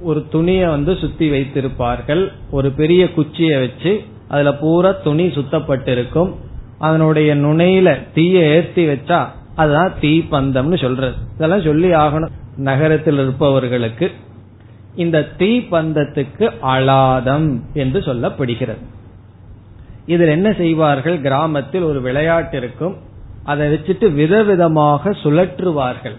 ஒரு 0.00 0.26
துணியை 0.30 0.66
வந்து 0.66 0.96
சுத்தி 0.96 1.30
வைத்திருப்பார்கள். 1.30 2.28
ஒரு 2.50 2.70
பெரிய 2.70 3.12
குச்சியை 3.12 3.60
வச்சு 3.60 4.02
அதுல 4.28 4.54
பூரா 4.54 4.90
துணி 4.90 5.26
சுத்தப்பட்டிருக்கும். 5.26 6.34
அதனுடைய 6.78 7.36
நுனையில 7.36 7.98
தீய 8.14 8.38
ஏற்றி 8.38 8.86
வச்சா 8.86 9.26
அதுதான் 9.54 9.92
தீப்பந்தம்னு 10.00 10.80
சொல்றது. 10.80 11.14
இதெல்லாம் 11.34 11.62
சொல்லி 11.62 11.90
ஆகணும். 11.90 12.30
நகரத்தில் 12.56 13.14
இருப்பவர்களுக்கு 13.14 14.10
இந்த 14.94 15.28
தீப்பந்தத்துக்கு 15.38 16.50
அலாதம் 16.62 17.60
என்று 17.74 18.00
சொல்லப்படுகிறது. 18.00 18.84
இதில் 20.06 20.28
என்ன 20.28 20.52
செய்வார்கள்? 20.52 21.20
கிராமத்தில் 21.20 21.82
ஒரு 21.82 22.00
விளையாட்டு 22.00 22.56
இருக்கும். 22.56 22.96
அதை 23.44 23.72
வச்சுட்டு 23.72 24.06
விதவிதமாக 24.14 25.12
சுழற்றுவார்கள். 25.22 26.16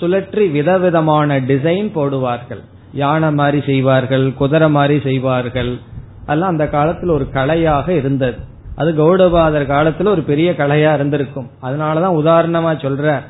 சுழற்றி 0.00 0.50
விதவிதமான 0.50 1.40
டிசைன் 1.40 1.88
போடுவார்கள். 1.94 2.60
யானை 2.92 3.32
மாதிரி 3.32 3.60
செய்வார்கள் 3.60 4.34
குதிரை 4.34 4.70
மாதிரி 4.70 5.00
செய்வார்கள். 5.00 5.78
அதெல்லாம் 6.26 6.50
அந்த 6.50 6.68
காலத்தில் 6.68 7.08
ஒரு 7.08 7.26
கலையாக 7.32 7.88
இருந்தது. 7.88 8.36
அது 8.74 8.90
கௌடபாதர் 8.92 9.70
காலத்துல 9.74 10.08
ஒரு 10.08 10.22
பெரிய 10.22 10.54
கலையா 10.58 10.94
இருந்திருக்கும். 10.94 11.48
அதனாலதான் 11.62 12.18
உதாரணமா 12.20 12.72
சொல்ற 12.84 13.22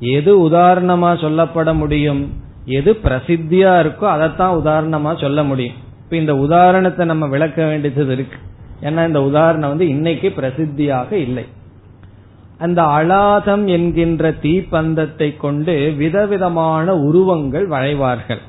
எது 0.00 0.50
உதாரணமா 0.50 1.10
சொல்லப்பட 1.24 1.74
முடியும்? 1.74 2.22
எது 2.64 2.92
பிரசித்தியா 3.04 3.72
இருக்கோ 3.82 4.04
அதைத்தான் 4.04 4.56
உதாரணமா 4.56 5.20
சொல்ல 5.20 5.42
முடியும். 5.42 5.74
இப்ப 6.04 6.16
இந்த 6.16 6.36
உதாரணத்தை 6.36 7.06
நம்ம 7.06 7.26
விளக்க 7.26 7.64
வேண்டியது 7.64 8.12
இருக்கு. 8.12 8.38
ஏன்னா 8.82 9.06
இந்த 9.06 9.22
உதாரணம் 9.22 9.68
வந்து 9.68 9.88
இன்னைக்கு 9.88 10.28
பிரசித்தியாக 10.36 11.12
இல்லை. 11.12 11.46
அந்த 12.58 12.82
அலாதம் 12.82 13.64
என்கின்ற 13.66 14.30
தீப்பந்தத்தை 14.30 15.36
கொண்டு 15.36 15.94
விதவிதமான 15.96 16.94
உருவங்கள் 16.96 17.68
வரைவார்கள் 17.68 18.42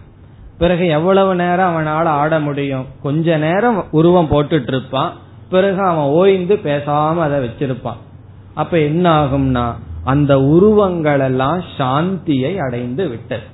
பிறகு 0.58 0.88
எவ்வளவு 0.88 1.36
நேரம் 1.36 1.72
அவனால் 1.72 2.06
ஆட 2.06 2.40
முடியும்? 2.40 2.86
கொஞ்ச 3.02 3.38
நேரம் 3.38 3.86
உருவம் 3.92 4.30
போட்டுட்டு 4.32 4.68
இருப்பான் 4.68 5.12
பிறகு 5.50 5.82
அவன் 5.82 6.10
ஓய்ந்து 6.12 6.56
பேசாம 6.56 7.16
அதை 7.16 7.38
வச்சிருப்பான். 7.46 8.02
அப்ப 8.54 8.80
என்ன 8.80 9.24
ஆகும்னா 9.24 9.66
அந்த 10.04 10.42
உருவங்கள் 10.42 11.20
எல்லாம் 11.20 11.62
சாந்தியை 11.78 12.58
அடைந்து 12.58 13.08
விட்டது. 13.08 13.46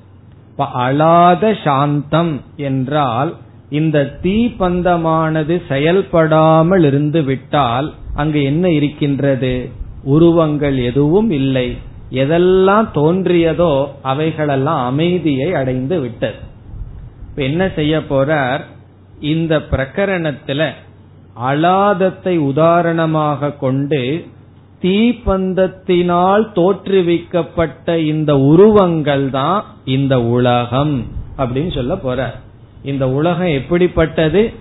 இப்ப 0.50 0.66
அலாத 0.78 1.44
சாந்தம் 1.64 2.42
என்றால் 2.56 3.32
இந்த 3.70 4.20
தீப்பந்தமானது 4.24 5.62
செயல்படாமல் 5.68 6.84
இருந்து 6.84 7.24
விட்டால் 7.24 7.94
அங்கு 8.16 8.44
என்ன 8.44 8.70
இருக்கின்றது? 8.70 9.70
உருவங்கள் 10.04 10.78
எதுவும் 10.78 11.32
இல்லை. 11.32 11.78
எதெல்லாம் 12.12 12.88
தோன்றியதோ 12.94 13.86
அவைகளெல்லாம் 14.02 14.86
அமைதியை 14.86 15.54
அடைந்து 15.54 16.00
விட்டது. 16.00 16.40
இப்ப 17.30 17.42
என்ன 17.44 17.72
செய்ய 17.76 17.98
போறார்? 18.10 18.62
இந்த 19.20 19.58
பிரகரணத்துல 19.72 20.70
அலாதத்தை 21.52 22.38
உதாரணமாக 22.38 23.52
கொண்டு 23.52 24.26
தீப்பந்தத்தினால் 24.82 26.44
தோற்றுவிக்கப்பட்ட 26.54 28.00
இந்த 28.00 28.40
உருவங்கள் 28.40 29.30
தான் 29.30 29.64
இந்த 29.86 30.22
உலகம் 30.22 31.06
அப்படின்னு 31.38 31.72
சொல்ல 31.74 31.96
போற 31.96 32.36
இந்த 32.84 33.10
உலகம் 33.10 33.54
எப்படிப்பட்டது? 33.54 34.54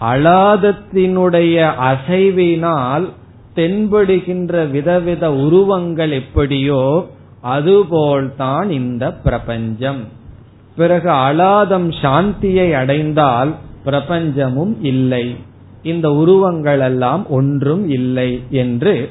அலாதத்தினுடைய 0.00 1.56
அசைவினால் 1.90 3.08
தென்படுகின்ற 3.54 4.64
விதவித 4.70 5.24
உருவங்கள் 5.34 6.10
எப்படியோ 6.10 7.06
அதுபோல்தான் 7.40 8.70
இந்த 8.70 9.12
பிரபஞ்சம். 9.12 10.02
பிறகு 10.76 11.10
அலாதம் 11.10 11.88
சாந்தியை 12.02 12.68
அடைந்தால் 12.72 13.54
பிரபஞ்சமும் 13.86 14.74
இல்லை. 14.82 15.34
இந்த 15.82 16.06
உருவங்கள் 16.12 16.80
எல்லாம் 16.80 17.28
ஒன்றும் 17.28 17.84
இல்லை 17.88 18.42
என்று 18.50 19.10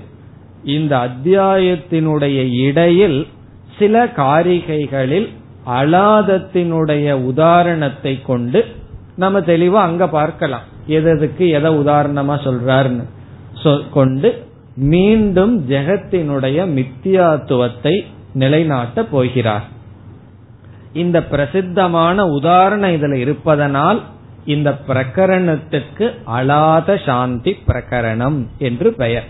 இந்த 0.64 0.94
அத்தியாயத்தினுடைய 0.98 2.40
இடையில் 2.68 3.28
சில 3.80 4.06
காரிகைகளில் 4.06 5.30
அலாதத்தினுடைய 5.68 7.14
உதாரணத்தை 7.14 8.22
கொண்டு 8.22 8.66
நம்ம 9.16 9.40
தெளிவா 9.40 9.80
அங்க 9.88 10.08
பார்க்கலாம். 10.08 10.66
எதற்கு 10.88 11.48
எதை 11.50 11.72
உதாரணமா 11.76 12.36
சொல்றாருன்னு. 12.46 13.06
கொண்டு 13.92 14.48
மீண்டும் 14.76 15.70
ஜெகத்தினுடைய 15.70 16.58
மித்தியாத்துவத்தை 16.68 18.06
நிலைநாட்ட 18.34 19.04
போகிறார். 19.04 19.64
இந்த 20.94 21.24
பிரசித்தமான 21.24 22.28
உதாரணம் 22.28 22.90
இதுல 22.90 23.14
இருப்பதனால் 23.14 24.02
இந்த 24.46 24.78
பிரகரணத்துக்கு 24.88 26.16
அலாத 26.28 27.06
சாந்தி 27.06 27.58
பிரகரணம் 27.68 28.48
என்று 28.58 28.94
பெயர். 28.94 29.26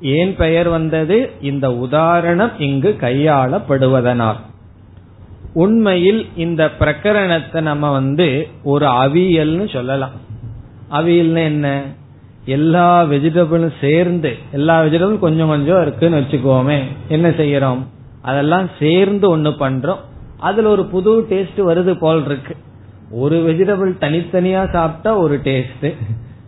ஏன் 0.00 0.36
பெயர் 0.36 0.68
வந்தது? 0.68 1.30
இந்த 1.40 1.74
உதாரணம் 1.74 2.50
இங்கு 2.58 2.96
கையாளப்படுவதனால். 3.00 4.36
உண்மையில் 5.52 6.26
இந்த 6.36 6.70
பிரகரணத்தை 6.78 7.60
நம்ம 7.60 7.90
வந்து 7.90 8.48
ஒரு 8.62 8.86
அவியல்னு 8.86 9.72
சொல்லலாம். 9.72 10.16
அவியல்னு 10.90 11.44
என்ன? 11.44 11.82
எல்லா 12.48 13.04
வெஜிடபிளும் 13.04 13.72
சேர்ந்து 13.80 14.36
எல்லா 14.52 14.82
வெஜிடபிளும் 14.82 15.18
கொஞ்சம் 15.18 15.48
கொஞ்சம் 15.48 15.80
இருக்குன்னு 15.82 16.20
வச்சுக்கோமே. 16.20 16.78
என்ன 17.08 17.30
செய்யறோம்? 17.30 17.82
அதெல்லாம் 18.22 18.68
சேர்ந்து 18.78 19.26
ஒண்ணு 19.36 19.50
பண்றோம். 19.60 20.02
அதுல 20.38 20.68
ஒரு 20.68 20.84
புது 20.84 21.12
டேஸ்ட் 21.30 21.58
வருது 21.58 21.94
போல் 21.98 22.24
இருக்கு. 22.24 22.56
ஒரு 23.10 23.36
வெஜிடபிள் 23.48 23.92
தனித்தனியா 24.00 24.72
சாப்பிட்டா 24.72 25.16
ஒரு 25.16 25.40
டேஸ்ட் 25.44 25.94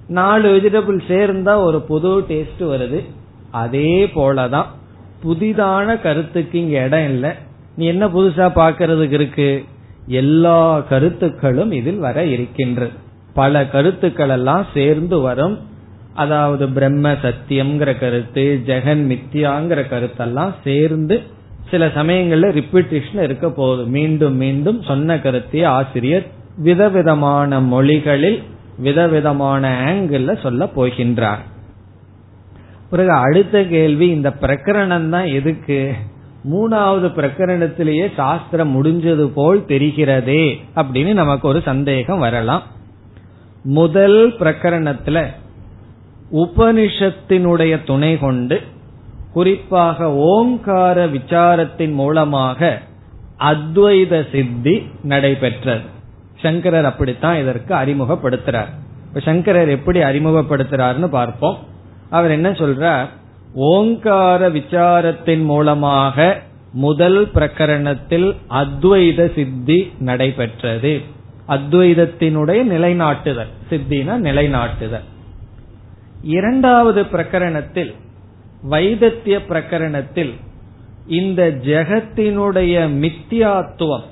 நாலு 0.08 0.46
வெஜிடபிள் 0.56 1.00
சேர்ந்தா 1.08 1.56
ஒரு 1.56 1.80
புது 1.80 2.20
டேஸ்ட் 2.20 2.60
வருது. 2.60 3.00
அதே 3.50 4.04
போலதான் 4.14 4.66
புதிதான 5.24 6.00
கருத்துக்கு 6.00 6.58
இங்க 6.58 6.84
இடம் 6.84 7.04
இல்லை. 7.04 7.30
நீ 7.76 7.86
என்ன 7.86 8.08
புதுசா 8.08 8.46
பாக்கிறதுக்கு 8.54 9.12
இருக்கு? 9.12 9.64
எல்லா 10.06 10.80
கருத்துக்களும் 10.80 11.72
இதில் 11.72 11.98
வர 11.98 12.24
இருக்கின்றது 12.24 12.92
பல 13.34 13.66
கருத்துக்கள் 13.66 14.28
எல்லாம் 14.28 14.66
சேர்ந்து 14.74 15.20
வரும். 15.20 15.58
அதாவது 16.22 16.64
பிரம்ம 16.68 17.12
சத்தியம்ங்கிற 17.24 17.90
கருத்து 17.98 18.44
ஜெகன் 18.66 19.02
மித்யாங்கிற 19.12 19.80
கருத்தெல்லாம் 19.92 20.52
சேர்ந்து 20.64 21.16
சில 21.70 21.86
சமயங்கள்ல 21.86 22.46
ரிப்பீட்டேஷன் 22.58 23.22
இருக்க 23.22 23.46
போகுது. 23.50 23.82
மீண்டும் 23.86 24.34
மீண்டும் 24.34 24.78
சொன்ன 24.82 25.16
கருத்தையே 25.16 25.64
ஆசிரியர் 25.64 26.26
விதவிதமான 26.58 27.60
மொழிகளில் 27.60 28.38
விதவிதமான 28.78 29.62
ஆங்கிள் 29.88 30.42
சொல்ல 30.42 30.64
போகின்றார். 30.76 31.42
பிறகு 32.90 33.12
அடுத்த 33.24 33.56
கேள்வி 33.64 34.06
இந்த 34.08 34.30
பிரகரணம் 34.40 35.08
தான் 35.08 35.28
எதுக்கு? 35.38 35.78
மூணாவது 36.52 37.08
பிரகரணத்திலேயே 37.18 38.06
சாஸ்திரம் 38.16 38.72
முடிஞ்சது 38.76 39.24
போல் 39.34 39.60
தெரிகிறதே 39.68 40.44
அப்படின்னு 40.76 41.12
நமக்கு 41.12 41.48
ஒரு 41.48 41.60
சந்தேகம் 41.64 42.18
வரலாம். 42.18 42.64
முதல் 43.62 44.18
பிரகரணத்துல 44.38 45.18
உபனிஷத்தினுடைய 46.32 47.84
துணை 47.84 48.18
கொண்டு 48.18 48.60
குறிப்பாக 49.32 50.12
ஓங்கார 50.12 51.06
விசாரத்தின் 51.06 51.92
மூலமாக 51.92 52.80
அத்வைத 53.38 54.26
சித்தி 54.32 54.88
நடைபெற்றது. 55.02 55.80
சங்கரர் 56.40 56.84
அப்படித்தான் 56.84 57.36
இதற்கு 57.36 57.74
அறிமுகப்படுத்துறார். 57.74 58.68
இப்ப 59.08 59.20
சங்கரர் 59.22 59.68
எப்படி 59.68 60.00
அறிமுகப்படுத்துறாருன்னு 60.00 61.08
பார்ப்போம். 61.08 61.58
அவர் 62.10 62.30
என்ன 62.30 62.50
சொல்றார்? 62.50 63.06
ஓங்கார 63.54 64.48
விசாரத்தின் 64.48 65.44
மூலமாக 65.44 66.42
முதல் 66.72 67.30
பிரகரணத்தில் 67.34 68.36
அத்வைத 68.50 69.34
சித்தி 69.34 69.92
நடைபெற்றது. 69.98 71.00
அத்வைதத்தினுடைய 71.48 72.62
நிலைநாட்டுதல். 72.62 73.52
சித்தினா 73.70 74.16
நிலைநாட்டுதல். 74.16 75.04
இரண்டாவது 76.22 77.02
பிரகரணத்தில் 77.02 77.94
வைதத்திய 78.62 79.38
பிரகரணத்தில் 79.38 80.34
இந்த 81.06 81.58
ஜெகத்தினுடைய 81.64 82.88
மித்தியாத்துவம் 83.00 84.02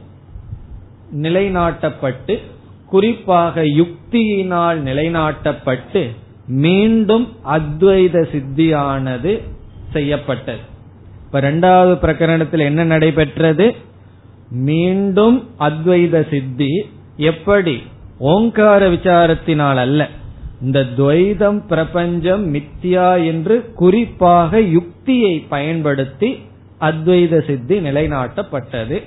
நிலைநாட்டப்பட்டு 1.16 2.38
குறிப்பாக 2.86 3.62
யுக்தியினால் 3.62 4.82
நிலைநாட்டப்பட்டு 4.84 6.16
மீண்டும் 6.46 7.36
அத்வைத 7.46 8.26
சித்தியானது 8.32 9.42
செய்யப்பட்டது. 9.92 10.58
இப்ப 11.26 11.38
இரண்டாவது 11.38 12.08
பிரகரணத்தில் 12.08 12.58
என்ன 12.58 12.84
நடைபெற்றது? 12.84 13.74
மீண்டும் 14.50 15.50
அத்வைத 15.58 16.30
சித்தி 16.30 16.90
எப்படி? 17.16 17.82
ஓங்கார 18.18 18.88
விசாரத்தினால் 18.88 19.76
அல்ல. 19.76 20.08
இந்த 20.62 20.80
துவைதம் 20.96 21.58
பிரபஞ்சம் 21.66 22.44
மித்தியா 22.54 23.08
என்று 23.26 23.56
குறிப்பாக 23.74 24.60
யுக்தியை 24.60 25.34
பயன்படுத்தி 25.48 26.30
அத்வைத 26.80 27.34
சித்தி 27.46 27.76
நிலைநாட்டப்பட்டது. 27.78 28.98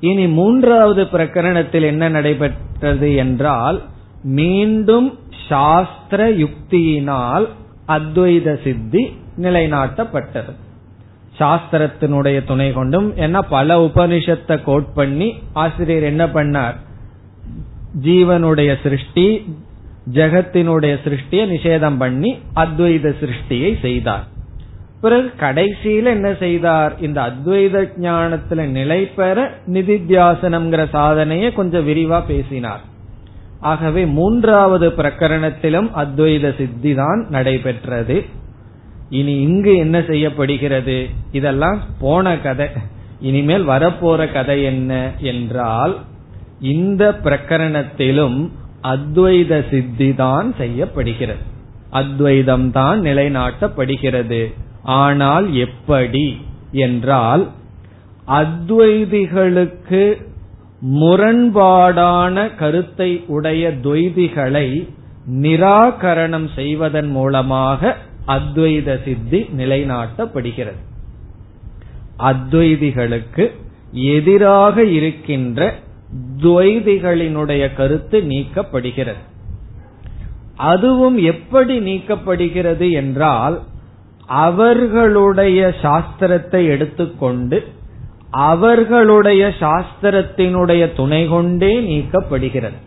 இனி 0.00 0.26
மூன்றாவது 0.28 1.02
பிரகரணத்தில் 1.02 1.82
என்ன 1.82 2.08
நடைபெற்றது 2.08 3.14
என்றால் 3.14 3.78
மீண்டும் 4.22 5.08
சாஸ்திர 5.48 6.30
யுக்தியினால் 6.30 7.46
அத்வைத 7.88 8.48
சித்தி 8.64 9.02
நிலைநாட்டப்பட்டது. 9.36 10.52
சாஸ்திரத்தினுடைய 11.38 12.38
துணை 12.44 12.72
கொண்டும் 12.72 13.08
என்ன 13.16 13.42
பல 13.42 13.78
உபனிஷத்தை 13.80 14.56
கோட் 14.62 14.94
பண்ணி 14.94 15.28
ஆசிரியர் 15.52 16.02
என்ன 16.02 16.26
பண்ணார்? 16.26 16.76
ஜீவனுடைய 18.02 18.70
சிருஷ்டி 18.82 19.26
ஜெகத்தினுடைய 20.12 20.94
சிருஷ்டியை 21.04 21.44
நிஷேதம் 21.54 21.96
பண்ணி 21.96 22.38
அத்வைத 22.54 23.14
சிருஷ்டியை 23.20 23.80
செய்தார். 23.80 24.26
பிறகு 25.00 25.32
கடைசியில 25.40 26.04
என்ன 26.04 26.34
செய்தார்? 26.34 26.96
இந்த 27.00 27.22
அத்வைத 27.22 27.88
ஞானத்துல 28.00 28.66
நிலை 28.66 29.06
பெற 29.06 29.50
நிதித்தியாசனம்ங்கிற 29.66 30.88
சாதனையை 30.88 31.52
கொஞ்சம் 31.52 31.88
விரிவா 31.88 32.22
பேசினார். 32.26 32.80
ஆகவே 33.60 34.06
மூன்றாவது 34.06 34.88
பிரகரணத்திலும் 34.88 35.88
அத்வைத 35.96 36.56
சித்தி 36.56 36.94
தான் 36.94 37.26
நடைபெற்றது. 37.28 38.24
இனி 39.10 39.40
இங்கு 39.40 39.76
என்ன 39.76 40.02
செய்யப்படுகிறது? 40.06 41.06
இதெல்லாம் 41.32 41.80
போன 42.00 42.38
கதை. 42.38 42.66
இனிமேல் 43.20 43.68
வரப்போற 43.68 44.32
கதை 44.32 44.62
என்ன 44.62 45.10
என்றால் 45.20 45.96
இந்த 46.60 47.16
பிரகரணத்திலும் 47.24 48.50
அத்வைத 48.82 49.70
சித்தி 49.70 50.14
தான் 50.14 50.54
செய்யப்படுகிறது. 50.56 51.40
அத்வைதம் 51.90 52.70
தான் 52.70 53.00
நிலைநாட்டப்படுகிறது. 53.00 54.54
ஆனால் 54.82 55.54
எப்படி 55.54 56.36
என்றால் 56.70 57.48
அத்வைதிகளுக்கு 58.26 60.16
முரண்பாடான 61.00 62.56
கருத்தை 62.56 63.24
உடைய 63.26 63.72
துவைதிகளை 63.82 64.88
நிராகரணம் 65.42 66.54
செய்வதன் 66.54 67.10
மூலமாக 67.10 67.96
அத்வைத 68.26 69.04
சித்தி 69.04 69.46
நிலைநாட்டப்படுகிறது. 69.56 70.76
அத்வைதிகளுக்கு 72.18 73.50
எதிராக 73.92 74.84
இருக்கின்ற 74.84 75.74
துவைதிகளினுடைய 76.42 77.74
கருத்து 77.74 78.20
நீக்கப்படுகிறது. 78.20 79.22
அதுவும் 80.56 81.18
எப்படி 81.18 81.78
நீக்கப்படுகிறது 81.78 82.90
என்றால் 82.90 83.62
அவர்களுடைய 84.26 85.74
சாஸ்திரத்தை 85.82 86.66
எடுத்துக்கொண்டு 86.66 87.68
அவர்களுடைய 88.30 89.52
சாஸ்திரத்தினுடைய 89.60 90.96
துணை 90.96 91.28
கொண்டே 91.28 91.80
நீக்கப்படுகிறது. 91.80 92.78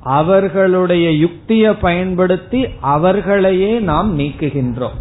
அவர்களுடைய 0.00 1.10
யுக்தியை 1.10 1.74
பயன்படுத்தி 1.74 2.66
அவர்களையே 2.80 3.78
நாம் 3.78 4.18
நீக்குகின்றோம். 4.18 4.98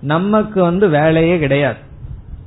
நமக்கு 0.00 0.62
வந்து 0.62 0.88
வேலையே 0.88 1.38
கிடையாது. 1.38 1.88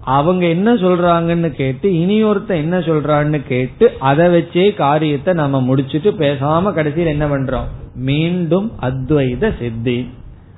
அவங்க 0.03 0.45
என்ன 0.45 0.73
சொல்றாங்கன்னு 0.73 1.49
கேட்டு 1.49 1.99
இனி 1.99 2.23
ஒருத்த 2.23 2.47
என்ன 2.47 2.79
சொல்றான்னு 2.79 3.47
கேட்டு 3.47 3.91
அதை 3.99 4.27
வச்சே 4.27 4.73
காரியத்தை 4.73 5.33
நம்ம 5.33 5.61
முடிச்சுட்டு 5.61 6.11
பேசாம 6.19 6.73
கடைசியில் 6.73 7.19
என்ன 7.19 7.27
பண்றோம்? 7.27 7.67
மீண்டும் 7.95 8.71
அத்வைத 8.81 9.51
சித்தி. 9.59 10.09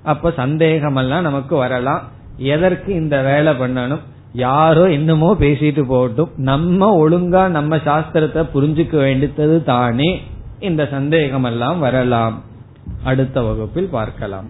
அப்ப 0.04 0.32
சந்தேகம் 0.32 0.96
எல்லாம் 0.96 1.22
நமக்கு 1.22 1.56
வரலாம். 1.56 2.02
எதற்கு 2.38 2.94
இந்த 2.94 3.22
வேலை 3.22 3.54
பண்ணணும்? 3.54 4.00
யாரோ 4.34 4.90
என்னமோ 4.90 5.36
பேசிட்டு 5.40 5.82
போகட்டும். 5.82 6.32
நம்ம 6.36 7.10
ஒழுங்கா 7.10 7.48
நம்ம 7.48 7.76
சாஸ்திரத்தை 7.76 8.46
புரிஞ்சுக்க 8.54 8.96
வேண்டியது 8.96 9.64
தானே. 9.64 10.22
இந்த 10.60 10.88
சந்தேகம் 10.92 11.44
எல்லாம் 11.44 11.80
வரலாம். 11.80 12.44
அடுத்த 13.04 13.42
வகுப்பில் 13.42 13.88
பார்க்கலாம். 13.88 14.50